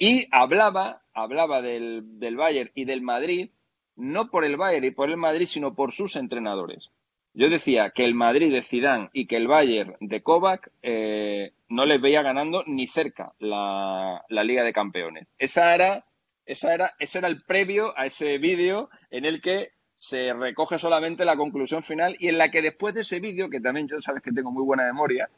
y 0.00 0.26
hablaba, 0.32 1.02
hablaba 1.12 1.60
del, 1.60 2.18
del 2.18 2.36
Bayern 2.36 2.70
y 2.74 2.86
del 2.86 3.02
Madrid, 3.02 3.50
no 3.96 4.30
por 4.30 4.46
el 4.46 4.56
Bayern 4.56 4.86
y 4.86 4.90
por 4.92 5.10
el 5.10 5.18
Madrid, 5.18 5.44
sino 5.44 5.74
por 5.74 5.92
sus 5.92 6.16
entrenadores. 6.16 6.90
Yo 7.34 7.50
decía 7.50 7.90
que 7.90 8.04
el 8.04 8.14
Madrid 8.14 8.50
de 8.50 8.62
Zidane 8.62 9.10
y 9.12 9.26
que 9.26 9.36
el 9.36 9.46
Bayern 9.46 9.94
de 10.00 10.22
Kovac 10.22 10.72
eh, 10.82 11.52
no 11.68 11.84
les 11.84 12.00
veía 12.00 12.22
ganando 12.22 12.64
ni 12.66 12.86
cerca 12.86 13.34
la, 13.38 14.24
Liga 14.30 14.64
de 14.64 14.72
Campeones. 14.72 15.28
Esa 15.38 15.74
era 15.74 16.06
esa 16.46 16.74
era, 16.74 16.94
ese 16.98 17.18
era 17.18 17.28
el 17.28 17.42
previo 17.42 17.96
a 17.96 18.06
ese 18.06 18.38
vídeo 18.38 18.88
en 19.10 19.26
el 19.26 19.42
que 19.42 19.72
se 19.96 20.32
recoge 20.32 20.78
solamente 20.78 21.26
la 21.26 21.36
conclusión 21.36 21.82
final 21.82 22.16
y 22.18 22.28
en 22.28 22.38
la 22.38 22.50
que 22.50 22.62
después 22.62 22.94
de 22.94 23.02
ese 23.02 23.20
vídeo, 23.20 23.50
que 23.50 23.60
también 23.60 23.86
yo 23.86 24.00
sabes 24.00 24.22
que 24.22 24.32
tengo 24.32 24.50
muy 24.50 24.64
buena 24.64 24.84
memoria, 24.84 25.28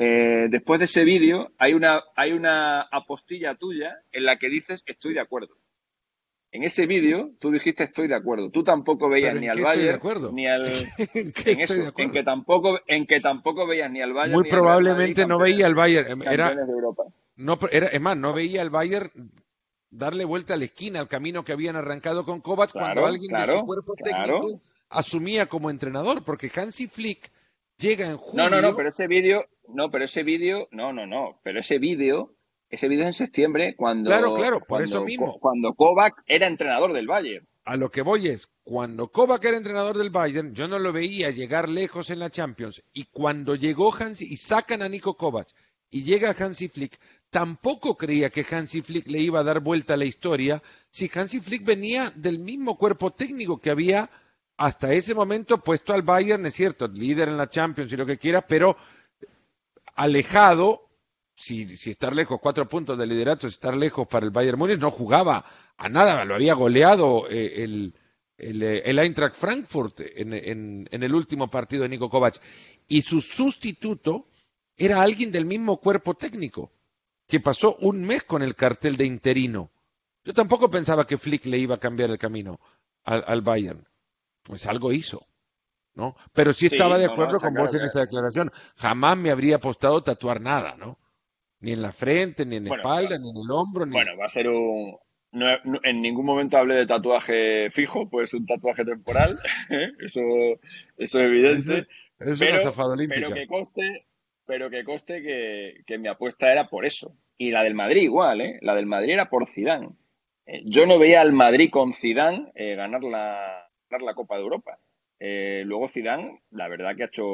eh, 0.00 0.46
después 0.48 0.78
de 0.78 0.84
ese 0.84 1.02
vídeo 1.02 1.50
hay 1.58 1.74
una, 1.74 2.00
hay 2.14 2.32
una 2.32 2.82
apostilla 2.82 3.56
tuya 3.56 4.00
en 4.12 4.24
la 4.24 4.38
que 4.38 4.48
dices 4.48 4.84
estoy 4.86 5.12
de 5.12 5.20
acuerdo. 5.20 5.56
En 6.52 6.62
ese 6.62 6.86
vídeo 6.86 7.32
tú 7.40 7.50
dijiste 7.50 7.82
estoy 7.82 8.06
de 8.06 8.14
acuerdo. 8.14 8.50
Tú 8.50 8.62
tampoco 8.62 9.08
veías 9.08 9.34
ni 9.34 9.48
al 9.48 9.60
Bayern 9.60 10.00
ni 10.34 10.46
al 10.46 10.66
¿En, 11.14 11.34
en, 11.44 11.60
eso, 11.60 11.92
en, 11.96 12.12
que 12.12 12.22
tampoco 12.22 12.78
en 12.86 13.06
que 13.06 13.20
tampoco 13.20 13.66
veías 13.66 13.90
ni 13.90 14.00
al 14.00 14.12
Bayern. 14.12 14.34
Muy 14.34 14.44
ni 14.44 14.50
probablemente 14.50 15.22
al 15.22 15.28
no 15.28 15.38
veía 15.38 15.66
al 15.66 15.74
Bayern. 15.74 16.22
Era, 16.22 16.54
de 16.54 16.72
Europa. 16.72 17.02
no, 17.34 17.58
era, 17.72 17.88
es 17.88 18.00
más, 18.00 18.16
no 18.16 18.32
veía 18.32 18.62
al 18.62 18.70
Bayern 18.70 19.10
darle 19.90 20.24
vuelta 20.24 20.54
a 20.54 20.56
la 20.56 20.64
esquina 20.64 21.00
al 21.00 21.08
camino 21.08 21.44
que 21.44 21.52
habían 21.52 21.74
arrancado 21.74 22.24
con 22.24 22.40
Kovac 22.40 22.70
Claro, 22.70 22.86
cuando 22.86 23.06
alguien 23.06 23.32
de 23.32 23.52
su 23.52 23.66
cuerpo 23.66 23.94
claro. 23.94 24.40
técnico 24.40 24.62
asumía 24.90 25.46
como 25.46 25.70
entrenador, 25.70 26.22
porque 26.22 26.52
Hansi 26.54 26.86
Flick 26.86 27.30
llega 27.78 28.06
en 28.06 28.16
julio. 28.16 28.44
No, 28.44 28.50
no, 28.50 28.60
no, 28.60 28.76
pero 28.76 28.88
ese 28.90 29.06
vídeo, 29.06 29.46
no, 29.68 29.90
pero 29.90 30.04
ese 30.04 30.22
vídeo, 30.22 30.68
no, 30.72 30.92
no, 30.92 31.06
no, 31.06 31.40
pero 31.42 31.60
ese 31.60 31.78
vídeo, 31.78 32.34
ese 32.70 32.88
vídeo 32.88 33.02
es 33.04 33.08
en 33.08 33.14
septiembre 33.14 33.74
cuando 33.76 34.10
Claro, 34.10 34.34
claro, 34.34 34.58
por 34.58 34.66
cuando- 34.68 34.84
eso 34.88 35.04
mismo. 35.04 35.38
cuando 35.40 35.74
Kovac 35.74 36.22
era 36.26 36.46
entrenador 36.46 36.92
del 36.92 37.06
Bayern. 37.06 37.46
A 37.64 37.76
lo 37.76 37.90
que 37.90 38.00
voy 38.02 38.28
es, 38.28 38.50
cuando 38.64 39.08
Kovac 39.08 39.44
era 39.44 39.56
entrenador 39.56 39.96
del 39.98 40.10
Bayern, 40.10 40.54
yo 40.54 40.68
no 40.68 40.78
lo 40.78 40.90
veía 40.92 41.30
llegar 41.30 41.68
lejos 41.68 42.08
en 42.10 42.18
la 42.18 42.30
Champions. 42.30 42.82
Y 42.94 43.04
cuando 43.04 43.54
llegó 43.56 43.94
Hansi 43.94 44.24
y 44.30 44.36
sacan 44.36 44.80
a 44.82 44.88
Nico 44.88 45.16
Kovac 45.18 45.48
y 45.90 46.02
llega 46.02 46.34
Hansi 46.38 46.68
Flick, 46.68 46.98
tampoco 47.28 47.96
creía 47.98 48.30
que 48.30 48.44
Hansi 48.50 48.80
Flick 48.80 49.06
le 49.08 49.18
iba 49.20 49.40
a 49.40 49.44
dar 49.44 49.60
vuelta 49.60 49.94
a 49.94 49.96
la 49.98 50.06
historia 50.06 50.62
si 50.88 51.10
Hansi 51.14 51.40
Flick 51.40 51.62
venía 51.64 52.10
del 52.16 52.38
mismo 52.38 52.78
cuerpo 52.78 53.10
técnico 53.12 53.60
que 53.60 53.68
había 53.70 54.08
hasta 54.58 54.92
ese 54.92 55.14
momento 55.14 55.58
puesto 55.58 55.94
al 55.94 56.02
Bayern, 56.02 56.44
es 56.44 56.54
cierto, 56.54 56.88
líder 56.88 57.28
en 57.28 57.36
la 57.36 57.48
Champions 57.48 57.92
y 57.92 57.96
lo 57.96 58.04
que 58.04 58.18
quiera, 58.18 58.42
pero 58.42 58.76
alejado, 59.94 60.90
si, 61.34 61.76
si 61.76 61.90
estar 61.90 62.14
lejos, 62.14 62.40
cuatro 62.42 62.68
puntos 62.68 62.98
de 62.98 63.06
liderato, 63.06 63.46
es 63.46 63.54
estar 63.54 63.76
lejos 63.76 64.08
para 64.08 64.26
el 64.26 64.32
Bayern 64.32 64.58
Múnich, 64.58 64.80
no 64.80 64.90
jugaba 64.90 65.44
a 65.76 65.88
nada, 65.88 66.24
lo 66.24 66.34
había 66.34 66.54
goleado 66.54 67.28
eh, 67.30 67.92
eh, 68.36 68.82
el 68.84 68.98
Eintracht 68.98 69.36
Frankfurt 69.36 70.00
en, 70.00 70.88
el 70.90 71.14
último 71.14 71.48
partido 71.48 71.84
de 71.84 71.90
Nico 71.90 72.10
Kovac. 72.10 72.40
Y 72.88 73.02
su 73.02 73.20
sustituto 73.20 74.28
era 74.76 75.02
alguien 75.02 75.30
del 75.30 75.44
mismo 75.44 75.78
cuerpo 75.78 76.14
técnico, 76.14 76.72
que 77.28 77.38
pasó 77.38 77.76
un 77.76 78.04
mes 78.04 78.24
con 78.24 78.42
el 78.42 78.56
cartel 78.56 78.96
de 78.96 79.06
interino. 79.06 79.70
Yo 80.24 80.34
tampoco 80.34 80.68
pensaba 80.68 81.06
que 81.06 81.18
Flick 81.18 81.46
le 81.46 81.58
iba 81.58 81.76
a 81.76 81.80
cambiar 81.80 82.10
el 82.10 82.18
camino 82.18 82.58
al 83.04 83.40
Bayern. 83.40 83.87
Pues 84.48 84.66
algo 84.66 84.92
hizo. 84.92 85.26
¿no? 85.94 86.16
Pero 86.32 86.52
sí 86.52 86.68
Sí, 86.68 86.74
estaba 86.74 86.96
de 86.98 87.04
no, 87.06 87.08
no, 87.08 87.12
acuerdo 87.14 87.40
con 87.40 87.50
claro 87.54 87.66
vos 87.66 87.74
en 87.74 87.82
esa 87.84 88.00
declaración. 88.00 88.52
Jamás 88.76 89.16
me 89.16 89.30
habría 89.30 89.56
apostado 89.56 90.02
tatuar 90.02 90.40
nada, 90.40 90.76
¿no? 90.78 90.98
Ni 91.60 91.72
en 91.72 91.82
la 91.82 91.92
frente, 91.92 92.46
ni 92.46 92.56
en 92.56 92.64
la 92.64 92.68
Bueno, 92.70 92.82
espalda, 92.82 93.18
ni 93.18 93.30
en 93.30 93.36
el 93.36 93.50
hombro, 93.50 93.84
ni... 93.84 93.92
Bueno, 93.92 94.16
va 94.16 94.26
a 94.26 94.28
ser 94.28 94.48
un. 94.48 94.96
No, 95.32 95.46
en 95.82 96.00
ningún 96.00 96.24
momento 96.24 96.56
hablé 96.56 96.76
de 96.76 96.86
tatuaje 96.86 97.68
fijo, 97.70 98.08
puede 98.08 98.28
ser 98.28 98.40
un 98.40 98.46
tatuaje 98.46 98.84
temporal, 98.84 99.38
¿eh? 99.70 99.90
eso, 100.00 100.20
eso 100.96 101.18
es 101.20 101.24
evidente. 101.26 101.86
es 102.20 102.38
pero- 102.38 102.52
una 102.54 102.62
zafada 102.62 102.92
olímpica. 102.94 103.20
Pero 103.20 103.34
que 103.34 103.46
coste, 103.48 104.06
pero 104.46 104.70
que 104.70 104.84
coste 104.84 105.20
que, 105.22 105.82
que 105.86 105.98
mi 105.98 106.08
apuesta 106.08 106.50
era 106.50 106.68
por 106.68 106.86
eso. 106.86 107.14
Y 107.36 107.50
la 107.50 107.62
del 107.64 107.74
Madrid 107.74 108.02
igual, 108.02 108.40
¿eh? 108.40 108.58
La 108.62 108.74
del 108.74 108.86
Madrid 108.86 109.12
era 109.14 109.28
por 109.28 109.48
Zidane. 109.50 109.90
Eh, 110.46 110.62
yo 110.64 110.86
no 110.86 110.98
veía 110.98 111.20
al 111.20 111.32
Madrid 111.32 111.70
con 111.70 111.92
Zidane 111.92 112.52
eh, 112.54 112.74
ganar 112.76 113.02
la, 113.04 113.67
ganar 113.88 114.04
la 114.04 114.14
Copa 114.14 114.36
de 114.36 114.42
Europa. 114.42 114.78
Eh, 115.20 115.62
luego 115.66 115.88
Zidane, 115.88 116.42
la 116.50 116.68
verdad 116.68 116.94
que 116.96 117.02
ha 117.02 117.06
hecho, 117.06 117.24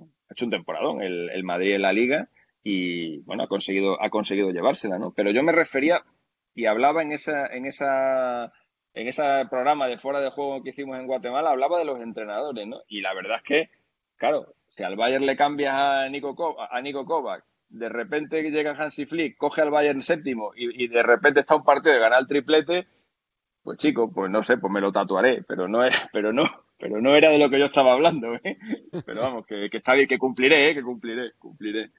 ha 0.00 0.32
hecho 0.32 0.44
un 0.44 0.50
temporadón 0.50 1.02
el, 1.02 1.30
el 1.30 1.44
Madrid 1.44 1.74
en 1.74 1.82
la 1.82 1.92
Liga 1.92 2.28
y 2.62 3.18
bueno, 3.22 3.42
ha 3.42 3.48
conseguido, 3.48 4.00
ha 4.02 4.08
conseguido 4.10 4.50
llevársela, 4.50 4.98
¿no? 4.98 5.12
Pero 5.12 5.30
yo 5.30 5.42
me 5.42 5.52
refería 5.52 6.02
y 6.54 6.66
hablaba 6.66 7.02
en 7.02 7.12
esa, 7.12 7.46
en 7.46 7.66
esa, 7.66 8.52
en 8.94 9.08
ese 9.08 9.22
programa 9.50 9.88
de 9.88 9.98
fuera 9.98 10.20
de 10.20 10.30
juego 10.30 10.62
que 10.62 10.70
hicimos 10.70 10.98
en 10.98 11.06
Guatemala, 11.06 11.50
hablaba 11.50 11.78
de 11.78 11.84
los 11.84 12.00
entrenadores, 12.00 12.66
¿no? 12.66 12.82
Y 12.88 13.00
la 13.00 13.12
verdad 13.12 13.38
es 13.38 13.42
que, 13.42 13.70
claro, 14.16 14.54
si 14.68 14.84
al 14.84 14.96
Bayern 14.96 15.26
le 15.26 15.36
cambias 15.36 15.74
a 15.74 16.08
Nico, 16.08 16.56
a 16.58 16.80
Nico 16.80 17.04
Kovac, 17.04 17.44
de 17.68 17.88
repente 17.88 18.42
llega 18.50 18.72
Hansi 18.72 19.04
Flick, 19.04 19.36
coge 19.36 19.60
al 19.60 19.70
Bayern 19.70 20.00
séptimo 20.00 20.52
y 20.54 20.86
de 20.86 21.02
repente 21.02 21.40
está 21.40 21.56
un 21.56 21.64
partido 21.64 21.94
de 21.94 22.00
ganar 22.00 22.20
el 22.20 22.28
triplete, 22.28 22.86
pues 23.64 23.78
chico, 23.78 24.12
pues 24.12 24.30
no 24.30 24.42
sé, 24.44 24.58
pues 24.58 24.72
me 24.72 24.80
lo 24.80 24.92
tatuaré, 24.92 25.42
pero 25.48 25.66
no 25.66 25.84
es, 25.84 25.94
pero 26.12 26.32
no, 26.32 26.44
pero 26.78 27.00
no 27.00 27.16
era 27.16 27.30
de 27.30 27.38
lo 27.38 27.50
que 27.50 27.58
yo 27.58 27.64
estaba 27.66 27.94
hablando, 27.94 28.34
¿eh? 28.34 28.58
Pero 29.04 29.22
vamos, 29.22 29.46
que, 29.46 29.68
que 29.70 29.78
está 29.78 29.94
bien, 29.94 30.06
que 30.06 30.18
cumpliré, 30.18 30.70
¿eh? 30.70 30.74
Que 30.74 30.82
cumpliré, 30.82 31.32
cumpliré. 31.38 31.90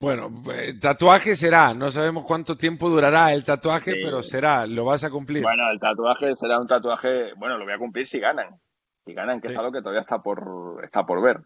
Bueno, 0.00 0.30
eh, 0.54 0.74
tatuaje 0.80 1.34
será, 1.34 1.74
no 1.74 1.90
sabemos 1.90 2.24
cuánto 2.24 2.56
tiempo 2.56 2.88
durará 2.88 3.32
el 3.32 3.44
tatuaje, 3.44 3.92
Sí. 3.92 3.98
pero 4.04 4.22
será, 4.22 4.64
lo 4.66 4.84
vas 4.84 5.02
a 5.02 5.10
cumplir. 5.10 5.42
Bueno, 5.42 5.68
el 5.72 5.80
tatuaje 5.80 6.36
será 6.36 6.60
un 6.60 6.68
tatuaje, 6.68 7.32
bueno, 7.36 7.58
lo 7.58 7.64
voy 7.64 7.74
a 7.74 7.78
cumplir 7.78 8.06
si 8.06 8.20
ganan. 8.20 8.60
Si 9.04 9.12
ganan, 9.14 9.40
que 9.40 9.48
es 9.48 9.56
algo 9.56 9.72
que 9.72 9.80
todavía 9.80 10.02
está 10.02 10.22
por, 10.22 10.80
está 10.84 11.04
por 11.04 11.20
ver. 11.22 11.40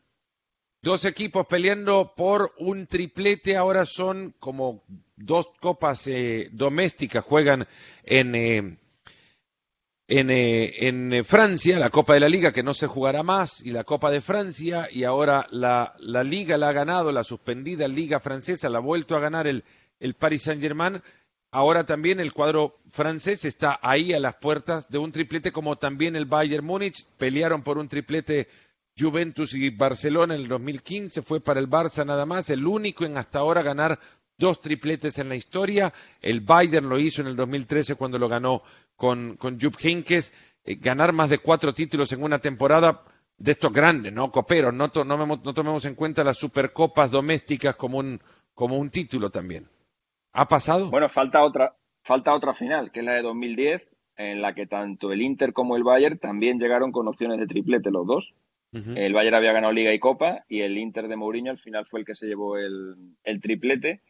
Dos 0.83 1.05
equipos 1.05 1.47
peleando 1.47 2.13
por 2.17 2.51
un 2.59 2.89
triplete, 2.89 3.57
ahora 3.57 3.87
son 3.87 4.35
como 4.41 4.83
dos 5.17 5.49
copas 5.61 6.07
eh, 6.09 6.49
domésticas, 6.53 7.25
juegan 7.25 7.67
en, 8.03 8.35
eh, 8.35 8.79
en, 10.19 10.31
eh, 10.31 10.75
eh, 10.79 11.25
Francia, 11.25 11.79
la 11.79 11.89
Copa 11.89 12.13
de 12.13 12.21
la 12.21 12.29
Liga 12.29 12.53
que 12.53 12.63
no 12.63 12.75
se 12.75 12.87
jugará 12.87 13.23
más, 13.23 13.65
y 13.65 13.71
la 13.71 13.83
Copa 13.83 14.11
de 14.11 14.21
Francia, 14.21 14.87
y 14.93 15.05
ahora 15.05 15.47
la, 15.51 15.95
la 16.01 16.23
Liga 16.23 16.59
la 16.59 16.69
ha 16.69 16.73
ganado, 16.73 17.13
la 17.13 17.25
suspendida 17.25 17.89
Liga 17.89 18.21
Francesa, 18.21 18.69
la 18.69 18.79
ha 18.79 18.83
vuelto 18.83 19.17
a 19.17 19.21
ganar 19.21 19.47
el, 19.47 19.65
el 20.01 20.13
Paris 20.13 20.43
Saint-Germain. 20.43 21.03
Ahora 21.51 21.85
también 21.85 22.21
el 22.21 22.33
cuadro 22.33 22.79
francés 22.91 23.45
está 23.45 23.79
ahí 23.83 24.13
a 24.13 24.21
las 24.21 24.37
puertas 24.37 24.91
de 24.91 24.99
un 24.99 25.13
triplete, 25.13 25.51
como 25.51 25.77
también 25.77 26.15
el 26.15 26.27
Bayern 26.27 26.65
Múnich. 26.65 27.07
Pelearon 27.17 27.63
por 27.63 27.79
un 27.79 27.89
triplete 27.89 28.49
Juventus 28.99 29.55
y 29.55 29.71
Barcelona 29.71 30.35
en 30.35 30.43
el 30.43 30.49
2015, 30.49 31.23
fue 31.23 31.41
para 31.41 31.61
el 31.61 31.69
Barça 31.69 32.05
nada 32.05 32.27
más, 32.27 32.51
el 32.51 32.67
único 32.67 33.05
en 33.05 33.17
hasta 33.17 33.39
ahora 33.39 33.63
ganar 33.63 33.99
dos 34.39 34.61
tripletes 34.61 35.19
en 35.19 35.29
la 35.29 35.37
historia. 35.37 35.93
El 36.21 36.41
Bayern 36.41 36.89
lo 36.89 36.99
hizo 36.99 37.23
en 37.23 37.29
el 37.29 37.37
2013 37.37 37.95
cuando 37.95 38.19
lo 38.19 38.29
ganó 38.29 38.63
con, 38.97 39.37
con 39.37 39.61
Jupp 39.61 39.77
Heynckes. 39.83 40.33
Eh, 40.65 40.77
ganar 40.77 41.13
más 41.13 41.29
de 41.31 41.39
cuatro 41.39 41.75
títulos 41.75 42.13
en 42.13 42.23
una 42.23 42.39
temporada 42.39 43.03
de 43.37 43.51
estos 43.53 43.73
grandes, 43.73 44.13
¿no? 44.13 44.31
Coperos, 44.31 44.73
no, 44.73 44.91
to- 44.91 45.05
no, 45.05 45.17
no 45.27 45.55
tomemos 45.55 45.85
en 45.85 45.95
cuenta 45.97 46.23
las 46.23 46.39
supercopas 46.39 47.11
domésticas 47.11 47.75
como 47.77 47.99
un, 47.99 48.21
como 48.55 48.79
un 48.79 48.91
título 48.91 49.31
también. 49.31 49.67
¿Ha 50.33 50.47
pasado? 50.47 50.91
Bueno, 50.91 51.09
falta 51.09 51.43
otra, 51.43 51.75
falta 52.03 52.33
otra 52.35 52.55
final, 52.55 52.93
que 52.93 53.01
es 53.01 53.07
la 53.07 53.15
de 53.15 53.23
2010, 53.23 53.89
en 54.17 54.41
la 54.43 54.55
que 54.55 54.67
tanto 54.67 55.11
el 55.11 55.21
Inter 55.23 55.53
como 55.53 55.77
el 55.77 55.83
Bayern 55.83 56.19
también 56.19 56.59
llegaron 56.61 56.93
con 56.93 57.09
opciones 57.09 57.39
de 57.41 57.47
triplete 57.47 57.91
los 57.91 58.07
dos. 58.07 58.33
El 58.75 59.13
Bayern 59.13 59.35
había 59.37 59.53
ganado 59.53 59.71
Liga 59.75 59.93
y 59.93 59.99
Copa 59.99 60.45
y 60.49 60.61
el 60.63 60.79
Inter 60.79 61.07
de 61.09 61.17
Mourinho 61.17 61.51
al 61.51 61.59
final 61.59 61.85
fue 61.85 62.01
el 62.01 62.07
que 62.07 62.15
se 62.15 62.27
llevó 62.27 62.57
el, 62.57 62.95
el 63.23 63.41
triplete. 63.41 64.01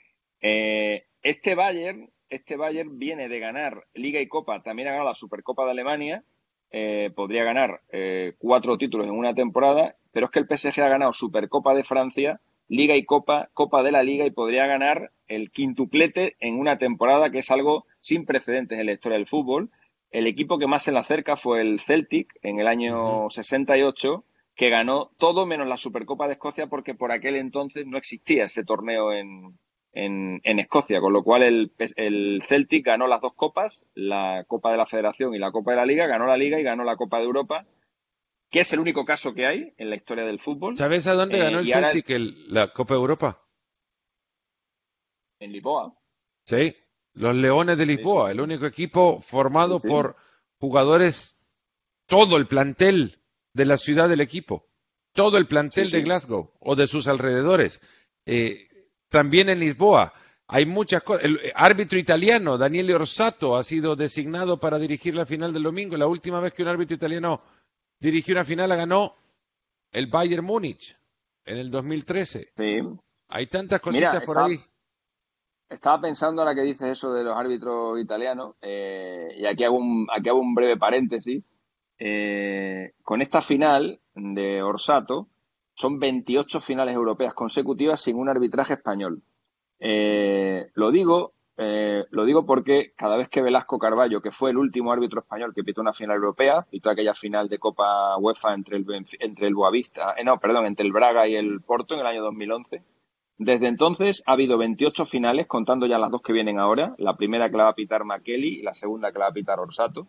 Eh, 0.40 1.06
este 1.22 1.56
Bayern, 1.56 2.08
este 2.32 2.56
Bayern 2.56 2.98
viene 2.98 3.28
de 3.28 3.38
ganar 3.38 3.84
Liga 3.92 4.18
y 4.20 4.26
Copa, 4.26 4.62
también 4.62 4.88
ha 4.88 4.92
ganado 4.92 5.10
la 5.10 5.14
Supercopa 5.14 5.66
de 5.66 5.72
Alemania, 5.72 6.24
eh, 6.70 7.10
podría 7.14 7.44
ganar 7.44 7.82
eh, 7.90 8.32
cuatro 8.38 8.78
títulos 8.78 9.06
en 9.06 9.12
una 9.12 9.34
temporada, 9.34 9.96
pero 10.12 10.26
es 10.26 10.32
que 10.32 10.38
el 10.38 10.48
PSG 10.48 10.80
ha 10.80 10.88
ganado 10.88 11.12
Supercopa 11.12 11.74
de 11.74 11.84
Francia, 11.84 12.40
Liga 12.68 12.96
y 12.96 13.04
Copa, 13.04 13.50
Copa 13.52 13.82
de 13.82 13.92
la 13.92 14.02
Liga 14.02 14.24
y 14.24 14.30
podría 14.30 14.66
ganar 14.66 15.12
el 15.28 15.50
quintuplete 15.50 16.36
en 16.40 16.58
una 16.58 16.78
temporada 16.78 17.30
que 17.30 17.38
es 17.38 17.50
algo 17.50 17.84
sin 18.00 18.24
precedentes 18.24 18.78
en 18.78 18.86
la 18.86 18.92
historia 18.92 19.18
del 19.18 19.28
fútbol. 19.28 19.70
El 20.10 20.26
equipo 20.26 20.58
que 20.58 20.66
más 20.66 20.84
se 20.84 20.92
le 20.92 21.00
acerca 21.00 21.36
fue 21.36 21.60
el 21.60 21.80
Celtic 21.80 22.32
en 22.40 22.60
el 22.60 22.66
año 22.66 23.28
68, 23.28 24.24
que 24.54 24.70
ganó 24.70 25.10
todo 25.18 25.44
menos 25.44 25.68
la 25.68 25.76
Supercopa 25.76 26.26
de 26.28 26.34
Escocia 26.34 26.68
porque 26.68 26.94
por 26.94 27.12
aquel 27.12 27.36
entonces 27.36 27.86
no 27.86 27.98
existía 27.98 28.44
ese 28.44 28.64
torneo 28.64 29.12
en, 29.12 29.58
en, 29.92 30.40
en 30.44 30.58
Escocia, 30.58 31.00
con 31.00 31.12
lo 31.12 31.22
cual 31.22 31.42
el, 31.42 31.72
el 31.96 32.42
Celtic 32.46 32.86
ganó 32.86 33.06
las 33.06 33.20
dos 33.20 33.34
copas, 33.34 33.84
la 33.94 34.44
Copa 34.48 34.70
de 34.70 34.78
la 34.78 34.86
Federación 34.86 35.34
y 35.34 35.38
la 35.38 35.52
Copa 35.52 35.72
de 35.72 35.76
la 35.78 35.86
Liga, 35.86 36.06
ganó 36.06 36.26
la 36.26 36.36
Liga 36.36 36.58
y 36.58 36.62
ganó 36.62 36.84
la 36.84 36.96
Copa 36.96 37.18
de 37.18 37.24
Europa, 37.24 37.66
que 38.50 38.60
es 38.60 38.72
el 38.72 38.80
único 38.80 39.04
caso 39.04 39.34
que 39.34 39.46
hay 39.46 39.72
en 39.78 39.90
la 39.90 39.96
historia 39.96 40.24
del 40.24 40.40
fútbol. 40.40 40.76
¿Sabes 40.76 41.06
a 41.06 41.14
dónde 41.14 41.38
Eh, 41.38 41.42
ganó 41.42 41.58
el 41.60 41.68
Celtic 41.68 42.10
el- 42.10 42.52
la 42.52 42.68
Copa 42.72 42.94
de 42.94 43.00
Europa? 43.00 43.38
En 45.40 45.52
Lisboa. 45.52 45.94
Sí, 46.44 46.74
los 47.14 47.34
Leones 47.34 47.76
de 47.78 47.86
Lisboa, 47.86 48.26
sí, 48.26 48.32
sí. 48.32 48.38
el 48.38 48.40
único 48.40 48.66
equipo 48.66 49.20
formado 49.20 49.78
Sí, 49.78 49.88
por 49.88 50.16
jugadores, 50.58 51.44
todo 52.06 52.36
el 52.36 52.46
plantel 52.46 53.18
de 53.52 53.64
la 53.66 53.76
ciudad 53.76 54.08
del 54.08 54.20
equipo, 54.20 54.68
todo 55.12 55.36
el 55.38 55.46
plantel 55.46 55.90
de 55.90 56.02
Glasgow 56.02 56.52
o 56.60 56.76
de 56.76 56.86
sus 56.86 57.06
alrededores. 57.08 57.80
Eh, 58.26 58.68
también 59.12 59.48
en 59.50 59.60
Lisboa, 59.60 60.12
hay 60.48 60.66
muchas 60.66 61.02
cosas. 61.04 61.24
El 61.24 61.38
árbitro 61.54 61.98
italiano, 61.98 62.58
Daniele 62.58 62.94
Orsato, 62.94 63.56
ha 63.56 63.62
sido 63.62 63.94
designado 63.94 64.58
para 64.58 64.78
dirigir 64.78 65.14
la 65.14 65.24
final 65.24 65.52
del 65.52 65.62
domingo. 65.62 65.96
La 65.96 66.08
última 66.08 66.40
vez 66.40 66.52
que 66.52 66.62
un 66.62 66.68
árbitro 66.68 66.96
italiano 66.96 67.42
dirigió 68.00 68.34
una 68.34 68.44
final 68.44 68.68
la 68.68 68.76
ganó 68.76 69.14
el 69.92 70.08
Bayern 70.08 70.44
Múnich 70.44 70.96
en 71.44 71.58
el 71.58 71.70
2013. 71.70 72.52
Sí. 72.56 72.80
Hay 73.28 73.46
tantas 73.46 73.80
cositas 73.80 74.24
por 74.24 74.38
ahí. 74.38 74.58
Estaba 75.68 76.00
pensando 76.00 76.42
ahora 76.42 76.54
que 76.54 76.62
dices 76.62 76.88
eso 76.88 77.12
de 77.14 77.24
los 77.24 77.36
árbitros 77.36 77.98
italianos, 77.98 78.56
eh, 78.60 79.34
y 79.38 79.46
aquí 79.46 79.64
hago, 79.64 79.76
un, 79.76 80.06
aquí 80.12 80.28
hago 80.28 80.40
un 80.40 80.54
breve 80.54 80.76
paréntesis. 80.76 81.42
Eh, 81.98 82.92
con 83.02 83.22
esta 83.22 83.40
final 83.40 84.00
de 84.14 84.62
Orsato, 84.62 85.28
son 85.82 85.98
28 85.98 86.60
finales 86.60 86.94
europeas 86.94 87.34
consecutivas 87.34 88.00
sin 88.00 88.16
un 88.16 88.28
arbitraje 88.28 88.74
español. 88.74 89.22
Eh, 89.80 90.70
lo 90.74 90.90
digo 90.90 91.34
lo 92.10 92.24
digo 92.24 92.44
porque 92.44 92.92
cada 92.96 93.16
vez 93.16 93.28
que 93.28 93.40
Velasco 93.40 93.78
Carballo, 93.78 94.20
que 94.20 94.32
fue 94.32 94.50
el 94.50 94.56
último 94.56 94.90
árbitro 94.90 95.20
español 95.20 95.52
que 95.54 95.62
pitó 95.62 95.80
una 95.80 95.92
final 95.92 96.16
europea, 96.16 96.66
pitó 96.68 96.90
aquella 96.90 97.14
final 97.14 97.48
de 97.48 97.58
Copa 97.58 98.16
UEFA 98.18 98.54
entre 98.54 98.78
el, 98.78 98.84
entre 99.20 99.46
el 99.46 99.54
Boavista, 99.54 100.16
no, 100.24 100.40
perdón, 100.40 100.66
entre 100.66 100.84
el 100.86 100.92
Braga 100.92 101.28
y 101.28 101.36
el 101.36 101.60
Porto 101.60 101.94
en 101.94 102.00
el 102.00 102.06
año 102.06 102.22
2011, 102.22 102.82
desde 103.38 103.66
entonces 103.66 104.22
ha 104.26 104.32
habido 104.32 104.56
28 104.58 105.06
finales, 105.06 105.46
contando 105.46 105.86
ya 105.86 105.98
las 105.98 106.10
dos 106.10 106.22
que 106.22 106.32
vienen 106.32 106.58
ahora, 106.58 106.94
la 106.98 107.16
primera 107.16 107.50
que 107.50 107.56
la 107.56 107.64
va 107.64 107.70
a 107.70 107.74
pitar 107.74 108.04
Makeli 108.04 108.60
y 108.60 108.62
la 108.62 108.74
segunda 108.74 109.10
que 109.12 109.18
la 109.18 109.26
va 109.26 109.30
a 109.30 109.34
pitar 109.34 109.58
Orsato. 109.58 110.06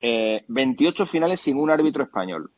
28 0.00 1.02
eh, 1.02 1.06
finales 1.06 1.40
sin 1.40 1.58
un 1.58 1.70
árbitro 1.70 2.02
español. 2.02 2.50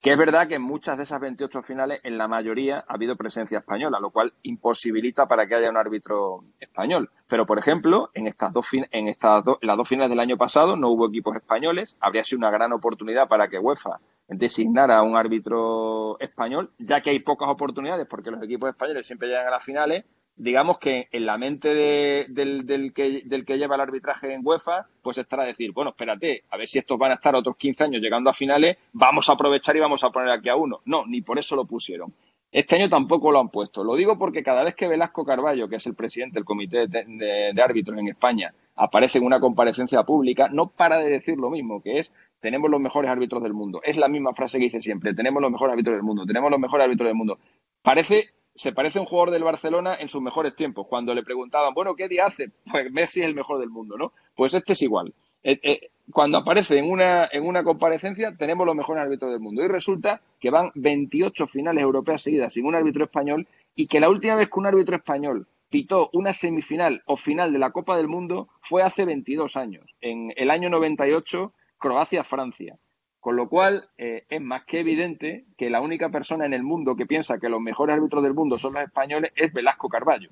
Que 0.00 0.12
es 0.12 0.18
verdad 0.18 0.48
que 0.48 0.54
en 0.54 0.62
muchas 0.62 0.96
de 0.96 1.02
esas 1.02 1.20
28 1.20 1.62
finales, 1.62 2.00
en 2.04 2.16
la 2.16 2.26
mayoría, 2.26 2.84
ha 2.88 2.94
habido 2.94 3.16
presencia 3.16 3.58
española, 3.58 4.00
lo 4.00 4.10
cual 4.10 4.32
imposibilita 4.42 5.26
para 5.26 5.46
que 5.46 5.54
haya 5.54 5.68
un 5.68 5.76
árbitro 5.76 6.44
español. 6.58 7.10
Pero, 7.28 7.44
por 7.44 7.58
ejemplo, 7.58 8.08
en 8.14 8.26
estas 8.26 8.50
dos 8.50 8.66
en 8.72 9.08
estas 9.08 9.44
las 9.60 9.76
dos 9.76 9.88
finales 9.88 10.08
del 10.08 10.20
año 10.20 10.38
pasado 10.38 10.74
no 10.74 10.88
hubo 10.88 11.08
equipos 11.08 11.36
españoles. 11.36 11.98
Habría 12.00 12.24
sido 12.24 12.38
una 12.38 12.50
gran 12.50 12.72
oportunidad 12.72 13.28
para 13.28 13.48
que 13.48 13.58
UEFA 13.58 14.00
designar 14.28 14.90
a 14.90 15.02
un 15.02 15.16
árbitro 15.16 16.18
español, 16.20 16.70
ya 16.78 17.02
que 17.02 17.10
hay 17.10 17.18
pocas 17.18 17.50
oportunidades 17.50 18.06
porque 18.08 18.30
los 18.30 18.42
equipos 18.42 18.70
españoles 18.70 19.06
siempre 19.06 19.28
llegan 19.28 19.48
a 19.48 19.50
las 19.50 19.64
finales. 19.64 20.04
Digamos 20.42 20.78
que 20.78 21.06
en 21.12 21.26
la 21.26 21.36
mente 21.36 21.74
del, 21.74 22.92
que, 22.94 23.22
del 23.26 23.44
que 23.44 23.58
lleva 23.58 23.74
el 23.74 23.82
arbitraje 23.82 24.32
en 24.32 24.40
UEFA, 24.42 24.86
pues 25.02 25.18
estará 25.18 25.42
a 25.42 25.46
decir, 25.46 25.70
bueno, 25.72 25.90
espérate, 25.90 26.44
a 26.48 26.56
ver 26.56 26.66
si 26.66 26.78
estos 26.78 26.96
van 26.96 27.10
a 27.10 27.16
estar 27.16 27.34
otros 27.34 27.58
15 27.58 27.84
años 27.84 28.00
llegando 28.00 28.30
a 28.30 28.32
finales, 28.32 28.78
vamos 28.94 29.28
a 29.28 29.34
aprovechar 29.34 29.76
y 29.76 29.80
vamos 29.80 30.02
a 30.02 30.08
poner 30.08 30.30
aquí 30.30 30.48
a 30.48 30.56
uno. 30.56 30.80
No, 30.86 31.04
ni 31.04 31.20
por 31.20 31.38
eso 31.38 31.56
lo 31.56 31.66
pusieron. 31.66 32.14
Este 32.50 32.76
año 32.76 32.88
tampoco 32.88 33.30
lo 33.30 33.38
han 33.38 33.50
puesto. 33.50 33.84
Lo 33.84 33.94
digo 33.96 34.16
porque 34.16 34.42
cada 34.42 34.64
vez 34.64 34.74
que 34.74 34.88
Velasco 34.88 35.26
Carballo, 35.26 35.68
que 35.68 35.76
es 35.76 35.86
el 35.86 35.94
presidente 35.94 36.36
del 36.36 36.46
Comité 36.46 36.86
de, 36.86 37.62
Árbitros 37.62 37.98
en 37.98 38.08
España, 38.08 38.54
aparece 38.76 39.18
en 39.18 39.26
una 39.26 39.40
comparecencia 39.40 40.04
pública, 40.04 40.48
no 40.50 40.68
para 40.68 41.00
de 41.00 41.10
decir 41.10 41.36
lo 41.36 41.50
mismo, 41.50 41.82
que 41.82 41.98
es 41.98 42.10
tenemos 42.40 42.70
los 42.70 42.80
mejores 42.80 43.10
árbitros 43.10 43.42
del 43.42 43.52
mundo. 43.52 43.82
Es 43.84 43.98
la 43.98 44.08
misma 44.08 44.32
frase 44.32 44.56
que 44.56 44.64
dice 44.64 44.80
siempre, 44.80 45.12
tenemos 45.12 45.42
los 45.42 45.52
mejores 45.52 45.74
árbitros 45.74 45.96
del 45.96 46.02
mundo, 46.02 46.24
tenemos 46.24 46.50
los 46.50 46.58
mejores 46.58 46.86
árbitros 46.86 47.08
del 47.08 47.14
mundo. 47.14 47.38
Parece, 47.82 48.30
se 48.60 48.72
parece 48.72 48.98
a 48.98 49.00
un 49.00 49.06
jugador 49.06 49.30
del 49.30 49.42
Barcelona 49.42 49.96
en 49.98 50.08
sus 50.08 50.20
mejores 50.20 50.54
tiempos, 50.54 50.86
cuando 50.86 51.14
le 51.14 51.22
preguntaban, 51.22 51.72
bueno, 51.72 51.94
¿qué 51.94 52.08
día 52.08 52.26
hace? 52.26 52.50
Pues 52.70 52.92
Messi 52.92 53.20
es 53.20 53.26
el 53.26 53.34
mejor 53.34 53.58
del 53.58 53.70
mundo, 53.70 53.96
¿no? 53.96 54.12
Pues 54.34 54.52
este 54.52 54.74
es 54.74 54.82
igual. 54.82 55.14
Eh, 55.42 55.58
eh, 55.62 55.90
cuando 56.12 56.36
aparece 56.36 56.76
en 56.76 56.90
una, 56.90 57.26
en 57.32 57.46
una 57.46 57.64
comparecencia, 57.64 58.36
tenemos 58.36 58.66
los 58.66 58.76
mejores 58.76 59.02
árbitros 59.02 59.30
del 59.30 59.40
mundo. 59.40 59.64
Y 59.64 59.68
resulta 59.68 60.20
que 60.38 60.50
van 60.50 60.72
28 60.74 61.46
finales 61.46 61.82
europeas 61.82 62.20
seguidas 62.20 62.52
sin 62.52 62.66
un 62.66 62.74
árbitro 62.74 63.04
español 63.04 63.48
y 63.74 63.86
que 63.86 63.98
la 63.98 64.10
última 64.10 64.34
vez 64.34 64.50
que 64.50 64.58
un 64.58 64.66
árbitro 64.66 64.96
español 64.96 65.46
pitó 65.70 66.10
una 66.12 66.34
semifinal 66.34 67.02
o 67.06 67.16
final 67.16 67.54
de 67.54 67.60
la 67.60 67.70
Copa 67.70 67.96
del 67.96 68.08
Mundo 68.08 68.48
fue 68.60 68.82
hace 68.82 69.06
22 69.06 69.56
años, 69.56 69.86
en 70.02 70.34
el 70.36 70.50
año 70.50 70.68
98 70.68 71.54
Croacia-Francia. 71.78 72.76
Con 73.20 73.36
lo 73.36 73.48
cual, 73.50 73.90
eh, 73.98 74.24
es 74.30 74.40
más 74.40 74.64
que 74.64 74.80
evidente 74.80 75.44
que 75.58 75.68
la 75.68 75.82
única 75.82 76.08
persona 76.08 76.46
en 76.46 76.54
el 76.54 76.62
mundo 76.62 76.96
que 76.96 77.04
piensa 77.04 77.38
que 77.38 77.50
los 77.50 77.60
mejores 77.60 77.96
árbitros 77.96 78.22
del 78.22 78.32
mundo 78.32 78.58
son 78.58 78.72
los 78.72 78.82
españoles 78.82 79.32
es 79.36 79.52
Velasco 79.52 79.90
Carballo. 79.90 80.30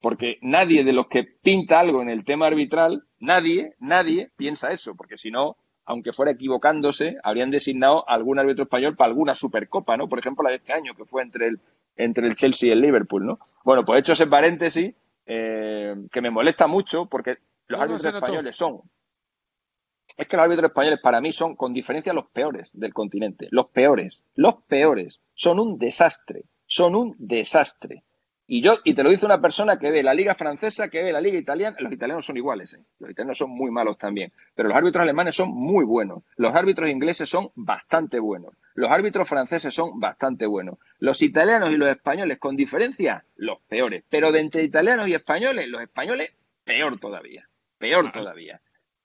Porque 0.00 0.38
nadie 0.42 0.82
de 0.82 0.92
los 0.92 1.06
que 1.06 1.22
pinta 1.22 1.78
algo 1.78 2.02
en 2.02 2.10
el 2.10 2.24
tema 2.24 2.48
arbitral, 2.48 3.04
nadie, 3.20 3.74
nadie 3.78 4.30
piensa 4.36 4.72
eso, 4.72 4.96
porque 4.96 5.16
si 5.16 5.30
no, 5.30 5.56
aunque 5.84 6.12
fuera 6.12 6.32
equivocándose, 6.32 7.16
habrían 7.22 7.50
designado 7.50 8.06
algún 8.08 8.40
árbitro 8.40 8.64
español 8.64 8.96
para 8.96 9.10
alguna 9.10 9.36
supercopa, 9.36 9.96
¿no? 9.96 10.08
Por 10.08 10.18
ejemplo, 10.18 10.42
la 10.42 10.50
de 10.50 10.56
este 10.56 10.72
año, 10.72 10.94
que 10.94 11.04
fue 11.04 11.22
entre 11.22 11.46
el, 11.46 11.60
entre 11.96 12.26
el 12.26 12.34
Chelsea 12.34 12.70
y 12.70 12.72
el 12.72 12.80
Liverpool, 12.80 13.24
¿no? 13.24 13.38
Bueno, 13.62 13.84
pues 13.84 14.00
hecho 14.00 14.14
ese 14.14 14.26
paréntesis, 14.26 14.92
eh, 15.26 15.94
que 16.10 16.20
me 16.20 16.30
molesta 16.30 16.66
mucho, 16.66 17.06
porque 17.06 17.38
los 17.68 17.80
árbitros 17.80 18.04
españoles 18.04 18.56
son 18.56 18.80
es 20.16 20.28
que 20.28 20.36
los 20.36 20.44
árbitros 20.44 20.70
españoles 20.70 21.00
para 21.02 21.20
mí 21.20 21.32
son, 21.32 21.56
con 21.56 21.72
diferencia, 21.72 22.12
los 22.12 22.26
peores 22.26 22.70
del 22.72 22.92
continente. 22.92 23.48
Los 23.50 23.68
peores. 23.68 24.20
Los 24.34 24.62
peores. 24.62 25.20
Son 25.34 25.58
un 25.58 25.78
desastre. 25.78 26.44
Son 26.66 26.94
un 26.94 27.14
desastre. 27.18 28.04
Y 28.46 28.60
yo, 28.60 28.74
y 28.84 28.92
te 28.92 29.02
lo 29.02 29.08
dice 29.08 29.24
una 29.24 29.40
persona 29.40 29.78
que 29.78 29.90
ve 29.90 30.02
la 30.02 30.12
liga 30.12 30.34
francesa, 30.34 30.88
que 30.88 31.02
ve 31.02 31.12
la 31.12 31.20
liga 31.20 31.38
italiana, 31.38 31.76
los 31.80 31.90
italianos 31.90 32.26
son 32.26 32.36
iguales, 32.36 32.74
¿eh? 32.74 32.84
los 32.98 33.10
italianos 33.10 33.38
son 33.38 33.48
muy 33.48 33.70
malos 33.70 33.96
también, 33.96 34.32
pero 34.54 34.68
los 34.68 34.76
árbitros 34.76 35.00
alemanes 35.00 35.34
son 35.34 35.48
muy 35.48 35.82
buenos, 35.86 36.24
los 36.36 36.54
árbitros 36.54 36.90
ingleses 36.90 37.26
son 37.26 37.50
bastante 37.54 38.18
buenos, 38.18 38.52
los 38.74 38.90
árbitros 38.90 39.26
franceses 39.26 39.72
son 39.72 39.98
bastante 39.98 40.44
buenos, 40.44 40.76
los 40.98 41.22
italianos 41.22 41.70
y 41.70 41.78
los 41.78 41.88
españoles 41.88 42.38
con 42.38 42.54
diferencia, 42.54 43.24
los 43.36 43.62
peores, 43.62 44.04
pero 44.10 44.30
de 44.30 44.40
entre 44.40 44.62
italianos 44.62 45.08
y 45.08 45.14
españoles, 45.14 45.66
los 45.68 45.80
españoles, 45.80 46.36
peor 46.64 47.00
todavía, 47.00 47.48
peor 47.78 48.12
todavía. 48.12 48.60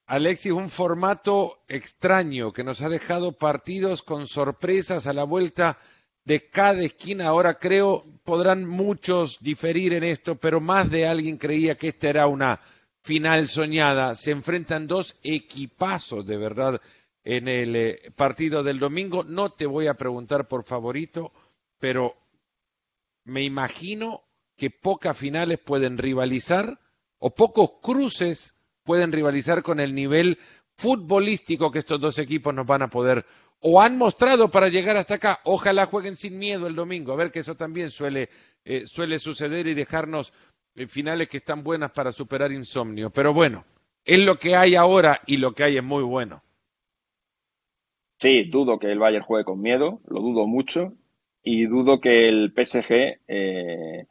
Alexis, 0.10 0.51
un 0.53 0.72
formato 0.72 1.60
extraño 1.68 2.51
que 2.51 2.64
nos 2.64 2.82
ha 2.82 2.89
dejado 2.89 3.34
partidos 3.34 4.01
con 4.01 4.26
sorpresas 4.26 5.05
a 5.05 5.14
la 5.14 5.24
vuelta 5.24 5.78
de 6.26 6.49
cada 6.49 6.82
esquina. 6.82 7.28
Ahora 7.28 7.60
creo 7.60 8.03
podrán 8.24 8.66
muchos 8.66 9.38
diferir 9.39 9.93
en 9.93 10.03
esto, 10.03 10.34
pero 10.34 10.60
más 10.62 10.89
de 10.89 11.05
alguien 11.05 11.38
creía 11.38 11.76
que 11.76 11.89
esta 11.89 12.10
era 12.10 12.26
una 12.26 12.60
final 13.03 13.47
soñada. 13.47 14.16
Se 14.16 14.32
enfrentan 14.32 14.88
dos 14.88 15.16
equipazos 15.22 16.26
de 16.26 16.38
verdad 16.38 16.82
en 17.24 17.47
el 17.47 17.76
eh, 17.76 18.12
partido 18.16 18.64
del 18.64 18.80
domingo. 18.80 19.24
No 19.24 19.51
te 19.51 19.68
voy 19.68 19.86
a 19.86 19.93
preguntar 19.93 20.47
por 20.47 20.64
favorito, 20.64 21.32
pero 21.78 22.18
me 23.26 23.43
imagino 23.43 24.24
que 24.57 24.72
pocas 24.72 25.16
finales 25.16 25.60
pueden 25.60 25.99
rivalizar 25.99 26.80
o 27.20 27.30
pocos 27.30 27.74
cruces 27.80 28.55
pueden 28.89 29.11
rivalizar 29.11 29.61
con 29.61 29.79
el 29.79 29.93
nivel 29.93 30.39
futbolístico 30.75 31.71
que 31.71 31.77
estos 31.77 32.01
dos 32.01 32.17
equipos 32.17 32.55
nos 32.55 32.65
van 32.65 32.81
a 32.81 32.89
poder 32.89 33.23
o 33.59 33.79
han 33.79 33.99
mostrado 33.99 34.49
para 34.49 34.67
llegar 34.67 34.97
hasta 34.97 35.13
acá. 35.13 35.41
Ojalá 35.43 35.85
jueguen 35.85 36.15
sin 36.15 36.39
miedo 36.39 36.65
el 36.65 36.73
domingo, 36.73 37.13
a 37.13 37.15
ver 37.15 37.29
que 37.29 37.41
eso 37.41 37.53
también 37.53 37.91
suele, 37.91 38.29
eh, 38.65 38.87
suele 38.87 39.19
suceder 39.19 39.67
y 39.67 39.75
dejarnos 39.75 40.33
eh, 40.73 40.87
finales 40.87 41.29
que 41.29 41.37
están 41.37 41.63
buenas 41.63 41.91
para 41.91 42.11
superar 42.11 42.51
insomnio. 42.51 43.11
Pero 43.11 43.31
bueno, 43.31 43.63
es 44.03 44.25
lo 44.25 44.37
que 44.37 44.55
hay 44.55 44.73
ahora 44.73 45.21
y 45.27 45.37
lo 45.37 45.51
que 45.51 45.65
hay 45.65 45.77
es 45.77 45.83
muy 45.83 46.01
bueno. 46.01 46.41
Sí, 48.17 48.45
dudo 48.45 48.79
que 48.79 48.91
el 48.91 48.97
Bayern 48.97 49.23
juegue 49.23 49.45
con 49.45 49.61
miedo, 49.61 50.01
lo 50.07 50.19
dudo 50.19 50.47
mucho 50.47 50.93
y 51.43 51.67
dudo 51.67 52.01
que 52.01 52.27
el 52.27 52.51
PSG 52.55 53.19
eh, 53.27 54.07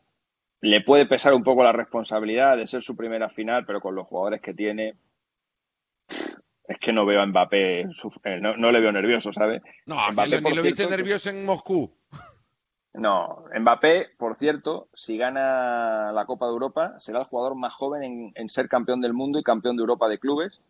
le 0.61 0.81
puede 0.81 1.07
pesar 1.07 1.35
un 1.35 1.45
poco 1.45 1.63
la 1.63 1.73
responsabilidad 1.73 2.57
de 2.57 2.67
ser 2.67 2.83
su 2.83 2.97
primera 2.97 3.29
final, 3.29 3.65
pero 3.65 3.81
con 3.81 3.95
los 3.95 4.07
jugadores 4.07 4.41
que 4.41 4.55
tiene, 4.55 4.95
es 6.09 6.79
que 6.81 6.93
no 6.93 7.07
veo 7.07 7.23
a 7.23 7.27
Mbappé, 7.27 7.81
eh, 7.81 8.41
no, 8.41 8.73
le 8.73 8.81
veo 8.81 8.93
nervioso, 8.93 9.33
¿sabes? 9.33 9.63
No, 9.87 9.97
Mbappé, 10.13 10.41
ni 10.41 10.55
lo 10.55 10.63
viste 10.63 10.87
nervioso 10.87 11.31
en 11.31 11.45
Moscú. 11.45 11.93
No, 12.95 13.45
Mbappé, 13.57 14.09
por 14.19 14.37
cierto, 14.37 14.89
si 14.93 15.17
gana 15.17 16.11
la 16.13 16.27
Copa 16.27 16.47
de 16.47 16.53
Europa, 16.53 16.95
será 16.99 17.21
el 17.21 17.27
jugador 17.27 17.55
más 17.55 17.75
joven 17.75 18.33
en, 18.35 18.49
ser 18.49 18.69
campeón 18.69 19.01
del 19.01 19.13
mundo 19.13 19.39
y 19.39 19.45
campeón 19.45 19.77
de 19.77 19.83
Europa 19.83 20.09
de 20.09 20.19
clubes, 20.19 20.61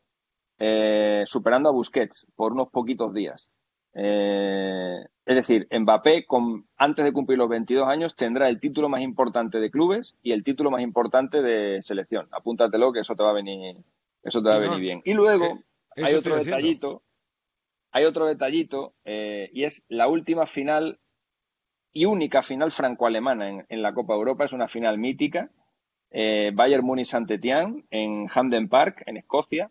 eh, 0.58 1.24
superando 1.26 1.70
a 1.70 1.72
Busquets 1.72 2.26
por 2.36 2.52
unos 2.52 2.68
poquitos 2.68 3.14
días. 3.14 3.48
Eh, 3.94 5.04
es 5.24 5.34
decir, 5.34 5.68
Mbappé, 5.70 6.24
con, 6.26 6.66
antes 6.76 7.04
de 7.04 7.12
cumplir 7.12 7.38
los 7.38 7.48
22 7.48 7.88
años, 7.88 8.16
tendrá 8.16 8.48
el 8.48 8.60
título 8.60 8.88
más 8.88 9.02
importante 9.02 9.60
de 9.60 9.70
clubes 9.70 10.14
y 10.22 10.32
el 10.32 10.42
título 10.42 10.70
más 10.70 10.82
importante 10.82 11.42
de 11.42 11.82
selección. 11.82 12.28
Apúntatelo 12.30 12.92
que 12.92 13.00
eso 13.00 13.14
te 13.14 13.22
va 13.22 13.30
a 13.30 13.34
venir, 13.34 13.76
eso 14.22 14.42
te 14.42 14.48
va 14.48 14.56
a 14.56 14.60
venir 14.60 14.78
bien. 14.78 15.02
Y 15.04 15.12
luego 15.12 15.58
eh, 15.96 16.04
hay 16.04 16.14
otro 16.14 16.36
detallito, 16.36 17.02
hay 17.90 18.04
otro 18.04 18.26
detallito 18.26 18.94
eh, 19.04 19.50
y 19.52 19.64
es 19.64 19.84
la 19.88 20.08
última 20.08 20.46
final 20.46 20.98
y 21.92 22.04
única 22.04 22.42
final 22.42 22.70
franco-alemana 22.70 23.64
en, 23.68 23.82
la 23.82 23.92
Copa 23.92 24.14
Europa. 24.14 24.44
Es 24.44 24.52
una 24.52 24.68
final 24.68 24.98
mítica. 24.98 25.50
Bayern 26.10 26.84
Munich 26.84 27.06
saint 27.06 27.30
en 27.90 28.28
Hamden 28.28 28.68
Park, 28.68 29.02
en 29.06 29.16
Escocia. 29.16 29.70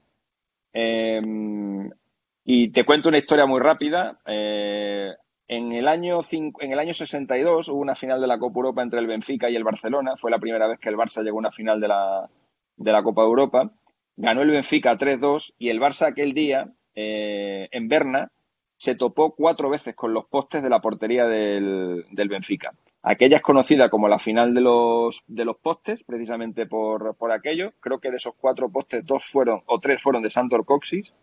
Y 2.49 2.69
te 2.69 2.85
cuento 2.85 3.09
una 3.09 3.17
historia 3.17 3.45
muy 3.45 3.59
rápida. 3.59 4.19
Eh, 4.25 5.13
En 5.49 5.73
el, 5.73 5.85
año 5.85 6.21
en 6.31 6.71
el 6.71 6.79
año 6.79 6.93
62 6.93 7.67
hubo 7.67 7.81
una 7.81 7.93
final 7.93 8.21
de 8.21 8.27
la 8.27 8.39
Copa 8.39 8.59
Europa 8.59 8.81
entre 8.81 8.99
el 8.99 9.07
Benfica 9.07 9.49
y 9.49 9.57
el 9.57 9.65
Barcelona. 9.65 10.15
Fue 10.15 10.31
la 10.31 10.39
primera 10.39 10.65
vez 10.65 10.79
que 10.79 10.87
el 10.87 10.95
Barça 10.95 11.21
llegó 11.23 11.39
a 11.39 11.39
una 11.39 11.51
final 11.51 11.81
de 11.81 11.89
la, 11.89 13.03
Copa 13.03 13.23
Europa. 13.23 13.69
Ganó 14.15 14.43
el 14.43 14.51
Benfica 14.51 14.97
3-2 14.97 15.55
y 15.57 15.67
el 15.67 15.81
Barça 15.81 16.07
aquel 16.07 16.33
día, 16.33 16.71
eh, 16.95 17.67
en 17.69 17.89
Berna, 17.89 18.31
se 18.77 18.95
topó 18.95 19.35
cuatro 19.35 19.69
veces 19.69 19.93
con 19.93 20.13
los 20.13 20.25
postes 20.27 20.63
de 20.63 20.69
la 20.69 20.79
portería 20.79 21.25
del, 21.25 22.05
del, 22.11 22.29
Benfica. 22.29 22.71
Aquella 23.03 23.37
es 23.37 23.43
conocida 23.43 23.89
como 23.89 24.07
la 24.07 24.19
final 24.19 24.53
de 24.53 24.61
los, 24.61 25.21
de 25.27 25.43
los 25.43 25.57
postes, 25.57 26.01
precisamente 26.03 26.65
por, 26.65 27.15
por, 27.15 27.33
aquello. 27.33 27.73
Creo 27.81 27.99
que 27.99 28.09
de 28.09 28.17
esos 28.17 28.35
cuatro 28.39 28.69
postes, 28.69 29.05
dos 29.05 29.25
fueron 29.25 29.63
o 29.65 29.79
tres 29.79 30.01
fueron 30.01 30.23
de 30.23 30.29
Santor 30.29 30.63
Coxis. 30.63 31.13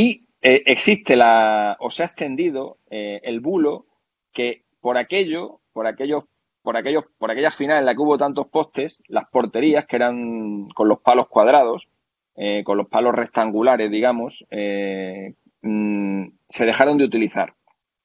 Y 0.00 0.28
eh, 0.42 0.62
existe 0.66 1.16
la, 1.16 1.76
o 1.80 1.90
se 1.90 2.04
ha 2.04 2.06
extendido 2.06 2.78
eh, 2.88 3.20
el 3.24 3.40
bulo 3.40 3.86
que 4.32 4.62
por 4.80 4.96
aquello, 4.96 5.60
por 5.72 5.88
aquellos, 5.88 6.22
por 6.62 6.76
aquellos, 6.76 7.06
por 7.18 7.32
aquellas 7.32 7.56
finales 7.56 7.80
en 7.80 7.86
las 7.86 7.96
que 7.96 8.02
hubo 8.02 8.16
tantos 8.16 8.46
postes, 8.46 9.02
las 9.08 9.28
porterías 9.28 9.86
que 9.86 9.96
eran 9.96 10.68
con 10.68 10.86
los 10.86 11.00
palos 11.00 11.26
cuadrados, 11.26 11.88
eh, 12.36 12.62
con 12.62 12.78
los 12.78 12.86
palos 12.86 13.12
rectangulares, 13.12 13.90
digamos, 13.90 14.46
mm, 15.62 16.26
se 16.48 16.64
dejaron 16.64 16.96
de 16.96 17.04
utilizar. 17.04 17.54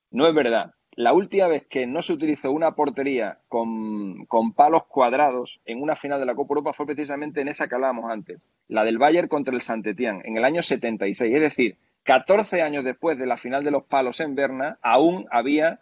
No 0.10 0.26
es 0.26 0.34
verdad. 0.34 0.74
La 0.96 1.14
última 1.14 1.48
vez 1.48 1.66
que 1.68 1.88
no 1.88 2.02
se 2.02 2.14
utilizó 2.14 2.52
una 2.52 2.76
portería 2.76 3.40
con, 3.48 4.26
con, 4.28 4.54
palos 4.54 4.84
cuadrados 4.86 5.60
en 5.66 5.82
una 5.82 5.96
final 5.96 6.20
de 6.20 6.28
la 6.28 6.36
Copa 6.36 6.52
Europa 6.52 6.74
fue 6.74 6.86
precisamente 6.86 7.42
en 7.42 7.48
esa 7.48 7.68
que 7.68 7.74
hablábamos 7.74 8.12
antes, 8.12 8.42
la 8.68 8.84
del 8.84 9.00
Bayern 9.00 9.28
contra 9.28 9.56
el 9.56 9.62
Saint-Étienne, 9.62 10.22
en 10.24 10.38
el 10.38 10.46
año 10.46 10.62
76. 10.62 11.34
Es 11.34 11.42
decir, 11.42 11.78
14 12.04 12.62
años 12.62 12.84
después 12.84 13.18
de 13.18 13.26
la 13.26 13.38
final 13.38 13.64
de 13.64 13.72
los 13.72 13.86
palos 13.86 14.20
en 14.20 14.36
Berna, 14.36 14.78
aún 14.84 15.26
había 15.32 15.80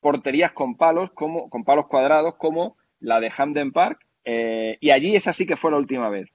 porterías 0.00 0.52
con 0.52 0.76
palos, 0.76 1.10
como, 1.12 1.48
con 1.50 1.64
palos 1.64 1.86
cuadrados, 1.86 2.34
como 2.36 2.76
la 2.98 3.20
de 3.20 3.30
Hamden 3.30 3.72
Park, 3.72 4.00
eh, 4.24 4.76
y 4.80 4.90
allí 4.90 5.14
esa 5.14 5.32
sí 5.32 5.46
que 5.46 5.56
fue 5.56 5.70
la 5.70 5.76
última 5.76 6.08
vez. 6.08 6.30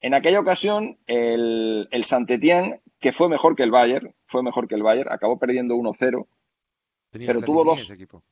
En 0.00 0.14
aquella 0.14 0.40
ocasión, 0.40 0.98
el, 1.06 1.88
el 1.90 2.04
Saint-Étienne, 2.04 2.80
que 3.00 3.12
fue 3.12 3.28
mejor 3.28 3.56
que 3.56 3.62
el 3.62 3.70
Bayern, 3.70 4.14
fue 4.26 4.42
mejor 4.42 4.68
que 4.68 4.74
el 4.74 4.82
Bayern, 4.82 5.10
acabó 5.10 5.38
perdiendo 5.38 5.74
1-0, 5.74 6.26
pero 7.12 7.42
tuvo 7.42 7.64
dos. 7.64 7.90
Equipo. 7.90 8.22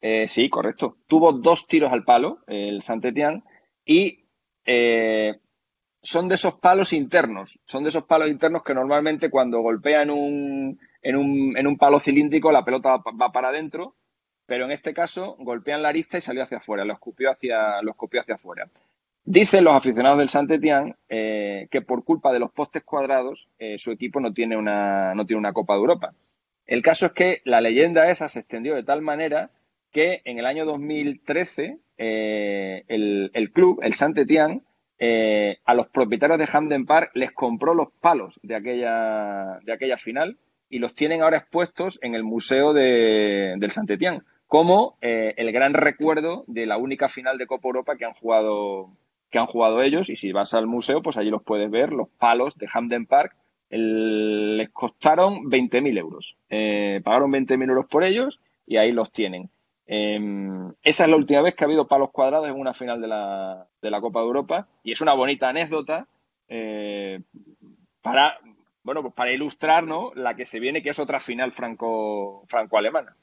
Eh, 0.00 0.28
sí, 0.28 0.50
correcto. 0.50 0.98
Tuvo 1.06 1.32
dos 1.32 1.66
tiros 1.66 1.92
al 1.92 2.04
palo, 2.04 2.40
el 2.46 2.82
Saint-Étienne, 2.82 3.42
y 3.84 4.24
eh, 4.66 5.34
son 6.02 6.28
de 6.28 6.34
esos 6.34 6.54
palos 6.54 6.92
internos, 6.92 7.58
son 7.64 7.82
de 7.82 7.88
esos 7.88 8.04
palos 8.04 8.28
internos 8.28 8.62
que 8.62 8.74
normalmente 8.74 9.30
cuando 9.30 9.60
golpean 9.60 10.10
un, 10.10 10.78
en, 11.00 11.16
un, 11.16 11.56
en 11.56 11.66
un 11.66 11.78
palo 11.78 11.98
cilíndrico 11.98 12.52
la 12.52 12.64
pelota 12.64 12.98
va 12.98 13.32
para 13.32 13.48
adentro, 13.48 13.94
pero 14.44 14.66
en 14.66 14.72
este 14.72 14.92
caso 14.92 15.36
golpean 15.38 15.82
la 15.82 15.88
arista 15.88 16.18
y 16.18 16.20
salió 16.20 16.42
hacia 16.42 16.58
afuera, 16.58 16.84
lo 16.84 16.92
escupió 16.92 17.30
hacia, 17.30 17.80
lo 17.80 17.92
escupió 17.92 18.20
hacia 18.20 18.34
afuera. 18.34 18.68
Dicen 19.24 19.64
los 19.64 19.74
aficionados 19.74 20.18
del 20.18 20.28
saint 20.28 20.50
eh, 21.08 21.66
que 21.70 21.80
por 21.80 22.04
culpa 22.04 22.30
de 22.30 22.40
los 22.40 22.52
postes 22.52 22.84
cuadrados 22.84 23.48
eh, 23.58 23.78
su 23.78 23.90
equipo 23.90 24.20
no 24.20 24.34
tiene, 24.34 24.54
una, 24.54 25.14
no 25.14 25.24
tiene 25.24 25.38
una 25.38 25.54
Copa 25.54 25.72
de 25.72 25.80
Europa. 25.80 26.14
El 26.66 26.82
caso 26.82 27.06
es 27.06 27.12
que 27.12 27.40
la 27.44 27.60
leyenda 27.60 28.10
esa 28.10 28.28
se 28.28 28.40
extendió 28.40 28.74
de 28.74 28.82
tal 28.82 29.02
manera 29.02 29.50
que 29.92 30.22
en 30.24 30.38
el 30.38 30.46
año 30.46 30.64
2013 30.64 31.78
eh, 31.98 32.84
el, 32.88 33.30
el, 33.34 33.52
club, 33.52 33.80
el 33.82 33.94
saint 33.94 34.18
eh, 34.98 35.58
a 35.64 35.74
los 35.74 35.88
propietarios 35.88 36.38
de 36.38 36.46
Hamden 36.46 36.86
Park 36.86 37.10
les 37.14 37.32
compró 37.32 37.74
los 37.74 37.88
palos 38.00 38.38
de 38.42 38.54
aquella, 38.54 39.58
de 39.62 39.72
aquella 39.72 39.98
final 39.98 40.38
y 40.68 40.78
los 40.78 40.94
tienen 40.94 41.22
ahora 41.22 41.38
expuestos 41.38 41.98
en 42.02 42.14
el 42.14 42.24
Museo 42.24 42.72
de, 42.72 43.54
del 43.58 43.70
Saint-Étienne 43.70 44.22
como 44.46 44.96
eh, 45.00 45.34
el 45.36 45.52
gran 45.52 45.74
recuerdo 45.74 46.44
de 46.46 46.66
la 46.66 46.76
única 46.78 47.08
final 47.08 47.38
de 47.38 47.46
Copa 47.46 47.68
Europa 47.68 47.96
que 47.96 48.04
han 48.04 48.12
jugado 48.12 48.90
que 49.30 49.38
han 49.38 49.46
jugado 49.46 49.82
ellos. 49.82 50.08
Y 50.10 50.16
si 50.16 50.30
vas 50.30 50.54
al 50.54 50.66
museo 50.66 51.02
pues 51.02 51.16
allí 51.16 51.30
los 51.30 51.42
puedes 51.42 51.70
ver 51.70 51.92
los 51.92 52.08
palos 52.08 52.56
de 52.56 52.68
Hamden 52.72 53.06
Park 53.06 53.36
les 53.76 54.70
costaron 54.70 55.50
20.000 55.50 55.98
euros 55.98 56.36
eh, 56.48 57.00
pagaron 57.04 57.32
20.000 57.32 57.68
euros 57.68 57.86
por 57.86 58.04
ellos 58.04 58.38
y 58.66 58.76
ahí 58.76 58.92
los 58.92 59.10
tienen 59.12 59.50
Em, 59.86 60.72
esa 60.82 61.04
es 61.04 61.10
la 61.10 61.16
última 61.16 61.42
vez 61.42 61.54
que 61.54 61.64
ha 61.64 61.66
habido 61.66 61.86
palos 61.86 62.10
cuadrados 62.10 62.48
en 62.48 62.58
una 62.58 62.72
final 62.72 63.00
de 63.00 63.08
la, 63.08 63.66
de 63.82 63.90
la 63.90 64.00
Copa 64.00 64.20
de 64.20 64.26
Europa 64.26 64.68
y 64.82 64.92
es 64.92 65.00
una 65.00 65.12
bonita 65.12 65.48
anécdota 65.48 66.06
eh, 66.48 67.20
para, 68.00 68.38
bueno, 68.82 69.02
pues 69.02 69.14
para 69.14 69.32
ilustrar 69.32 69.84
la 69.84 70.34
que 70.34 70.46
se 70.46 70.58
viene, 70.58 70.82
que 70.82 70.90
es 70.90 70.98
otra 70.98 71.20
final 71.20 71.52
franco, 71.52 72.44
franco-alemana. 72.48 73.14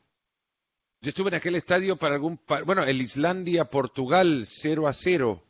Yo 1.02 1.10
estuve 1.10 1.30
en 1.30 1.36
aquel 1.36 1.56
estadio 1.56 1.95
para 1.95 2.14
algún. 2.14 2.39
Bueno, 2.66 2.84
el 2.84 3.02
Islandia-Portugal 3.02 4.43
0 4.45 4.88
a 4.88 4.93
0 4.93 5.41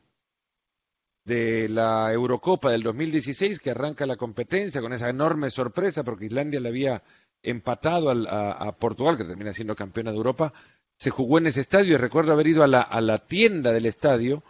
de 1.23 1.69
la 1.69 2.11
Eurocopa 2.11 2.71
del 2.71 2.83
2016, 2.83 3.59
que 3.59 3.71
arranca 3.71 4.05
la 4.05 4.17
competencia 4.17 4.81
con 4.81 4.93
esa 4.93 5.09
enorme 5.09 5.49
sorpresa, 5.49 6.03
porque 6.03 6.25
Islandia 6.25 6.59
le 6.59 6.69
había 6.69 7.03
empatado 7.43 8.09
a 8.09 8.77
Portugal, 8.77 9.17
que 9.17 9.23
termina 9.23 9.53
siendo 9.53 9.75
campeona 9.75 10.11
de 10.11 10.17
Europa. 10.17 10.53
Se 10.97 11.09
jugó 11.09 11.37
en 11.37 11.47
ese 11.47 11.61
estadio. 11.61 11.95
Y 11.95 11.97
recuerdo 11.97 12.31
haber 12.33 12.47
ido 12.47 12.63
a 12.63 12.67
la, 12.67 12.81
a 12.81 13.01
la 13.01 13.19
tienda 13.19 13.71
del 13.71 13.85
estadio 13.85 14.43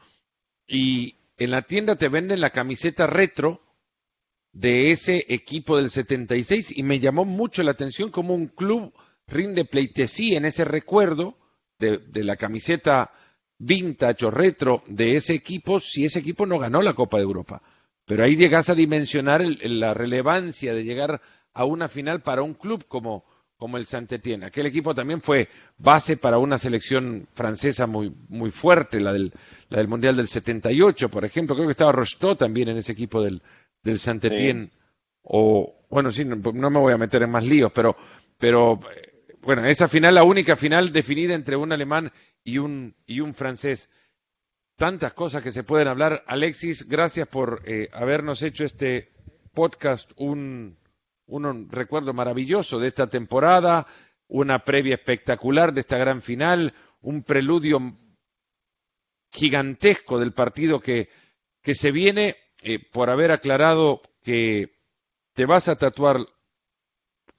y 0.67 1.15
en 1.37 1.51
la 1.51 1.61
tienda 1.63 1.95
te 1.95 2.09
venden 2.09 2.41
la 2.41 2.51
camiseta 2.51 3.07
retro 3.07 3.61
de 4.53 4.91
ese 4.91 5.25
equipo 5.29 5.77
del 5.77 5.89
76 5.89 6.77
y 6.77 6.83
me 6.83 6.99
llamó 6.99 7.25
mucho 7.25 7.63
la 7.63 7.71
atención 7.71 8.11
como 8.11 8.33
un 8.33 8.47
club 8.47 8.93
rinde 9.27 9.65
pleitesía 9.65 10.37
en 10.37 10.45
ese 10.45 10.65
recuerdo 10.65 11.37
de, 11.79 11.97
de, 11.97 12.23
la 12.23 12.35
camiseta 12.35 13.13
vintage 13.61 14.25
o 14.25 14.31
retro 14.31 14.83
de 14.87 15.15
ese 15.15 15.33
equipo 15.33 15.79
si 15.79 16.05
ese 16.05 16.19
equipo 16.19 16.45
no 16.45 16.57
ganó 16.57 16.81
la 16.81 16.93
Copa 16.93 17.17
de 17.17 17.23
Europa. 17.23 17.61
Pero 18.05 18.23
ahí 18.23 18.35
llegas 18.35 18.69
a 18.69 18.75
dimensionar 18.75 19.45
la 19.45 19.93
relevancia 19.93 20.73
de 20.73 20.83
llegar 20.83 21.21
a 21.53 21.65
una 21.65 21.87
final 21.87 22.21
para 22.21 22.41
un 22.41 22.55
club 22.55 22.85
como, 22.87 23.23
como 23.57 23.77
el 23.77 23.85
Saint-Étienne. 23.85 24.45
Aquel 24.45 24.65
equipo 24.65 24.95
también 24.95 25.21
fue 25.21 25.47
base 25.77 26.17
para 26.17 26.39
una 26.39 26.57
selección 26.57 27.27
francesa 27.33 27.85
muy, 27.85 28.11
muy 28.29 28.49
fuerte, 28.49 28.99
la 28.99 29.13
del, 29.13 29.31
la 29.69 29.77
del 29.77 29.87
Mundial 29.87 30.15
del 30.15 30.27
78, 30.27 31.09
por 31.09 31.23
ejemplo. 31.23 31.55
Creo 31.55 31.67
que 31.67 31.73
estaba 31.73 31.91
Rocheteau 31.91 32.35
también 32.35 32.69
en 32.69 32.77
ese 32.77 32.93
equipo 32.93 33.21
del, 33.21 33.41
del 33.83 33.99
Saint-Étienne. 33.99 34.71
O, 35.23 35.85
bueno, 35.89 36.11
sí, 36.11 36.25
no, 36.25 36.37
me 36.69 36.79
voy 36.79 36.93
a 36.93 36.97
meter 36.97 37.21
en 37.21 37.29
más 37.29 37.45
líos, 37.45 37.71
pero, 37.71 37.95
pero, 38.39 38.79
bueno, 39.43 39.63
esa 39.65 39.87
final, 39.87 40.15
la 40.15 40.23
única 40.23 40.55
final 40.55 40.91
definida 40.91 41.35
entre 41.35 41.55
un 41.55 41.71
alemán 41.71 42.11
y 42.43 42.57
un, 42.57 42.95
y 43.05 43.19
un 43.19 43.33
francés. 43.33 43.91
Tantas 44.75 45.13
cosas 45.13 45.43
que 45.43 45.51
se 45.51 45.63
pueden 45.63 45.87
hablar. 45.87 46.23
Alexis, 46.27 46.87
gracias 46.87 47.27
por 47.27 47.61
eh, 47.65 47.89
habernos 47.93 48.41
hecho 48.41 48.65
este 48.65 49.13
podcast 49.53 50.11
un 50.15 50.77
un 51.31 51.69
recuerdo 51.69 52.13
maravilloso 52.13 52.77
de 52.79 52.87
esta 52.87 53.07
temporada, 53.07 53.87
una 54.27 54.59
previa 54.59 54.95
espectacular 54.95 55.73
de 55.73 55.79
esta 55.79 55.97
gran 55.97 56.21
final, 56.21 56.73
un 57.01 57.23
preludio 57.23 57.97
gigantesco 59.31 60.19
del 60.19 60.33
partido 60.33 60.81
que, 60.81 61.09
que 61.61 61.73
se 61.73 61.91
viene 61.91 62.35
eh, 62.63 62.79
por 62.79 63.09
haber 63.09 63.31
aclarado 63.31 64.01
que 64.21 64.77
te 65.33 65.45
vas 65.45 65.69
a 65.69 65.77
tatuar 65.77 66.17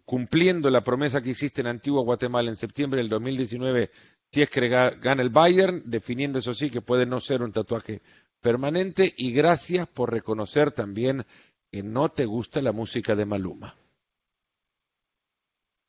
cumpliendo 0.06 0.70
la 0.70 0.82
promesa 0.82 1.22
que 1.22 1.30
hiciste 1.30 1.60
en 1.60 1.66
Antigua 1.66 2.02
Guatemala 2.02 2.48
en 2.48 2.56
septiembre 2.56 2.98
del 2.98 3.10
2019, 3.10 3.90
si 4.32 4.42
es 4.42 4.50
que 4.50 4.68
gana 4.68 5.22
el 5.22 5.30
Bayern, 5.30 5.82
definiendo 5.84 6.38
eso 6.38 6.54
sí 6.54 6.70
que 6.70 6.80
puede 6.80 7.06
no 7.06 7.20
ser 7.20 7.42
un 7.42 7.52
tatuaje 7.52 8.00
permanente, 8.40 9.12
y 9.16 9.32
gracias 9.32 9.86
por 9.86 10.10
reconocer 10.10 10.72
también 10.72 11.24
que 11.70 11.82
no 11.82 12.08
te 12.08 12.24
gusta 12.24 12.60
la 12.60 12.72
música 12.72 13.14
de 13.14 13.26
Maluma 13.26 13.76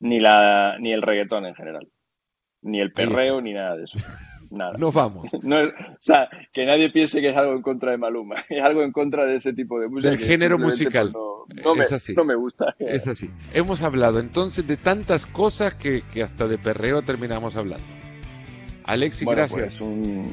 ni, 0.04 0.20
la, 0.20 0.76
ni 0.78 0.92
el 0.92 1.02
reggaetón 1.02 1.46
en 1.46 1.54
general. 1.54 1.88
Ni 2.62 2.80
el 2.80 2.92
perreo, 2.92 3.40
ni 3.40 3.52
nada 3.52 3.76
de 3.76 3.84
eso. 3.84 3.98
Nada. 4.50 4.72
Nos 4.78 4.94
vamos. 4.94 5.32
o 5.34 5.96
sea, 6.00 6.28
que 6.52 6.66
nadie 6.66 6.90
piense 6.90 7.20
que 7.20 7.30
es 7.30 7.36
algo 7.36 7.54
en 7.54 7.62
contra 7.62 7.90
de 7.90 7.98
Maluma. 7.98 8.36
Es 8.48 8.62
algo 8.62 8.82
en 8.82 8.92
contra 8.92 9.24
de 9.24 9.36
ese 9.36 9.52
tipo 9.52 9.80
de 9.80 9.88
música. 9.88 10.10
Del 10.10 10.18
género 10.18 10.58
musical. 10.58 11.10
No, 11.12 11.74
me, 11.74 11.84
no 12.16 12.24
me 12.24 12.34
gusta. 12.34 12.74
Es 12.78 13.08
así. 13.08 13.30
Hemos 13.52 13.82
hablado 13.82 14.20
entonces 14.20 14.66
de 14.66 14.76
tantas 14.76 15.26
cosas 15.26 15.74
que, 15.74 16.02
que 16.12 16.22
hasta 16.22 16.46
de 16.46 16.58
perreo 16.58 17.02
terminamos 17.02 17.56
hablando. 17.56 18.03
Alexi, 18.84 19.24
gracias. 19.24 19.78
Pues 19.78 19.80
un, 19.80 20.32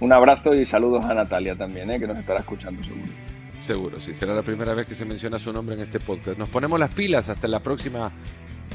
un, 0.00 0.12
abrazo 0.12 0.54
y 0.54 0.66
saludos 0.66 1.04
a 1.04 1.14
Natalia 1.14 1.54
también, 1.54 1.90
¿eh? 1.90 1.98
que 1.98 2.06
nos 2.06 2.18
estará 2.18 2.40
escuchando 2.40 2.82
seguro. 2.82 3.12
Seguro, 3.58 4.00
sí, 4.00 4.14
será 4.14 4.34
la 4.34 4.42
primera 4.42 4.72
vez 4.72 4.86
que 4.86 4.94
se 4.94 5.04
menciona 5.04 5.38
su 5.38 5.52
nombre 5.52 5.74
en 5.74 5.82
este 5.82 6.00
podcast. 6.00 6.38
Nos 6.38 6.48
ponemos 6.48 6.80
las 6.80 6.90
pilas 6.90 7.28
hasta 7.28 7.46
la 7.46 7.60
próxima 7.60 8.10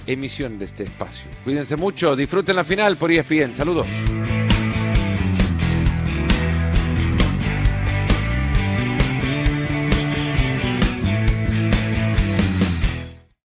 emisión 0.05 0.59
de 0.59 0.65
este 0.65 0.83
espacio. 0.83 1.29
Cuídense 1.43 1.75
mucho, 1.75 2.15
disfruten 2.15 2.55
la 2.55 2.63
final 2.63 2.95
por 2.97 3.11
ESPN. 3.11 3.55
Saludos. 3.55 3.87